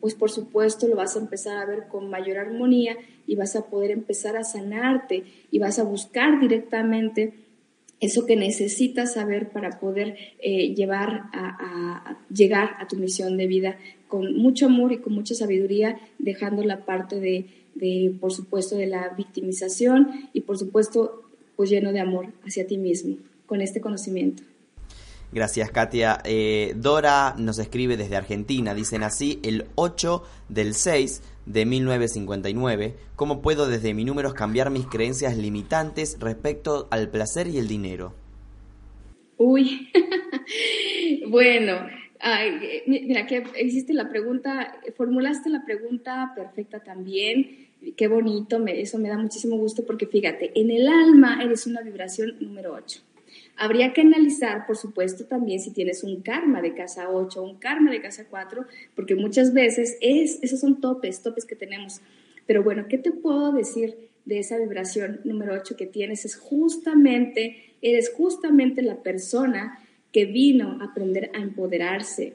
pues 0.00 0.14
por 0.14 0.30
supuesto 0.30 0.88
lo 0.88 0.96
vas 0.96 1.16
a 1.16 1.20
empezar 1.20 1.58
a 1.58 1.66
ver 1.66 1.88
con 1.88 2.08
mayor 2.08 2.38
armonía 2.38 2.96
y 3.26 3.34
vas 3.34 3.54
a 3.56 3.66
poder 3.66 3.90
empezar 3.90 4.36
a 4.36 4.44
sanarte 4.44 5.24
y 5.50 5.58
vas 5.58 5.78
a 5.78 5.84
buscar 5.84 6.40
directamente 6.40 7.34
eso 8.00 8.26
que 8.26 8.36
necesitas 8.36 9.14
saber 9.14 9.50
para 9.50 9.78
poder 9.78 10.16
eh, 10.40 10.74
llevar 10.74 11.24
a, 11.32 12.18
llegar 12.34 12.70
a 12.78 12.88
tu 12.88 12.96
misión 12.96 13.36
de 13.36 13.46
vida 13.46 13.78
con 14.08 14.36
mucho 14.36 14.66
amor 14.66 14.92
y 14.92 14.98
con 14.98 15.12
mucha 15.12 15.34
sabiduría, 15.34 16.00
dejando 16.18 16.64
la 16.64 16.84
parte 16.84 17.20
de, 17.20 17.46
de, 17.74 18.12
por 18.20 18.32
supuesto, 18.32 18.76
de 18.76 18.86
la 18.86 19.10
victimización 19.10 20.28
y, 20.32 20.40
por 20.40 20.58
supuesto, 20.58 21.22
pues 21.56 21.70
lleno 21.70 21.92
de 21.92 22.00
amor 22.00 22.32
hacia 22.44 22.66
ti 22.66 22.78
mismo, 22.78 23.16
con 23.46 23.60
este 23.60 23.80
conocimiento. 23.80 24.42
Gracias, 25.32 25.70
Katia. 25.70 26.20
Eh, 26.24 26.72
Dora 26.76 27.34
nos 27.38 27.58
escribe 27.58 27.96
desde 27.96 28.16
Argentina. 28.16 28.74
Dicen 28.74 29.04
así, 29.04 29.38
el 29.44 29.66
8 29.76 30.24
del 30.48 30.74
6 30.74 31.22
de 31.46 31.66
1959, 31.66 32.94
¿cómo 33.16 33.40
puedo 33.40 33.68
desde 33.68 33.94
mis 33.94 34.06
números 34.06 34.34
cambiar 34.34 34.70
mis 34.70 34.86
creencias 34.86 35.36
limitantes 35.36 36.16
respecto 36.20 36.88
al 36.90 37.10
placer 37.10 37.46
y 37.46 37.58
el 37.58 37.68
dinero? 37.68 38.14
Uy, 39.36 39.88
bueno, 41.28 41.86
mira 42.86 43.26
que 43.26 43.44
hiciste 43.62 43.94
la 43.94 44.08
pregunta, 44.08 44.80
formulaste 44.96 45.48
la 45.48 45.64
pregunta 45.64 46.32
perfecta 46.34 46.80
también. 46.80 47.68
Qué 47.96 48.08
bonito, 48.08 48.62
eso 48.66 48.98
me 48.98 49.08
da 49.08 49.16
muchísimo 49.16 49.56
gusto 49.56 49.86
porque 49.86 50.06
fíjate, 50.06 50.52
en 50.54 50.70
el 50.70 50.86
alma 50.88 51.42
eres 51.42 51.66
una 51.66 51.80
vibración 51.80 52.36
número 52.40 52.74
8. 52.74 53.00
Habría 53.62 53.92
que 53.92 54.00
analizar, 54.00 54.66
por 54.66 54.78
supuesto, 54.78 55.26
también 55.26 55.60
si 55.60 55.70
tienes 55.70 56.02
un 56.02 56.22
karma 56.22 56.62
de 56.62 56.72
casa 56.72 57.10
8 57.10 57.42
o 57.42 57.44
un 57.44 57.58
karma 57.58 57.90
de 57.90 58.00
casa 58.00 58.24
4, 58.26 58.64
porque 58.96 59.16
muchas 59.16 59.52
veces 59.52 59.98
es, 60.00 60.38
esos 60.40 60.60
son 60.60 60.80
topes, 60.80 61.22
topes 61.22 61.44
que 61.44 61.56
tenemos. 61.56 62.00
Pero 62.46 62.62
bueno, 62.62 62.86
¿qué 62.88 62.96
te 62.96 63.12
puedo 63.12 63.52
decir 63.52 64.08
de 64.24 64.38
esa 64.38 64.56
vibración 64.56 65.20
número 65.24 65.52
8 65.52 65.76
que 65.76 65.84
tienes? 65.84 66.24
Es 66.24 66.36
justamente, 66.36 67.74
eres 67.82 68.10
justamente 68.16 68.80
la 68.80 69.02
persona 69.02 69.78
que 70.10 70.24
vino 70.24 70.78
a 70.80 70.84
aprender 70.86 71.30
a 71.34 71.42
empoderarse 71.42 72.32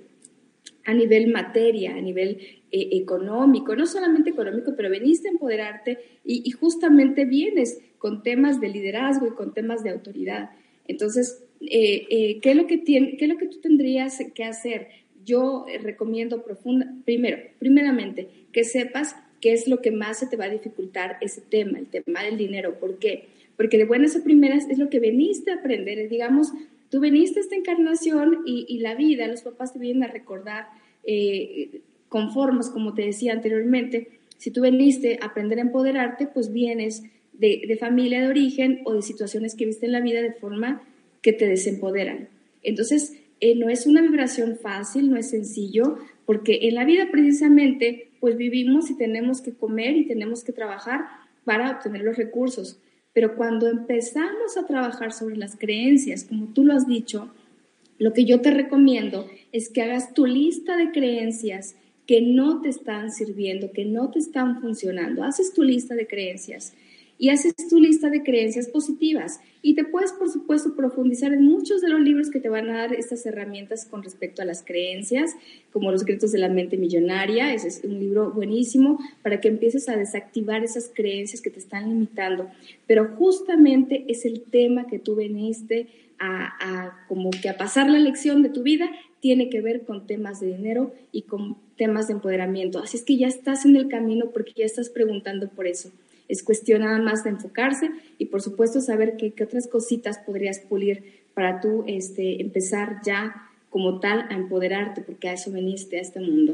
a 0.83 0.93
nivel 0.93 1.31
materia, 1.31 1.95
a 1.95 2.01
nivel 2.01 2.37
eh, 2.71 2.89
económico, 2.91 3.75
no 3.75 3.87
solamente 3.87 4.29
económico, 4.29 4.75
pero 4.77 4.91
veniste 4.91 5.27
a 5.27 5.31
empoderarte 5.31 6.19
y 6.23 6.51
justamente 6.51 7.25
vienes 7.25 7.79
con 7.97 8.21
temas 8.21 8.61
de 8.61 8.69
liderazgo 8.69 9.25
y 9.25 9.31
con 9.31 9.55
temas 9.55 9.83
de 9.83 9.89
autoridad. 9.89 10.51
Entonces, 10.87 11.43
eh, 11.61 12.07
eh, 12.09 12.39
¿qué, 12.41 12.51
es 12.51 12.55
lo 12.55 12.67
que 12.67 12.77
tiene, 12.77 13.17
¿qué 13.17 13.25
es 13.25 13.31
lo 13.31 13.37
que 13.37 13.47
tú 13.47 13.59
tendrías 13.59 14.19
que 14.33 14.43
hacer? 14.43 14.89
Yo 15.25 15.65
eh, 15.67 15.79
recomiendo 15.79 16.43
profunda, 16.43 16.93
primero, 17.05 17.37
primeramente, 17.59 18.27
que 18.51 18.63
sepas 18.63 19.15
qué 19.41 19.53
es 19.53 19.67
lo 19.67 19.81
que 19.81 19.91
más 19.91 20.19
se 20.19 20.27
te 20.27 20.37
va 20.37 20.45
a 20.45 20.49
dificultar 20.49 21.17
ese 21.21 21.41
tema, 21.41 21.79
el 21.79 21.87
tema 21.87 22.23
del 22.23 22.37
dinero. 22.37 22.79
¿Por 22.79 22.99
qué? 22.99 23.25
Porque 23.57 23.77
de 23.77 23.85
buenas 23.85 24.15
a 24.15 24.23
primeras 24.23 24.69
es 24.69 24.77
lo 24.77 24.89
que 24.89 24.99
veniste 24.99 25.51
a 25.51 25.55
aprender. 25.55 26.09
Digamos, 26.09 26.51
tú 26.89 26.99
veniste 26.99 27.39
a 27.39 27.43
esta 27.43 27.55
encarnación 27.55 28.43
y, 28.45 28.79
la 28.79 28.95
vida, 28.95 29.27
los 29.27 29.41
papás 29.41 29.73
te 29.73 29.79
vienen 29.79 30.03
a 30.03 30.07
recordar 30.07 30.67
con 32.09 32.31
formas, 32.33 32.69
como 32.69 32.93
te 32.93 33.03
decía 33.03 33.33
anteriormente. 33.33 34.09
Si 34.37 34.51
tú 34.51 34.61
veniste 34.61 35.19
a 35.21 35.27
aprender 35.27 35.59
a 35.59 35.61
empoderarte, 35.61 36.27
pues 36.27 36.51
vienes 36.51 37.03
de, 37.39 37.77
familia 37.79 38.21
de 38.21 38.27
origen 38.27 38.81
o 38.85 38.93
de 38.93 39.01
situaciones 39.01 39.55
que 39.55 39.65
viste 39.65 39.85
en 39.85 39.91
la 39.91 40.01
vida 40.01 40.21
de 40.21 40.33
forma 40.33 40.81
que 41.21 41.33
te 41.33 41.47
desempoderan. 41.47 42.29
Entonces, 42.63 43.17
eh, 43.39 43.55
no 43.55 43.69
es 43.69 43.85
una 43.85 44.01
vibración 44.01 44.57
fácil, 44.57 45.09
no 45.09 45.17
es 45.17 45.29
sencillo, 45.29 45.97
porque 46.25 46.59
en 46.63 46.75
la 46.75 46.85
vida 46.85 47.09
precisamente, 47.11 48.09
pues 48.19 48.37
vivimos 48.37 48.89
y 48.89 48.97
tenemos 48.97 49.41
que 49.41 49.53
comer 49.53 49.97
y 49.97 50.05
tenemos 50.05 50.43
que 50.43 50.53
trabajar 50.53 51.05
para 51.43 51.71
obtener 51.71 52.01
los 52.01 52.17
recursos. 52.17 52.79
Pero 53.13 53.35
cuando 53.35 53.67
empezamos 53.67 54.57
a 54.57 54.65
trabajar 54.65 55.13
sobre 55.13 55.37
las 55.37 55.55
creencias, 55.55 56.25
como 56.25 56.47
tú 56.47 56.65
lo 56.65 56.73
has 56.73 56.87
dicho, 56.87 57.31
lo 57.97 58.13
que 58.13 58.25
yo 58.25 58.41
te 58.41 58.51
recomiendo 58.51 59.27
es 59.51 59.69
que 59.69 59.81
hagas 59.81 60.13
tu 60.13 60.25
lista 60.25 60.75
de 60.75 60.91
creencias 60.91 61.75
que 62.05 62.21
no 62.21 62.61
te 62.61 62.69
están 62.69 63.11
sirviendo, 63.11 63.71
que 63.71 63.85
no 63.85 64.11
te 64.11 64.19
están 64.19 64.61
funcionando. 64.61 65.23
Haces 65.23 65.53
tu 65.53 65.63
lista 65.63 65.95
de 65.95 66.07
creencias 66.07 66.73
y 67.17 67.29
haces 67.29 67.55
tu 67.69 67.79
lista 67.79 68.09
de 68.09 68.23
creencias 68.23 68.67
positivas. 68.67 69.39
Y 69.61 69.73
te 69.73 69.85
puedes, 69.85 70.11
por 70.11 70.29
supuesto, 70.29 70.75
profundizar 70.75 71.33
en 71.33 71.43
muchos 71.43 71.81
de 71.81 71.89
los 71.89 72.01
libros 72.01 72.29
que 72.29 72.39
te 72.39 72.49
van 72.49 72.69
a 72.69 72.77
dar 72.77 72.93
estas 72.93 73.25
herramientas 73.25 73.85
con 73.85 74.03
respecto 74.03 74.41
a 74.41 74.45
las 74.45 74.63
creencias, 74.63 75.35
como 75.71 75.91
Los 75.91 76.01
secretos 76.01 76.31
de 76.31 76.39
la 76.39 76.49
mente 76.49 76.77
millonaria. 76.77 77.53
Ese 77.53 77.69
es 77.69 77.81
un 77.83 77.99
libro 77.99 78.31
buenísimo 78.31 78.99
para 79.23 79.39
que 79.39 79.47
empieces 79.47 79.89
a 79.89 79.95
desactivar 79.95 80.63
esas 80.63 80.91
creencias 80.93 81.41
que 81.41 81.49
te 81.49 81.59
están 81.59 81.89
limitando. 81.89 82.49
Pero 82.85 83.15
justamente 83.17 84.05
es 84.07 84.25
el 84.25 84.43
tema 84.43 84.87
que 84.87 84.99
tú 84.99 85.15
veniste 85.15 85.87
a, 86.19 87.05
como 87.07 87.29
que 87.29 87.49
a 87.49 87.57
pasar 87.57 87.89
la 87.89 87.99
lección 87.99 88.41
de 88.41 88.49
tu 88.49 88.63
vida, 88.63 88.89
tiene 89.19 89.49
que 89.49 89.61
ver 89.61 89.85
con 89.85 90.05
temas 90.05 90.39
de 90.39 90.47
dinero 90.47 90.93
y 91.11 91.23
con 91.23 91.57
temas 91.77 92.07
de 92.07 92.13
empoderamiento. 92.13 92.79
Así 92.79 92.97
es 92.97 93.03
que 93.03 93.17
ya 93.17 93.27
estás 93.27 93.65
en 93.65 93.75
el 93.75 93.87
camino 93.87 94.29
porque 94.31 94.53
ya 94.55 94.65
estás 94.65 94.89
preguntando 94.89 95.49
por 95.49 95.67
eso. 95.67 95.91
Es 96.27 96.43
cuestión 96.43 96.81
nada 96.81 96.99
más 96.99 97.23
de 97.23 97.31
enfocarse 97.31 97.91
y 98.17 98.25
por 98.25 98.41
supuesto 98.41 98.81
saber 98.81 99.15
qué, 99.17 99.33
otras 99.43 99.67
cositas 99.67 100.19
podrías 100.19 100.59
pulir 100.59 101.25
para 101.33 101.59
tú 101.59 101.83
este, 101.87 102.41
empezar 102.41 103.01
ya 103.03 103.49
como 103.69 103.99
tal 103.99 104.25
a 104.29 104.35
empoderarte, 104.35 105.01
porque 105.01 105.29
a 105.29 105.33
eso 105.33 105.51
veniste 105.51 105.97
a 105.97 106.01
este 106.01 106.19
mundo. 106.19 106.53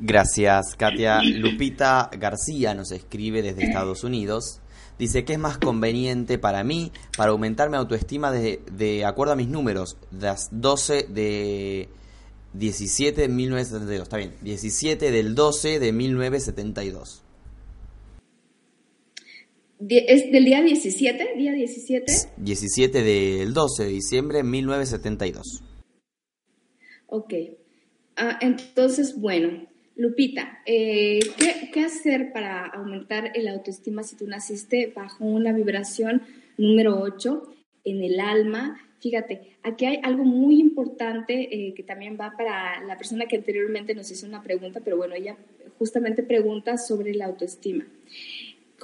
Gracias, 0.00 0.74
Katia. 0.76 1.22
Lupita 1.22 2.10
García 2.18 2.74
nos 2.74 2.90
escribe 2.90 3.42
desde 3.42 3.64
Estados 3.64 4.02
Unidos. 4.02 4.60
Dice 4.98 5.24
que 5.24 5.34
es 5.34 5.38
más 5.38 5.58
conveniente 5.58 6.38
para 6.38 6.64
mí, 6.64 6.92
para 7.16 7.30
aumentar 7.30 7.70
mi 7.70 7.76
autoestima 7.76 8.30
de, 8.30 8.60
de 8.72 9.04
acuerdo 9.04 9.32
a 9.32 9.36
mis 9.36 9.48
números, 9.48 9.96
las 10.12 10.48
12 10.52 11.06
de 11.10 11.88
17 12.54 13.22
de 13.22 13.28
1972. 13.28 14.02
Está 14.04 14.16
bien, 14.16 14.34
17 14.42 15.10
del 15.10 15.34
12 15.34 15.80
de 15.80 15.92
1972. 15.92 17.23
¿Es 19.80 20.30
del 20.30 20.44
día 20.44 20.62
17? 20.62 21.34
¿Día 21.36 21.52
17? 21.52 22.12
17 22.36 23.02
del 23.02 23.52
12 23.52 23.84
de 23.84 23.90
diciembre 23.90 24.38
de 24.38 24.44
1972. 24.44 25.62
Ok. 27.06 27.34
Ah, 28.16 28.38
entonces, 28.40 29.18
bueno, 29.20 29.66
Lupita, 29.96 30.62
eh, 30.66 31.20
¿qué, 31.72 31.80
hacer 31.80 32.32
para 32.32 32.66
aumentar 32.66 33.32
el 33.34 33.48
autoestima 33.48 34.02
si 34.02 34.16
tú 34.16 34.26
naciste 34.26 34.92
bajo 34.94 35.24
una 35.24 35.52
vibración 35.52 36.22
número 36.56 37.00
8 37.00 37.54
en 37.84 38.02
el 38.02 38.20
alma? 38.20 38.80
Fíjate, 39.00 39.56
aquí 39.62 39.84
hay 39.84 40.00
algo 40.02 40.24
muy 40.24 40.60
importante 40.60 41.48
eh, 41.52 41.74
que 41.74 41.82
también 41.82 42.16
va 42.20 42.32
para 42.36 42.82
la 42.84 42.96
persona 42.96 43.26
que 43.26 43.36
anteriormente 43.36 43.94
nos 43.94 44.10
hizo 44.10 44.26
una 44.26 44.42
pregunta, 44.42 44.80
pero 44.82 44.96
bueno, 44.96 45.14
ella 45.14 45.36
justamente 45.78 46.22
pregunta 46.22 46.78
sobre 46.78 47.14
la 47.14 47.26
autoestima. 47.26 47.86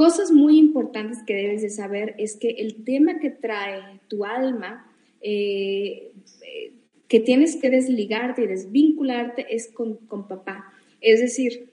Cosas 0.01 0.33
muy 0.33 0.57
importantes 0.57 1.23
que 1.27 1.35
debes 1.35 1.61
de 1.61 1.69
saber 1.69 2.15
es 2.17 2.39
que 2.39 2.53
el 2.53 2.85
tema 2.85 3.19
que 3.19 3.29
trae 3.29 4.01
tu 4.09 4.25
alma, 4.25 4.91
eh, 5.21 6.13
que 7.07 7.21
tienes 7.21 7.57
que 7.57 7.69
desligarte 7.69 8.45
y 8.45 8.47
desvincularte 8.47 9.55
es 9.55 9.71
con, 9.71 9.97
con 9.97 10.27
papá. 10.27 10.73
Es 11.03 11.21
decir, 11.21 11.69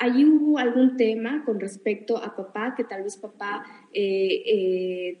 allí 0.00 0.26
hubo 0.26 0.58
algún 0.58 0.98
tema 0.98 1.46
con 1.46 1.60
respecto 1.60 2.18
a 2.18 2.36
papá, 2.36 2.74
que 2.76 2.84
tal 2.84 3.04
vez 3.04 3.16
papá 3.16 3.64
eh, 3.94 4.42
eh, 4.44 5.18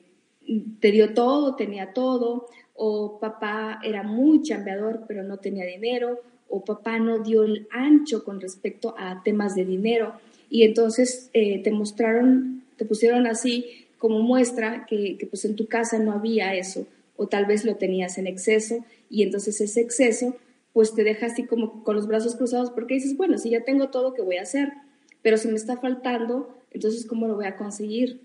te 0.78 0.92
dio 0.92 1.14
todo, 1.14 1.56
tenía 1.56 1.94
todo, 1.94 2.48
o 2.74 3.18
papá 3.18 3.80
era 3.82 4.02
muy 4.02 4.42
chambeador 4.42 5.06
pero 5.08 5.22
no 5.22 5.38
tenía 5.38 5.64
dinero, 5.64 6.20
o 6.50 6.62
papá 6.62 6.98
no 6.98 7.20
dio 7.20 7.44
el 7.44 7.66
ancho 7.70 8.22
con 8.24 8.42
respecto 8.42 8.94
a 8.98 9.22
temas 9.22 9.54
de 9.54 9.64
dinero. 9.64 10.12
Y 10.52 10.64
entonces 10.64 11.30
eh, 11.32 11.62
te 11.62 11.70
mostraron, 11.70 12.62
te 12.76 12.84
pusieron 12.84 13.26
así 13.26 13.86
como 13.96 14.20
muestra 14.20 14.84
que, 14.86 15.16
que 15.16 15.24
pues 15.24 15.46
en 15.46 15.56
tu 15.56 15.66
casa 15.66 15.98
no 15.98 16.12
había 16.12 16.54
eso, 16.54 16.86
o 17.16 17.26
tal 17.26 17.46
vez 17.46 17.64
lo 17.64 17.76
tenías 17.76 18.18
en 18.18 18.26
exceso, 18.26 18.84
y 19.08 19.22
entonces 19.22 19.62
ese 19.62 19.80
exceso 19.80 20.36
pues 20.74 20.94
te 20.94 21.04
deja 21.04 21.26
así 21.26 21.44
como 21.46 21.82
con 21.84 21.96
los 21.96 22.06
brazos 22.06 22.36
cruzados 22.36 22.70
porque 22.70 22.94
dices, 22.94 23.16
bueno, 23.16 23.38
si 23.38 23.48
ya 23.48 23.64
tengo 23.64 23.88
todo, 23.88 24.12
¿qué 24.12 24.20
voy 24.20 24.36
a 24.36 24.42
hacer? 24.42 24.74
Pero 25.22 25.38
si 25.38 25.48
me 25.48 25.54
está 25.54 25.78
faltando, 25.78 26.54
entonces 26.70 27.06
¿cómo 27.06 27.26
lo 27.28 27.36
voy 27.36 27.46
a 27.46 27.56
conseguir? 27.56 28.20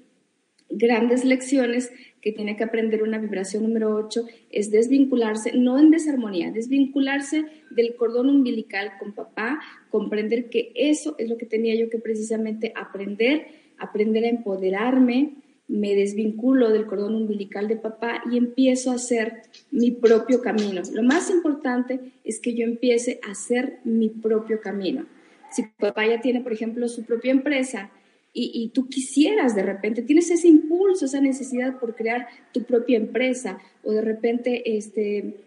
Grandes 0.70 1.24
lecciones 1.24 1.92
que 2.22 2.32
tiene 2.32 2.58
que 2.58 2.64
aprender 2.64 3.04
una 3.04 3.20
vibración 3.20 3.64
número 3.64 3.96
8 3.96 4.26
es 4.50 4.70
desvincularse, 4.70 5.54
no 5.54 5.80
en 5.80 5.92
desarmonía, 5.92 6.52
desvincularse 6.52 7.46
del 7.70 7.96
cordón 7.96 8.30
umbilical 8.30 8.94
con 9.00 9.14
papá, 9.14 9.60
comprender 9.90 10.50
que 10.50 10.72
eso 10.76 11.16
es 11.20 11.30
lo 11.30 11.38
que 11.38 11.46
tenía 11.46 11.76
yo 11.76 11.90
que 11.90 12.00
precisamente 12.00 12.74
aprender, 12.76 13.48
aprender 13.78 14.26
a 14.26 14.30
empoderarme, 14.30 15.36
me 15.70 15.96
desvinculo 15.96 16.70
del 16.72 16.86
cordón 16.86 17.16
umbilical 17.16 17.68
de 17.68 17.76
papá 17.76 18.24
y 18.32 18.38
empiezo 18.38 18.92
a 18.92 18.96
hacer 18.96 19.44
mi 19.72 19.92
propio 19.92 20.42
camino. 20.42 20.82
Lo 20.94 21.04
más 21.04 21.30
importante 21.30 22.00
es 22.24 22.40
que 22.40 22.54
yo 22.56 22.64
empiece 22.64 23.20
a 23.28 23.32
hacer 23.32 23.80
mi 23.84 24.10
propio 24.10 24.62
camino. 24.62 25.06
Si 25.52 25.64
papá 25.64 26.06
ya 26.08 26.22
tiene, 26.22 26.42
por 26.42 26.54
ejemplo, 26.54 26.88
su 26.88 27.06
propia 27.06 27.32
empresa 27.32 27.92
y, 28.40 28.70
tú 28.70 28.88
quisieras 28.88 29.56
de 29.56 29.64
repente, 29.64 30.04
tienes 30.04 30.30
ese 30.30 30.48
impulso, 30.48 31.06
esa 31.06 31.20
necesidad 31.20 31.80
por 31.80 31.96
crear 31.96 32.28
tu 32.54 32.64
propia 32.64 32.98
empresa 32.98 33.58
o 33.84 33.92
de 33.92 34.02
repente, 34.02 34.78
este, 34.78 35.38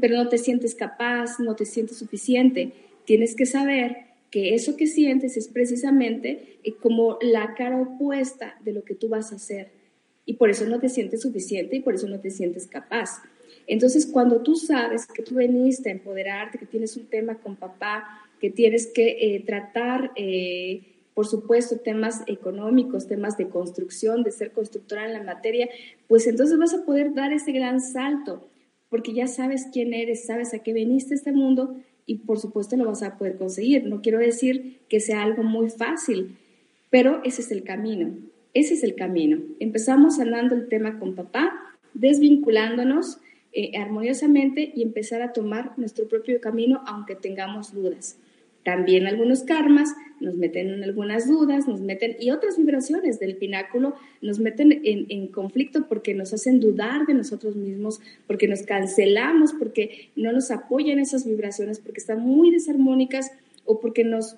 pero 0.00 0.16
no 0.16 0.28
te 0.28 0.38
sientes 0.38 0.74
capaz, 0.74 1.38
no 1.40 1.54
te 1.56 1.66
sientes 1.66 1.98
suficiente, 1.98 2.72
tienes 3.04 3.36
que 3.36 3.44
saber 3.44 4.08
que 4.30 4.54
eso 4.54 4.76
que 4.76 4.86
sientes 4.86 5.36
es 5.36 5.48
precisamente 5.48 6.58
eh, 6.64 6.72
como 6.74 7.18
la 7.20 7.54
cara 7.54 7.80
opuesta 7.80 8.56
de 8.64 8.72
lo 8.72 8.82
que 8.82 8.94
tú 8.94 9.08
vas 9.08 9.32
a 9.32 9.36
hacer. 9.36 9.68
Y 10.24 10.34
por 10.34 10.50
eso 10.50 10.66
no 10.66 10.78
te 10.78 10.88
sientes 10.88 11.22
suficiente 11.22 11.76
y 11.76 11.80
por 11.80 11.94
eso 11.94 12.08
no 12.08 12.20
te 12.20 12.30
sientes 12.30 12.66
capaz. 12.66 13.22
Entonces, 13.66 14.06
cuando 14.06 14.42
tú 14.42 14.56
sabes 14.56 15.06
que 15.06 15.22
tú 15.22 15.36
veniste 15.36 15.88
a 15.88 15.92
empoderarte, 15.92 16.58
que 16.58 16.66
tienes 16.66 16.96
un 16.96 17.06
tema 17.06 17.36
con 17.36 17.56
papá, 17.56 18.06
que 18.40 18.50
tienes 18.50 18.86
que 18.86 19.34
eh, 19.36 19.42
tratar, 19.46 20.12
eh, 20.16 20.82
por 21.18 21.26
supuesto, 21.26 21.80
temas 21.80 22.22
económicos, 22.28 23.08
temas 23.08 23.36
de 23.36 23.48
construcción, 23.48 24.22
de 24.22 24.30
ser 24.30 24.52
constructora 24.52 25.04
en 25.04 25.14
la 25.14 25.24
materia, 25.24 25.68
pues 26.06 26.28
entonces 26.28 26.56
vas 26.56 26.72
a 26.74 26.84
poder 26.84 27.12
dar 27.12 27.32
ese 27.32 27.50
gran 27.50 27.80
salto, 27.80 28.48
porque 28.88 29.12
ya 29.12 29.26
sabes 29.26 29.66
quién 29.72 29.94
eres, 29.94 30.26
sabes 30.26 30.54
a 30.54 30.60
qué 30.60 30.72
veniste 30.72 31.14
a 31.14 31.16
este 31.16 31.32
mundo 31.32 31.74
y 32.06 32.18
por 32.18 32.38
supuesto 32.38 32.76
lo 32.76 32.84
vas 32.84 33.02
a 33.02 33.18
poder 33.18 33.36
conseguir. 33.36 33.84
No 33.86 34.00
quiero 34.00 34.20
decir 34.20 34.78
que 34.88 35.00
sea 35.00 35.24
algo 35.24 35.42
muy 35.42 35.70
fácil, 35.70 36.38
pero 36.88 37.20
ese 37.24 37.42
es 37.42 37.50
el 37.50 37.64
camino. 37.64 38.16
Ese 38.54 38.74
es 38.74 38.84
el 38.84 38.94
camino. 38.94 39.40
Empezamos 39.58 40.18
sanando 40.18 40.54
el 40.54 40.68
tema 40.68 41.00
con 41.00 41.16
papá, 41.16 41.50
desvinculándonos 41.94 43.18
eh, 43.52 43.76
armoniosamente 43.76 44.70
y 44.72 44.82
empezar 44.82 45.22
a 45.22 45.32
tomar 45.32 45.76
nuestro 45.78 46.06
propio 46.06 46.40
camino 46.40 46.80
aunque 46.86 47.16
tengamos 47.16 47.74
dudas. 47.74 48.20
También 48.62 49.08
algunos 49.08 49.42
karmas 49.42 49.96
nos 50.20 50.36
meten 50.36 50.70
en 50.70 50.84
algunas 50.84 51.28
dudas, 51.28 51.68
nos 51.68 51.80
meten, 51.80 52.16
y 52.20 52.30
otras 52.30 52.56
vibraciones 52.56 53.18
del 53.18 53.36
pináculo 53.36 53.94
nos 54.20 54.38
meten 54.38 54.80
en, 54.84 55.28
conflicto 55.28 55.86
porque 55.88 56.14
nos 56.14 56.32
hacen 56.32 56.60
dudar 56.60 57.06
de 57.06 57.14
nosotros 57.14 57.56
mismos, 57.56 58.00
porque 58.26 58.48
nos 58.48 58.62
cancelamos, 58.62 59.52
porque 59.52 60.10
no 60.16 60.32
nos 60.32 60.50
apoyan 60.50 60.98
esas 60.98 61.26
vibraciones, 61.26 61.78
porque 61.78 62.00
están 62.00 62.20
muy 62.20 62.50
desarmónicas 62.50 63.30
o 63.64 63.80
porque 63.80 64.04
nos 64.04 64.36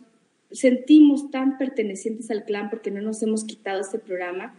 sentimos 0.51 1.31
tan 1.31 1.59
pertenecientes 1.59 2.31
al 2.31 2.45
clan 2.45 2.70
porque 2.70 2.91
no 2.91 3.01
nos 3.01 3.22
hemos 3.22 3.45
quitado 3.45 3.81
este 3.81 3.99
programa 3.99 4.55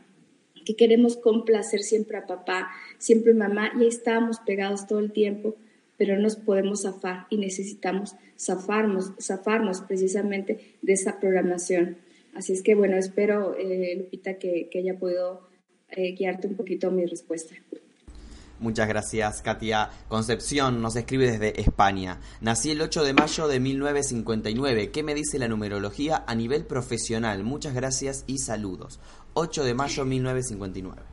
que 0.65 0.75
queremos 0.75 1.17
complacer 1.17 1.81
siempre 1.81 2.17
a 2.17 2.27
papá, 2.27 2.69
siempre 2.97 3.33
a 3.33 3.35
mamá 3.35 3.71
y 3.77 3.81
ahí 3.81 3.87
estamos 3.87 4.39
pegados 4.39 4.87
todo 4.87 4.99
el 4.99 5.11
tiempo 5.11 5.55
pero 6.01 6.15
no 6.15 6.23
nos 6.23 6.35
podemos 6.35 6.81
zafar 6.81 7.27
y 7.29 7.37
necesitamos 7.37 8.15
zafarnos, 8.35 9.11
zafarnos 9.21 9.81
precisamente 9.81 10.77
de 10.81 10.93
esa 10.93 11.19
programación. 11.19 11.97
Así 12.33 12.53
es 12.53 12.63
que 12.63 12.73
bueno, 12.73 12.97
espero, 12.97 13.55
eh, 13.55 13.97
Lupita, 13.99 14.39
que, 14.39 14.67
que, 14.71 14.79
haya 14.79 14.97
podido 14.97 15.47
eh, 15.91 16.15
guiarte 16.15 16.47
un 16.47 16.55
poquito 16.55 16.89
mi 16.89 17.05
respuesta. 17.05 17.53
Muchas 18.57 18.87
gracias, 18.87 19.43
Katia. 19.43 19.91
Concepción 20.07 20.81
nos 20.81 20.95
escribe 20.95 21.29
desde 21.29 21.61
España. 21.61 22.19
Nací 22.41 22.71
el 22.71 22.81
8 22.81 23.03
de 23.03 23.13
mayo 23.13 23.47
de 23.47 23.59
1959. 23.59 24.89
¿Qué 24.89 25.03
me 25.03 25.13
dice 25.13 25.37
la 25.37 25.49
numerología 25.49 26.23
a 26.25 26.33
nivel 26.33 26.65
profesional? 26.65 27.43
Muchas 27.43 27.75
gracias 27.75 28.23
y 28.25 28.39
saludos. 28.39 28.99
8 29.35 29.63
de 29.63 29.75
mayo 29.75 30.03
de 30.03 30.09
1959. 30.09 31.10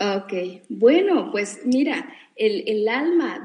Ok, 0.00 0.32
bueno, 0.68 1.32
pues 1.32 1.62
mira, 1.64 2.08
el, 2.36 2.86
alma, 2.86 3.42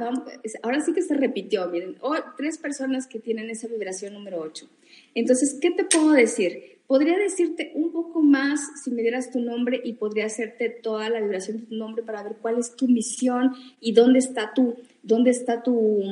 ahora 0.62 0.82
sí 0.82 0.94
que 0.94 1.02
se 1.02 1.16
repitió, 1.16 1.68
miren, 1.68 1.98
tres 2.38 2.60
personas 2.60 3.08
que 3.08 3.18
tienen 3.18 3.50
esa 3.50 3.68
vibración 3.68 4.14
número 4.14 4.40
8. 4.40 4.70
Entonces, 5.16 5.58
¿qué 5.60 5.72
te 5.72 5.84
puedo 5.84 6.12
decir? 6.12 6.78
Podría 6.86 7.18
decirte 7.18 7.72
un 7.74 7.92
poco 7.92 8.22
más 8.22 8.84
si 8.84 8.92
me 8.92 9.02
dieras 9.02 9.32
tu 9.32 9.40
nombre 9.40 9.82
y 9.84 9.94
podría 9.94 10.28
hacerte 10.28 10.70
toda 10.70 11.10
la 11.10 11.22
vibración 11.22 11.58
de 11.58 11.66
tu 11.66 11.76
nombre 11.76 12.04
para 12.04 12.22
ver 12.22 12.36
cuál 12.40 12.60
es 12.60 12.76
tu 12.76 12.88
misión 12.88 13.54
y 13.82 13.94
dónde 13.94 14.20
está 14.20 14.54
tu, 14.54 14.76
dónde 15.02 15.32
está 15.32 15.64
tu, 15.64 16.04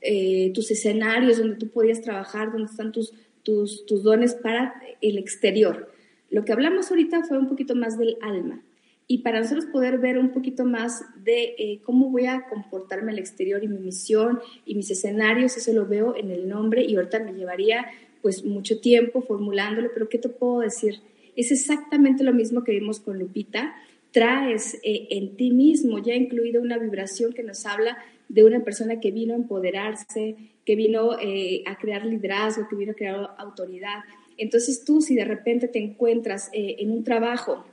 eh, 0.00 0.50
tus 0.52 0.68
escenarios, 0.72 1.38
donde 1.38 1.56
tú 1.56 1.68
podías 1.68 2.00
trabajar, 2.00 2.50
dónde 2.50 2.68
están 2.72 2.90
tus, 2.90 3.12
tus, 3.44 3.86
tus 3.86 4.02
dones 4.02 4.34
para 4.34 4.74
el 5.00 5.16
exterior. 5.16 5.92
Lo 6.28 6.44
que 6.44 6.52
hablamos 6.52 6.90
ahorita 6.90 7.22
fue 7.22 7.38
un 7.38 7.48
poquito 7.48 7.76
más 7.76 7.96
del 7.96 8.16
alma 8.20 8.64
y 9.08 9.18
para 9.18 9.40
nosotros 9.40 9.66
poder 9.66 9.98
ver 9.98 10.18
un 10.18 10.30
poquito 10.30 10.64
más 10.64 11.04
de 11.22 11.54
eh, 11.58 11.80
cómo 11.84 12.10
voy 12.10 12.26
a 12.26 12.46
comportarme 12.48 13.12
al 13.12 13.18
exterior 13.18 13.62
y 13.62 13.68
mi 13.68 13.78
misión 13.78 14.40
y 14.64 14.74
mis 14.74 14.90
escenarios, 14.90 15.56
eso 15.56 15.72
lo 15.72 15.86
veo 15.86 16.16
en 16.16 16.30
el 16.30 16.48
nombre 16.48 16.84
y 16.84 16.96
ahorita 16.96 17.20
me 17.20 17.32
llevaría 17.32 17.86
pues 18.20 18.44
mucho 18.44 18.80
tiempo 18.80 19.22
formulándolo, 19.22 19.90
pero 19.94 20.08
¿qué 20.08 20.18
te 20.18 20.28
puedo 20.28 20.60
decir? 20.60 21.00
Es 21.36 21.52
exactamente 21.52 22.24
lo 22.24 22.34
mismo 22.34 22.64
que 22.64 22.72
vimos 22.72 22.98
con 22.98 23.18
Lupita, 23.18 23.76
traes 24.10 24.74
eh, 24.82 25.06
en 25.10 25.36
ti 25.36 25.52
mismo 25.52 25.98
ya 26.00 26.14
incluido 26.14 26.60
una 26.60 26.78
vibración 26.78 27.32
que 27.32 27.44
nos 27.44 27.64
habla 27.64 27.98
de 28.28 28.42
una 28.42 28.64
persona 28.64 28.98
que 28.98 29.12
vino 29.12 29.34
a 29.34 29.36
empoderarse, 29.36 30.34
que 30.64 30.74
vino 30.74 31.16
eh, 31.20 31.62
a 31.66 31.78
crear 31.78 32.04
liderazgo, 32.04 32.66
que 32.68 32.74
vino 32.74 32.90
a 32.90 32.96
crear 32.96 33.36
autoridad. 33.38 34.00
Entonces 34.36 34.84
tú 34.84 35.00
si 35.00 35.14
de 35.14 35.24
repente 35.24 35.68
te 35.68 35.78
encuentras 35.78 36.50
en 36.52 36.90
un 36.90 37.04
trabajo, 37.04 37.64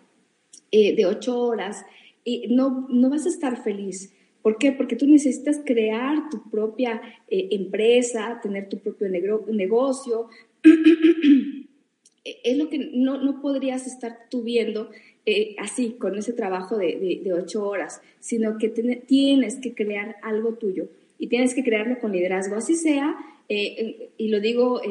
eh, 0.75 0.95
de 0.95 1.05
ocho 1.05 1.39
horas, 1.39 1.85
y 2.25 2.47
no, 2.49 2.87
no 2.89 3.11
vas 3.11 3.27
a 3.27 3.29
estar 3.29 3.61
feliz. 3.61 4.11
¿Por 4.41 4.57
qué? 4.57 4.71
Porque 4.71 4.95
tú 4.95 5.05
necesitas 5.05 5.61
crear 5.63 6.31
tu 6.31 6.49
propia 6.49 6.99
eh, 7.27 7.49
empresa, 7.51 8.39
tener 8.41 8.69
tu 8.69 8.79
propio 8.79 9.07
negocio. 9.07 10.29
es 12.23 12.57
lo 12.57 12.69
que 12.69 12.89
no, 12.91 13.21
no, 13.21 13.39
podrías 13.39 13.85
estar 13.85 14.17
tú 14.31 14.41
viendo 14.41 14.89
eh, 15.27 15.55
así, 15.59 15.91
con 15.91 16.17
ese 16.17 16.33
trabajo 16.33 16.75
de, 16.75 17.21
de, 17.23 17.33
ocho 17.33 17.67
horas, 17.67 18.01
sino 18.19 18.57
que 18.57 18.69
tienes 18.69 19.57
que 19.57 19.75
crear 19.75 20.15
algo 20.23 20.55
tuyo 20.55 20.87
y 21.19 21.27
tienes 21.27 21.53
que 21.53 21.63
crearlo 21.63 21.99
con 21.99 22.13
liderazgo, 22.13 22.55
así 22.55 22.73
sea, 22.73 23.15
y 23.47 24.27
lo 24.29 24.39
digo, 24.39 24.81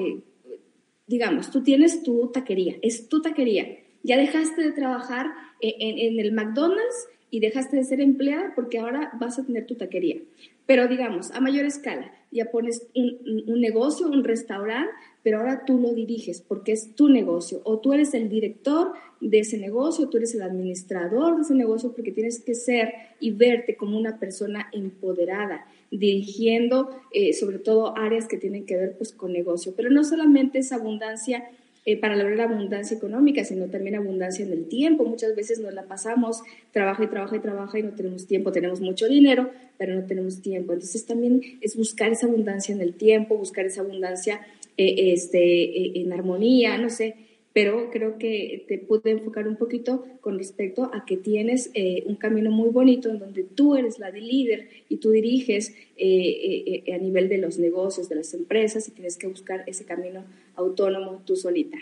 digamos, 1.08 1.50
tú 1.50 1.64
tienes 1.64 2.04
tu 2.04 2.28
taquería, 2.28 2.76
es 2.82 3.08
tu 3.08 3.20
taquería, 3.20 3.78
ya 4.02 4.16
dejaste 4.16 4.62
de 4.62 4.72
trabajar 4.72 5.26
en, 5.62 6.18
el 6.18 6.32
McDonald's 6.32 7.08
y 7.30 7.40
dejaste 7.40 7.76
de 7.76 7.84
ser 7.84 8.00
empleada 8.00 8.52
porque 8.54 8.78
ahora 8.78 9.10
vas 9.18 9.38
a 9.38 9.46
tener 9.46 9.64
tu 9.66 9.76
taquería. 9.76 10.20
Pero 10.66 10.86
digamos, 10.86 11.30
a 11.30 11.40
mayor 11.40 11.64
escala, 11.64 12.12
ya 12.30 12.50
pones 12.50 12.86
un, 12.94 13.60
negocio, 13.60 14.06
un 14.06 14.24
restaurante, 14.24 14.92
pero 15.22 15.38
ahora 15.38 15.64
tú 15.64 15.78
lo 15.78 15.92
diriges 15.92 16.40
porque 16.40 16.72
es 16.72 16.94
tu 16.94 17.08
negocio 17.08 17.60
o 17.64 17.78
tú 17.78 17.92
eres 17.92 18.14
el 18.14 18.28
director 18.28 18.92
de 19.20 19.40
ese 19.40 19.56
negocio, 19.56 20.08
tú 20.08 20.18
eres 20.18 20.34
el 20.34 20.42
administrador 20.42 21.36
de 21.36 21.42
ese 21.42 21.54
negocio 21.54 21.92
porque 21.92 22.12
tienes 22.12 22.40
que 22.40 22.54
ser 22.54 22.92
y 23.20 23.30
verte 23.30 23.76
como 23.76 23.96
una 23.98 24.18
persona 24.18 24.68
empoderada, 24.72 25.66
dirigiendo 25.90 26.90
eh, 27.12 27.32
sobre 27.32 27.58
todo 27.58 27.96
áreas 27.96 28.28
que 28.28 28.36
tienen 28.36 28.66
que 28.66 28.76
ver 28.76 28.96
pues 28.96 29.12
con 29.12 29.32
negocio. 29.32 29.74
Pero 29.76 29.90
no 29.90 30.04
solamente 30.04 30.58
es 30.58 30.72
abundancia 30.72 31.44
eh, 31.84 31.96
para 31.96 32.14
lograr 32.14 32.42
abundancia 32.42 32.96
económica, 32.96 33.44
sino 33.44 33.66
también 33.66 33.96
abundancia 33.96 34.44
en 34.44 34.52
el 34.52 34.68
tiempo. 34.68 35.04
Muchas 35.04 35.34
veces 35.34 35.58
nos 35.58 35.74
la 35.74 35.82
pasamos, 35.82 36.42
trabaja 36.70 37.02
y 37.02 37.08
trabaja 37.08 37.36
y 37.36 37.40
trabaja 37.40 37.78
y 37.78 37.82
no 37.82 37.90
tenemos 37.90 38.26
tiempo, 38.26 38.52
tenemos 38.52 38.80
mucho 38.80 39.08
dinero, 39.08 39.50
pero 39.78 39.94
no 39.94 40.04
tenemos 40.04 40.40
tiempo. 40.42 40.72
Entonces 40.72 41.04
también 41.06 41.40
es 41.60 41.76
buscar 41.76 42.12
esa 42.12 42.26
abundancia 42.26 42.72
en 42.72 42.80
el 42.80 42.94
tiempo, 42.94 43.36
buscar 43.36 43.66
esa 43.66 43.80
abundancia 43.80 44.40
eh, 44.76 45.12
este, 45.12 45.38
eh, 45.40 45.92
en 45.96 46.12
armonía, 46.12 46.78
no 46.78 46.88
sé, 46.88 47.16
pero 47.52 47.90
creo 47.90 48.18
que 48.18 48.64
te 48.68 48.78
pude 48.78 49.10
enfocar 49.10 49.46
un 49.46 49.56
poquito 49.56 50.04
con 50.20 50.38
respecto 50.38 50.90
a 50.92 51.04
que 51.04 51.16
tienes 51.16 51.70
un 52.06 52.16
camino 52.16 52.50
muy 52.50 52.70
bonito 52.70 53.10
en 53.10 53.18
donde 53.18 53.42
tú 53.42 53.76
eres 53.76 53.98
la 53.98 54.10
de 54.10 54.20
líder 54.20 54.68
y 54.88 54.96
tú 54.96 55.10
diriges 55.10 55.74
a 55.98 56.98
nivel 56.98 57.28
de 57.28 57.38
los 57.38 57.58
negocios, 57.58 58.08
de 58.08 58.16
las 58.16 58.32
empresas 58.34 58.88
y 58.88 58.92
tienes 58.92 59.16
que 59.16 59.26
buscar 59.26 59.64
ese 59.66 59.84
camino 59.84 60.24
autónomo 60.56 61.22
tú 61.26 61.36
solita. 61.36 61.78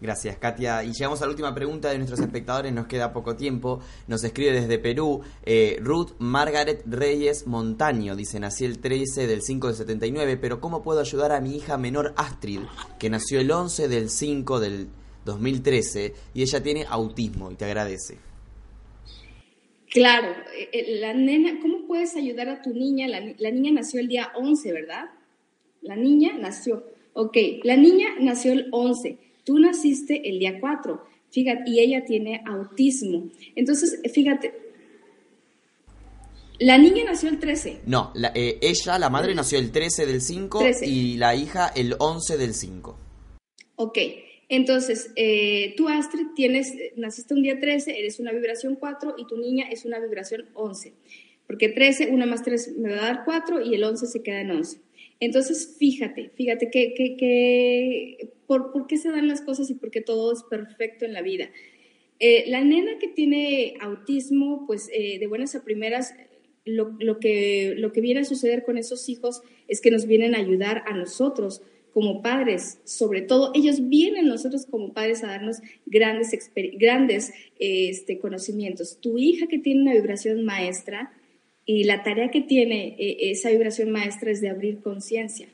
Gracias, 0.00 0.36
Katia. 0.36 0.84
Y 0.84 0.92
llegamos 0.92 1.22
a 1.22 1.24
la 1.24 1.30
última 1.30 1.54
pregunta 1.54 1.90
de 1.90 1.96
nuestros 1.96 2.20
espectadores, 2.20 2.72
nos 2.72 2.86
queda 2.86 3.12
poco 3.12 3.34
tiempo. 3.34 3.80
Nos 4.06 4.22
escribe 4.24 4.52
desde 4.52 4.78
Perú 4.78 5.22
eh, 5.44 5.78
Ruth 5.80 6.10
Margaret 6.18 6.82
Reyes 6.86 7.46
Montaño. 7.46 8.14
Dice, 8.14 8.38
nací 8.38 8.66
el 8.66 8.78
13 8.78 9.26
del 9.26 9.40
5 9.40 9.68
del 9.68 9.76
79, 9.76 10.36
pero 10.36 10.60
¿cómo 10.60 10.82
puedo 10.82 11.00
ayudar 11.00 11.32
a 11.32 11.40
mi 11.40 11.56
hija 11.56 11.78
menor 11.78 12.12
Astrid, 12.16 12.60
que 12.98 13.08
nació 13.08 13.40
el 13.40 13.50
11 13.50 13.88
del 13.88 14.10
5 14.10 14.60
del 14.60 14.88
2013 15.24 16.14
y 16.34 16.42
ella 16.42 16.62
tiene 16.62 16.84
autismo 16.88 17.50
y 17.50 17.54
te 17.54 17.64
agradece? 17.64 18.18
Claro, 19.90 20.30
eh, 20.58 20.68
eh, 20.72 21.00
la 21.00 21.14
nena, 21.14 21.58
¿cómo 21.62 21.86
puedes 21.86 22.14
ayudar 22.16 22.50
a 22.50 22.60
tu 22.60 22.70
niña? 22.70 23.08
La, 23.08 23.20
la 23.38 23.50
niña 23.50 23.72
nació 23.72 24.00
el 24.00 24.08
día 24.08 24.30
11, 24.34 24.72
¿verdad? 24.72 25.04
La 25.80 25.96
niña 25.96 26.32
nació 26.38 26.84
Ok, 27.18 27.38
la 27.62 27.78
niña 27.78 28.08
nació 28.20 28.52
el 28.52 28.68
11, 28.72 29.16
tú 29.46 29.58
naciste 29.58 30.28
el 30.28 30.40
día 30.40 30.60
4, 30.60 31.02
fíjate, 31.30 31.62
y 31.70 31.78
ella 31.80 32.04
tiene 32.04 32.42
autismo. 32.44 33.30
Entonces, 33.54 34.00
fíjate, 34.12 34.52
la 36.58 36.76
niña 36.78 37.04
nació 37.04 37.28
el 37.28 37.38
13. 37.38 37.82
No, 37.86 38.12
eh, 38.34 38.58
ella, 38.60 38.98
la 38.98 39.08
madre, 39.08 39.34
nació 39.34 39.58
el 39.58 39.70
13 39.70 40.04
del 40.04 40.20
5 40.20 40.60
y 40.82 41.16
la 41.16 41.34
hija 41.36 41.68
el 41.68 41.94
11 41.98 42.36
del 42.36 42.54
5. 42.54 42.98
Ok, 43.76 43.98
entonces, 44.48 45.10
eh, 45.16 45.74
tú, 45.76 45.88
Astrid, 45.88 46.28
tienes, 46.34 46.72
naciste 46.96 47.34
un 47.34 47.42
día 47.42 47.60
13, 47.60 47.98
eres 47.98 48.18
una 48.18 48.32
vibración 48.32 48.74
4 48.74 49.14
y 49.16 49.26
tu 49.26 49.36
niña 49.36 49.68
es 49.70 49.84
una 49.84 50.00
vibración 50.00 50.46
11. 50.54 50.92
Porque 51.46 51.68
13, 51.68 52.08
1 52.10 52.26
más 52.26 52.42
3 52.42 52.78
me 52.78 52.90
va 52.90 52.96
a 52.96 53.06
dar 53.06 53.24
4 53.24 53.60
y 53.62 53.74
el 53.74 53.84
11 53.84 54.06
se 54.06 54.22
queda 54.22 54.40
en 54.40 54.50
11. 54.50 54.80
Entonces, 55.20 55.76
fíjate, 55.78 56.30
fíjate 56.34 56.70
que, 56.70 56.94
que, 56.94 58.30
por, 58.46 58.86
qué 58.86 58.96
se 58.96 59.10
dan 59.10 59.28
las 59.28 59.40
cosas 59.40 59.70
y 59.70 59.74
por 59.74 59.90
qué 59.90 60.00
todo 60.00 60.32
es 60.32 60.42
perfecto 60.42 61.04
en 61.04 61.12
la 61.12 61.22
vida. 61.22 61.50
Eh, 62.18 62.44
la 62.48 62.62
nena 62.62 62.98
que 62.98 63.08
tiene 63.08 63.74
autismo, 63.80 64.64
pues 64.66 64.90
eh, 64.92 65.18
de 65.18 65.26
buenas 65.26 65.54
a 65.54 65.64
primeras, 65.64 66.14
lo, 66.64 67.20
que, 67.20 67.74
lo 67.76 67.92
que 67.92 68.00
viene 68.00 68.20
a 68.20 68.24
suceder 68.24 68.64
con 68.64 68.76
esos 68.76 69.08
hijos 69.08 69.42
es 69.68 69.80
que 69.80 69.90
nos 69.90 70.06
vienen 70.06 70.34
a 70.34 70.38
ayudar 70.38 70.82
a 70.86 70.94
nosotros 70.94 71.62
como 71.96 72.20
padres, 72.20 72.78
sobre 72.84 73.22
todo 73.22 73.52
ellos 73.54 73.88
vienen 73.88 74.28
nosotros 74.28 74.66
como 74.66 74.92
padres 74.92 75.24
a 75.24 75.28
darnos 75.28 75.62
grandes, 75.86 76.50
grandes 76.74 77.32
este, 77.58 78.18
conocimientos. 78.18 78.98
Tu 79.00 79.16
hija 79.16 79.46
que 79.46 79.58
tiene 79.58 79.80
una 79.80 79.94
vibración 79.94 80.44
maestra, 80.44 81.10
y 81.66 81.84
la 81.84 82.04
tarea 82.04 82.30
que 82.30 82.40
tiene 82.40 82.96
eh, 82.98 83.30
esa 83.30 83.50
vibración 83.50 83.90
maestra 83.90 84.30
es 84.30 84.40
de 84.40 84.48
abrir 84.48 84.80
conciencia. 84.80 85.48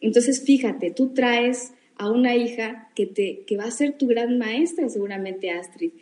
Entonces, 0.00 0.42
fíjate, 0.44 0.90
tú 0.90 1.12
traes 1.12 1.74
a 1.96 2.10
una 2.10 2.34
hija 2.34 2.90
que, 2.96 3.06
te, 3.06 3.44
que 3.46 3.56
va 3.56 3.64
a 3.64 3.70
ser 3.70 3.96
tu 3.96 4.06
gran 4.08 4.38
maestra, 4.38 4.88
seguramente 4.88 5.50
Astrid. 5.50 5.92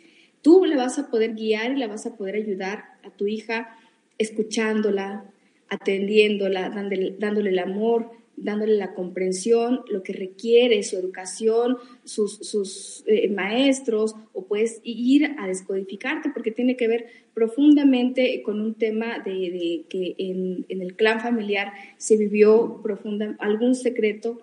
Tú 0.41 0.65
le 0.65 0.75
vas 0.75 0.97
a 0.97 1.11
poder 1.11 1.35
guiar 1.35 1.73
y 1.73 1.77
la 1.77 1.87
vas 1.87 2.05
a 2.05 2.15
poder 2.15 2.35
ayudar 2.35 2.85
a 3.03 3.11
tu 3.11 3.27
hija 3.27 3.77
escuchándola, 4.17 5.25
atendiéndola, 5.69 6.69
dándole 6.69 7.49
el 7.49 7.59
amor, 7.59 8.11
dándole 8.43 8.75
la 8.75 8.93
comprensión, 8.93 9.81
lo 9.89 10.03
que 10.03 10.13
requiere 10.13 10.83
su 10.83 10.97
educación, 10.97 11.77
sus, 12.03 13.03
eh, 13.07 13.29
maestros, 13.29 14.15
o 14.33 14.45
puedes 14.45 14.81
ir 14.83 15.35
a 15.37 15.47
descodificarte 15.47 16.29
porque 16.33 16.51
tiene 16.51 16.75
que 16.75 16.87
ver 16.87 17.07
profundamente 17.33 18.41
con 18.43 18.59
un 18.59 18.73
tema 18.73 19.19
de, 19.19 19.85
que 19.89 20.15
en, 20.17 20.65
el 20.69 20.95
clan 20.95 21.21
familiar 21.21 21.73
se 21.97 22.17
vivió 22.17 22.81
profunda, 22.83 23.35
algún 23.39 23.75
secreto, 23.75 24.41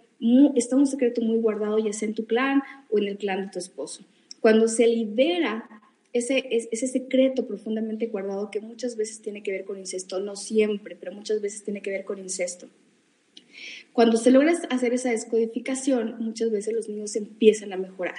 está 0.54 0.76
un 0.76 0.86
secreto 0.86 1.20
muy 1.20 1.38
guardado 1.38 1.78
ya 1.78 1.92
sea 1.92 2.08
en 2.08 2.14
tu 2.14 2.26
clan 2.26 2.62
o 2.90 2.98
en 2.98 3.08
el 3.08 3.18
clan 3.18 3.46
de 3.46 3.52
tu 3.52 3.58
esposo. 3.58 4.04
Cuando 4.40 4.68
se 4.68 4.86
libera 4.86 5.68
ese, 6.12 6.48
ese 6.50 6.86
secreto 6.86 7.46
profundamente 7.46 8.06
guardado 8.06 8.50
que 8.50 8.60
muchas 8.60 8.96
veces 8.96 9.20
tiene 9.20 9.42
que 9.42 9.52
ver 9.52 9.64
con 9.64 9.78
incesto, 9.78 10.20
no 10.20 10.36
siempre, 10.36 10.96
pero 10.98 11.12
muchas 11.12 11.40
veces 11.40 11.64
tiene 11.64 11.82
que 11.82 11.90
ver 11.90 12.04
con 12.04 12.18
incesto 12.18 12.68
cuando 13.98 14.16
se 14.16 14.30
logra 14.30 14.52
hacer 14.70 14.94
esa 14.94 15.10
descodificación, 15.10 16.14
muchas 16.20 16.52
veces 16.52 16.72
los 16.72 16.88
niños 16.88 17.16
empiezan 17.16 17.72
a 17.72 17.76
mejorar. 17.76 18.14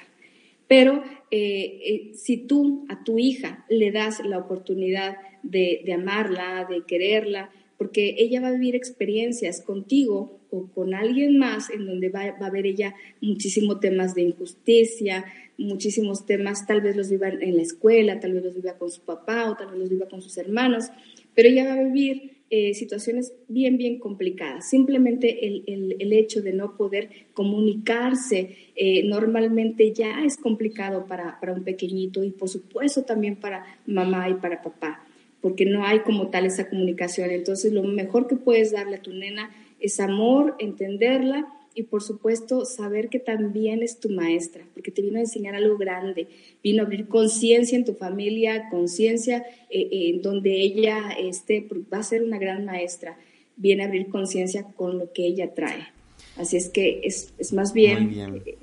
Pero 0.67 1.05
eh, 1.31 1.79
eh, 1.85 2.11
si 2.15 2.35
tú 2.35 2.85
a 2.89 3.05
tu 3.05 3.17
hija 3.17 3.63
le 3.69 3.89
das 3.89 4.19
la 4.25 4.39
oportunidad 4.39 5.15
de, 5.41 5.89
amarla, 5.93 6.67
de 6.69 6.83
quererla, 6.85 7.49
porque 7.77 8.15
ella 8.17 8.41
va 8.41 8.49
a 8.49 8.51
vivir 8.51 8.75
experiencias 8.75 9.61
contigo 9.61 10.41
o 10.51 10.67
con 10.67 10.93
alguien 10.93 11.37
más 11.37 11.69
en 11.69 11.85
donde 11.85 12.09
va, 12.09 12.23
a 12.23 12.45
haber 12.45 12.65
ella 12.65 12.93
muchísimos 13.21 13.79
temas 13.79 14.15
de 14.15 14.23
injusticia, 14.23 15.23
muchísimos 15.57 16.25
temas, 16.25 16.67
tal 16.67 16.81
vez 16.81 16.97
los 16.97 17.09
viva 17.09 17.29
en 17.29 17.55
la 17.55 17.61
escuela, 17.61 18.19
tal 18.19 18.33
vez 18.33 18.43
los 18.43 18.55
viva 18.55 18.73
con 18.73 18.91
su 18.91 18.99
papá 18.99 19.49
o 19.49 19.55
tal 19.55 19.67
vez 19.67 19.79
los 19.79 19.89
viva 19.89 20.09
con 20.09 20.21
sus 20.21 20.37
hermanos, 20.37 20.89
pero 21.33 21.47
ella 21.47 21.73
va 21.73 21.79
a 21.79 21.83
vivir 21.85 22.38
eh, 22.51 22.73
situaciones 22.73 23.33
bien, 23.47 23.77
bien 23.77 23.99
complicadas. 23.99 24.67
Simplemente 24.67 25.45
el, 25.45 25.63
el, 25.99 26.13
hecho 26.13 26.41
de 26.41 26.51
no 26.51 26.75
poder 26.75 27.09
comunicarse 27.33 28.55
eh, 28.75 29.03
normalmente 29.03 29.93
ya 29.93 30.23
es 30.25 30.37
complicado 30.37 31.05
para, 31.05 31.39
para 31.39 31.53
un 31.53 31.63
pequeñito 31.63 32.23
y 32.23 32.31
por 32.31 32.49
supuesto 32.49 33.03
también 33.03 33.35
para 33.35 33.65
mamá 33.85 34.29
y 34.29 34.33
para 34.35 34.63
papá, 34.63 35.05
porque 35.41 35.65
no 35.65 35.85
hay 35.85 35.99
como 35.99 36.29
tal 36.29 36.47
esa 36.47 36.69
comunicación. 36.69 37.29
Entonces 37.29 37.71
lo 37.71 37.83
mejor 37.83 38.27
que 38.27 38.35
puedes 38.35 38.71
darle 38.71 38.95
a 38.95 39.01
tu 39.01 39.13
nena 39.13 39.51
es 39.79 39.99
amor, 39.99 40.55
entenderla 40.57 41.47
y 41.79 41.83
por 41.83 42.03
supuesto 42.03 42.65
saber 42.65 43.07
que 43.07 43.19
también 43.19 43.81
es 43.83 44.01
tu 44.01 44.09
maestra, 44.09 44.65
porque 44.73 44.91
te 44.91 45.01
vino 45.01 45.17
a 45.17 45.21
enseñar 45.21 45.55
algo 45.55 45.77
grande, 45.77 46.27
vino 46.61 46.83
a 46.83 46.85
abrir 46.85 47.07
conciencia 47.07 47.77
en 47.77 47.85
tu 47.85 47.93
familia, 47.93 48.67
conciencia 48.69 49.45
eh, 49.69 49.87
eh, 49.89 50.09
en 50.09 50.21
donde 50.21 50.59
ella 50.59 51.11
esté, 51.17 51.65
va 51.91 51.99
a 51.99 52.03
ser 52.03 52.21
una 52.21 52.37
gran 52.37 52.65
maestra, 52.65 53.17
viene 53.55 53.83
a 53.83 53.87
abrir 53.87 54.09
conciencia 54.09 54.63
con 54.63 54.99
lo 54.99 55.13
que 55.13 55.25
ella 55.25 55.53
trae. 55.53 55.87
Así 56.35 56.57
es 56.57 56.67
que 56.67 56.99
es, 57.03 57.33
es 57.37 57.53
más 57.53 57.71
bien... 57.71 58.03
Muy 58.03 58.13
bien. 58.13 58.41
Eh, 58.45 58.57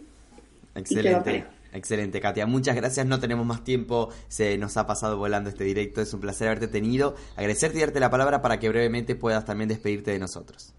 Excelente. 0.74 1.44
Excelente, 1.72 2.20
Katia. 2.20 2.46
Muchas 2.46 2.76
gracias. 2.76 3.06
No 3.06 3.18
tenemos 3.18 3.46
más 3.46 3.64
tiempo. 3.64 4.10
Se 4.28 4.58
nos 4.58 4.76
ha 4.76 4.86
pasado 4.86 5.16
volando 5.16 5.48
este 5.48 5.64
directo. 5.64 6.02
Es 6.02 6.12
un 6.12 6.20
placer 6.20 6.48
haberte 6.48 6.68
tenido. 6.68 7.16
Agradecerte 7.34 7.78
y 7.78 7.80
darte 7.80 8.00
la 8.00 8.10
palabra 8.10 8.42
para 8.42 8.60
que 8.60 8.68
brevemente 8.68 9.14
puedas 9.14 9.46
también 9.46 9.68
despedirte 9.68 10.10
de 10.10 10.18
nosotros. 10.18 10.74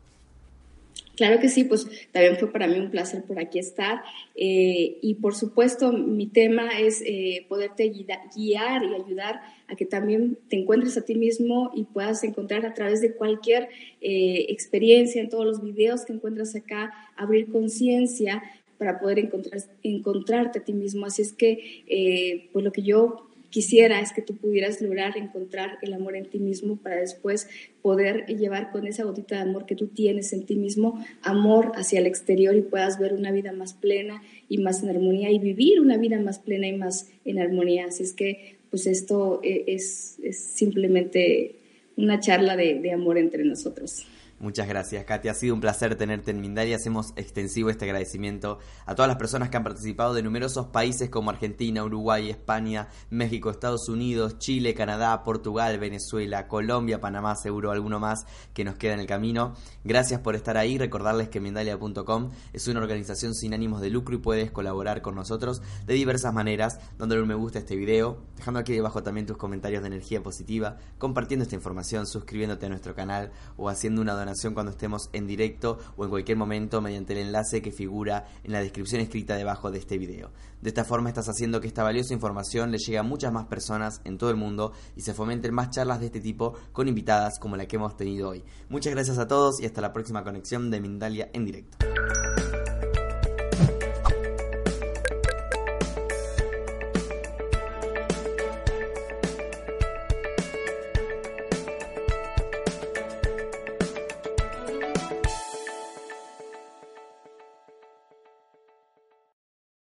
Claro 1.17 1.39
que 1.39 1.49
sí, 1.49 1.63
pues 1.63 1.87
también 2.11 2.37
fue 2.37 2.51
para 2.51 2.67
mí 2.67 2.79
un 2.79 2.91
placer 2.91 3.23
por 3.23 3.39
aquí 3.39 3.57
estar. 3.57 4.03
Eh, 4.35 4.99
y 5.01 5.15
por 5.15 5.33
supuesto, 5.33 5.91
mi 5.91 6.27
tema 6.27 6.79
es 6.79 7.01
eh, 7.03 7.43
poderte 7.49 7.89
guiar 7.89 8.83
y 8.83 8.93
ayudar 8.93 9.41
a 9.67 9.75
que 9.75 9.87
también 9.87 10.37
te 10.47 10.57
encuentres 10.57 10.95
a 10.95 11.01
ti 11.01 11.15
mismo 11.15 11.71
y 11.75 11.85
puedas 11.85 12.23
encontrar 12.23 12.67
a 12.67 12.75
través 12.75 13.01
de 13.01 13.15
cualquier 13.15 13.67
eh, 13.99 14.45
experiencia, 14.49 15.19
en 15.19 15.29
todos 15.29 15.43
los 15.43 15.63
videos 15.63 16.05
que 16.05 16.13
encuentras 16.13 16.55
acá, 16.55 16.93
abrir 17.15 17.51
conciencia 17.51 18.43
para 18.77 18.99
poder 18.99 19.17
encontrar, 19.17 19.59
encontrarte 19.81 20.59
a 20.59 20.63
ti 20.63 20.73
mismo. 20.73 21.07
Así 21.07 21.23
es 21.23 21.33
que, 21.33 22.49
pues 22.53 22.63
lo 22.63 22.71
que 22.71 22.83
yo 22.83 23.26
quisiera 23.57 24.01
es 24.01 24.13
que 24.13 24.21
tú 24.21 24.35
pudieras 24.35 24.81
lograr 24.83 25.17
encontrar 25.17 25.79
el 25.81 25.91
amor 25.91 26.15
en 26.15 26.29
ti 26.29 26.37
mismo 26.37 26.75
para 26.77 26.97
después 26.97 27.49
poder 27.81 28.27
llevar 28.27 28.71
con 28.71 28.85
esa 28.85 29.03
gotita 29.03 29.33
de 29.33 29.41
amor 29.41 29.65
que 29.65 29.73
tú 29.73 29.87
tienes 29.87 30.31
en 30.31 30.45
ti 30.45 30.55
mismo, 30.55 31.03
amor 31.23 31.71
hacia 31.73 31.97
el 31.97 32.05
exterior 32.05 32.55
y 32.55 32.61
puedas 32.61 32.99
ver 32.99 33.13
una 33.13 33.31
vida 33.31 33.53
más 33.53 33.73
plena 33.73 34.21
y 34.47 34.59
más 34.59 34.83
en 34.83 34.89
armonía 34.89 35.31
y 35.31 35.39
vivir 35.39 35.79
una 35.79 35.97
vida 35.97 36.19
más 36.19 36.37
plena 36.37 36.67
y 36.67 36.73
más 36.73 37.09
en 37.25 37.39
armonía. 37.39 37.85
Así 37.87 38.03
es 38.03 38.13
que, 38.13 38.57
pues 38.69 38.85
esto 38.85 39.39
e, 39.41 39.63
es, 39.65 40.19
simplemente 40.33 41.55
una 41.95 42.19
charla 42.19 42.55
de, 42.55 42.75
de 42.75 42.91
amor 42.91 43.17
entre 43.17 43.43
nosotros. 43.43 44.05
Muchas 44.39 44.67
gracias, 44.67 45.03
Katy. 45.03 45.29
Ha 45.29 45.33
sido 45.33 45.55
un 45.55 45.61
placer 45.61 45.95
tenerte 45.95 46.29
en 46.29 46.39
Mindalia. 46.39 46.75
Hacemos 46.75 47.11
extensivo 47.15 47.71
este 47.71 47.85
agradecimiento 47.85 48.59
a 48.85 48.93
todas 48.93 49.09
las 49.09 49.17
personas 49.17 49.49
que 49.49 49.57
han 49.57 49.63
participado 49.63 50.13
de 50.13 50.21
numerosos 50.21 50.67
países 50.67 51.09
como 51.09 51.31
Argentina, 51.31 51.83
Uruguay, 51.83 52.29
España, 52.29 52.87
México, 53.09 53.49
Estados 53.49 53.89
Unidos, 53.89 54.37
Chile, 54.37 54.75
Canadá, 54.75 55.23
Portugal, 55.23 55.79
Venezuela, 55.79 56.47
Colombia, 56.47 57.01
Panamá, 57.01 57.35
seguro 57.35 57.71
alguno 57.71 57.99
más 57.99 58.27
que 58.53 58.63
nos 58.63 58.75
queda 58.75 58.93
en 58.93 58.99
el 58.99 59.07
camino. 59.07 59.55
Gracias 59.83 60.21
por 60.21 60.35
estar 60.35 60.55
ahí. 60.55 60.77
Recordarles 60.77 61.29
que 61.29 61.39
Mindalia.com 61.39 62.29
es 62.53 62.67
una 62.67 62.79
organización 62.79 63.33
sin 63.33 63.55
ánimos 63.55 63.81
de 63.81 63.89
lucro 63.89 64.13
y 64.13 64.19
puedes 64.19 64.51
colaborar 64.51 65.01
con 65.01 65.15
nosotros 65.15 65.63
de 65.87 65.95
diversas 65.95 66.31
maneras, 66.31 66.79
dándole 66.99 67.23
un 67.23 67.27
me 67.27 67.33
gusta 67.33 67.57
a 67.57 67.61
este 67.61 67.75
video, 67.75 68.21
dejando 68.35 68.59
aquí 68.59 68.73
debajo 68.73 69.01
también 69.01 69.25
tus 69.25 69.37
comentarios 69.37 69.81
de 69.81 69.87
energía 69.87 70.21
positiva, 70.21 70.77
compartiendo 70.99 71.41
esta 71.41 71.55
información, 71.55 72.05
suscribiéndote 72.05 72.67
a 72.67 72.69
nuestro 72.69 72.93
canal 72.93 73.31
o 73.57 73.67
haciendo 73.67 73.99
una 73.99 74.13
donación 74.13 74.26
cuando 74.53 74.71
estemos 74.71 75.09
en 75.13 75.27
directo 75.27 75.77
o 75.95 76.03
en 76.03 76.09
cualquier 76.09 76.37
momento 76.37 76.81
mediante 76.81 77.13
el 77.13 77.19
enlace 77.19 77.61
que 77.61 77.71
figura 77.71 78.27
en 78.43 78.51
la 78.51 78.59
descripción 78.59 79.01
escrita 79.01 79.35
debajo 79.35 79.71
de 79.71 79.79
este 79.79 79.97
video. 79.97 80.31
De 80.61 80.69
esta 80.69 80.83
forma 80.83 81.09
estás 81.09 81.29
haciendo 81.29 81.61
que 81.61 81.67
esta 81.67 81.83
valiosa 81.83 82.13
información 82.13 82.71
le 82.71 82.77
llegue 82.77 82.97
a 82.97 83.03
muchas 83.03 83.31
más 83.31 83.45
personas 83.45 84.01
en 84.03 84.17
todo 84.17 84.29
el 84.29 84.37
mundo 84.37 84.73
y 84.95 85.01
se 85.01 85.13
fomenten 85.13 85.53
más 85.53 85.69
charlas 85.69 85.99
de 85.99 86.07
este 86.07 86.19
tipo 86.19 86.53
con 86.71 86.87
invitadas 86.87 87.39
como 87.39 87.55
la 87.55 87.67
que 87.67 87.75
hemos 87.75 87.95
tenido 87.95 88.29
hoy. 88.29 88.43
Muchas 88.69 88.93
gracias 88.93 89.17
a 89.17 89.27
todos 89.27 89.61
y 89.61 89.65
hasta 89.65 89.81
la 89.81 89.93
próxima 89.93 90.23
conexión 90.23 90.71
de 90.71 90.81
Mindalia 90.81 91.29
en 91.33 91.45
directo. 91.45 91.77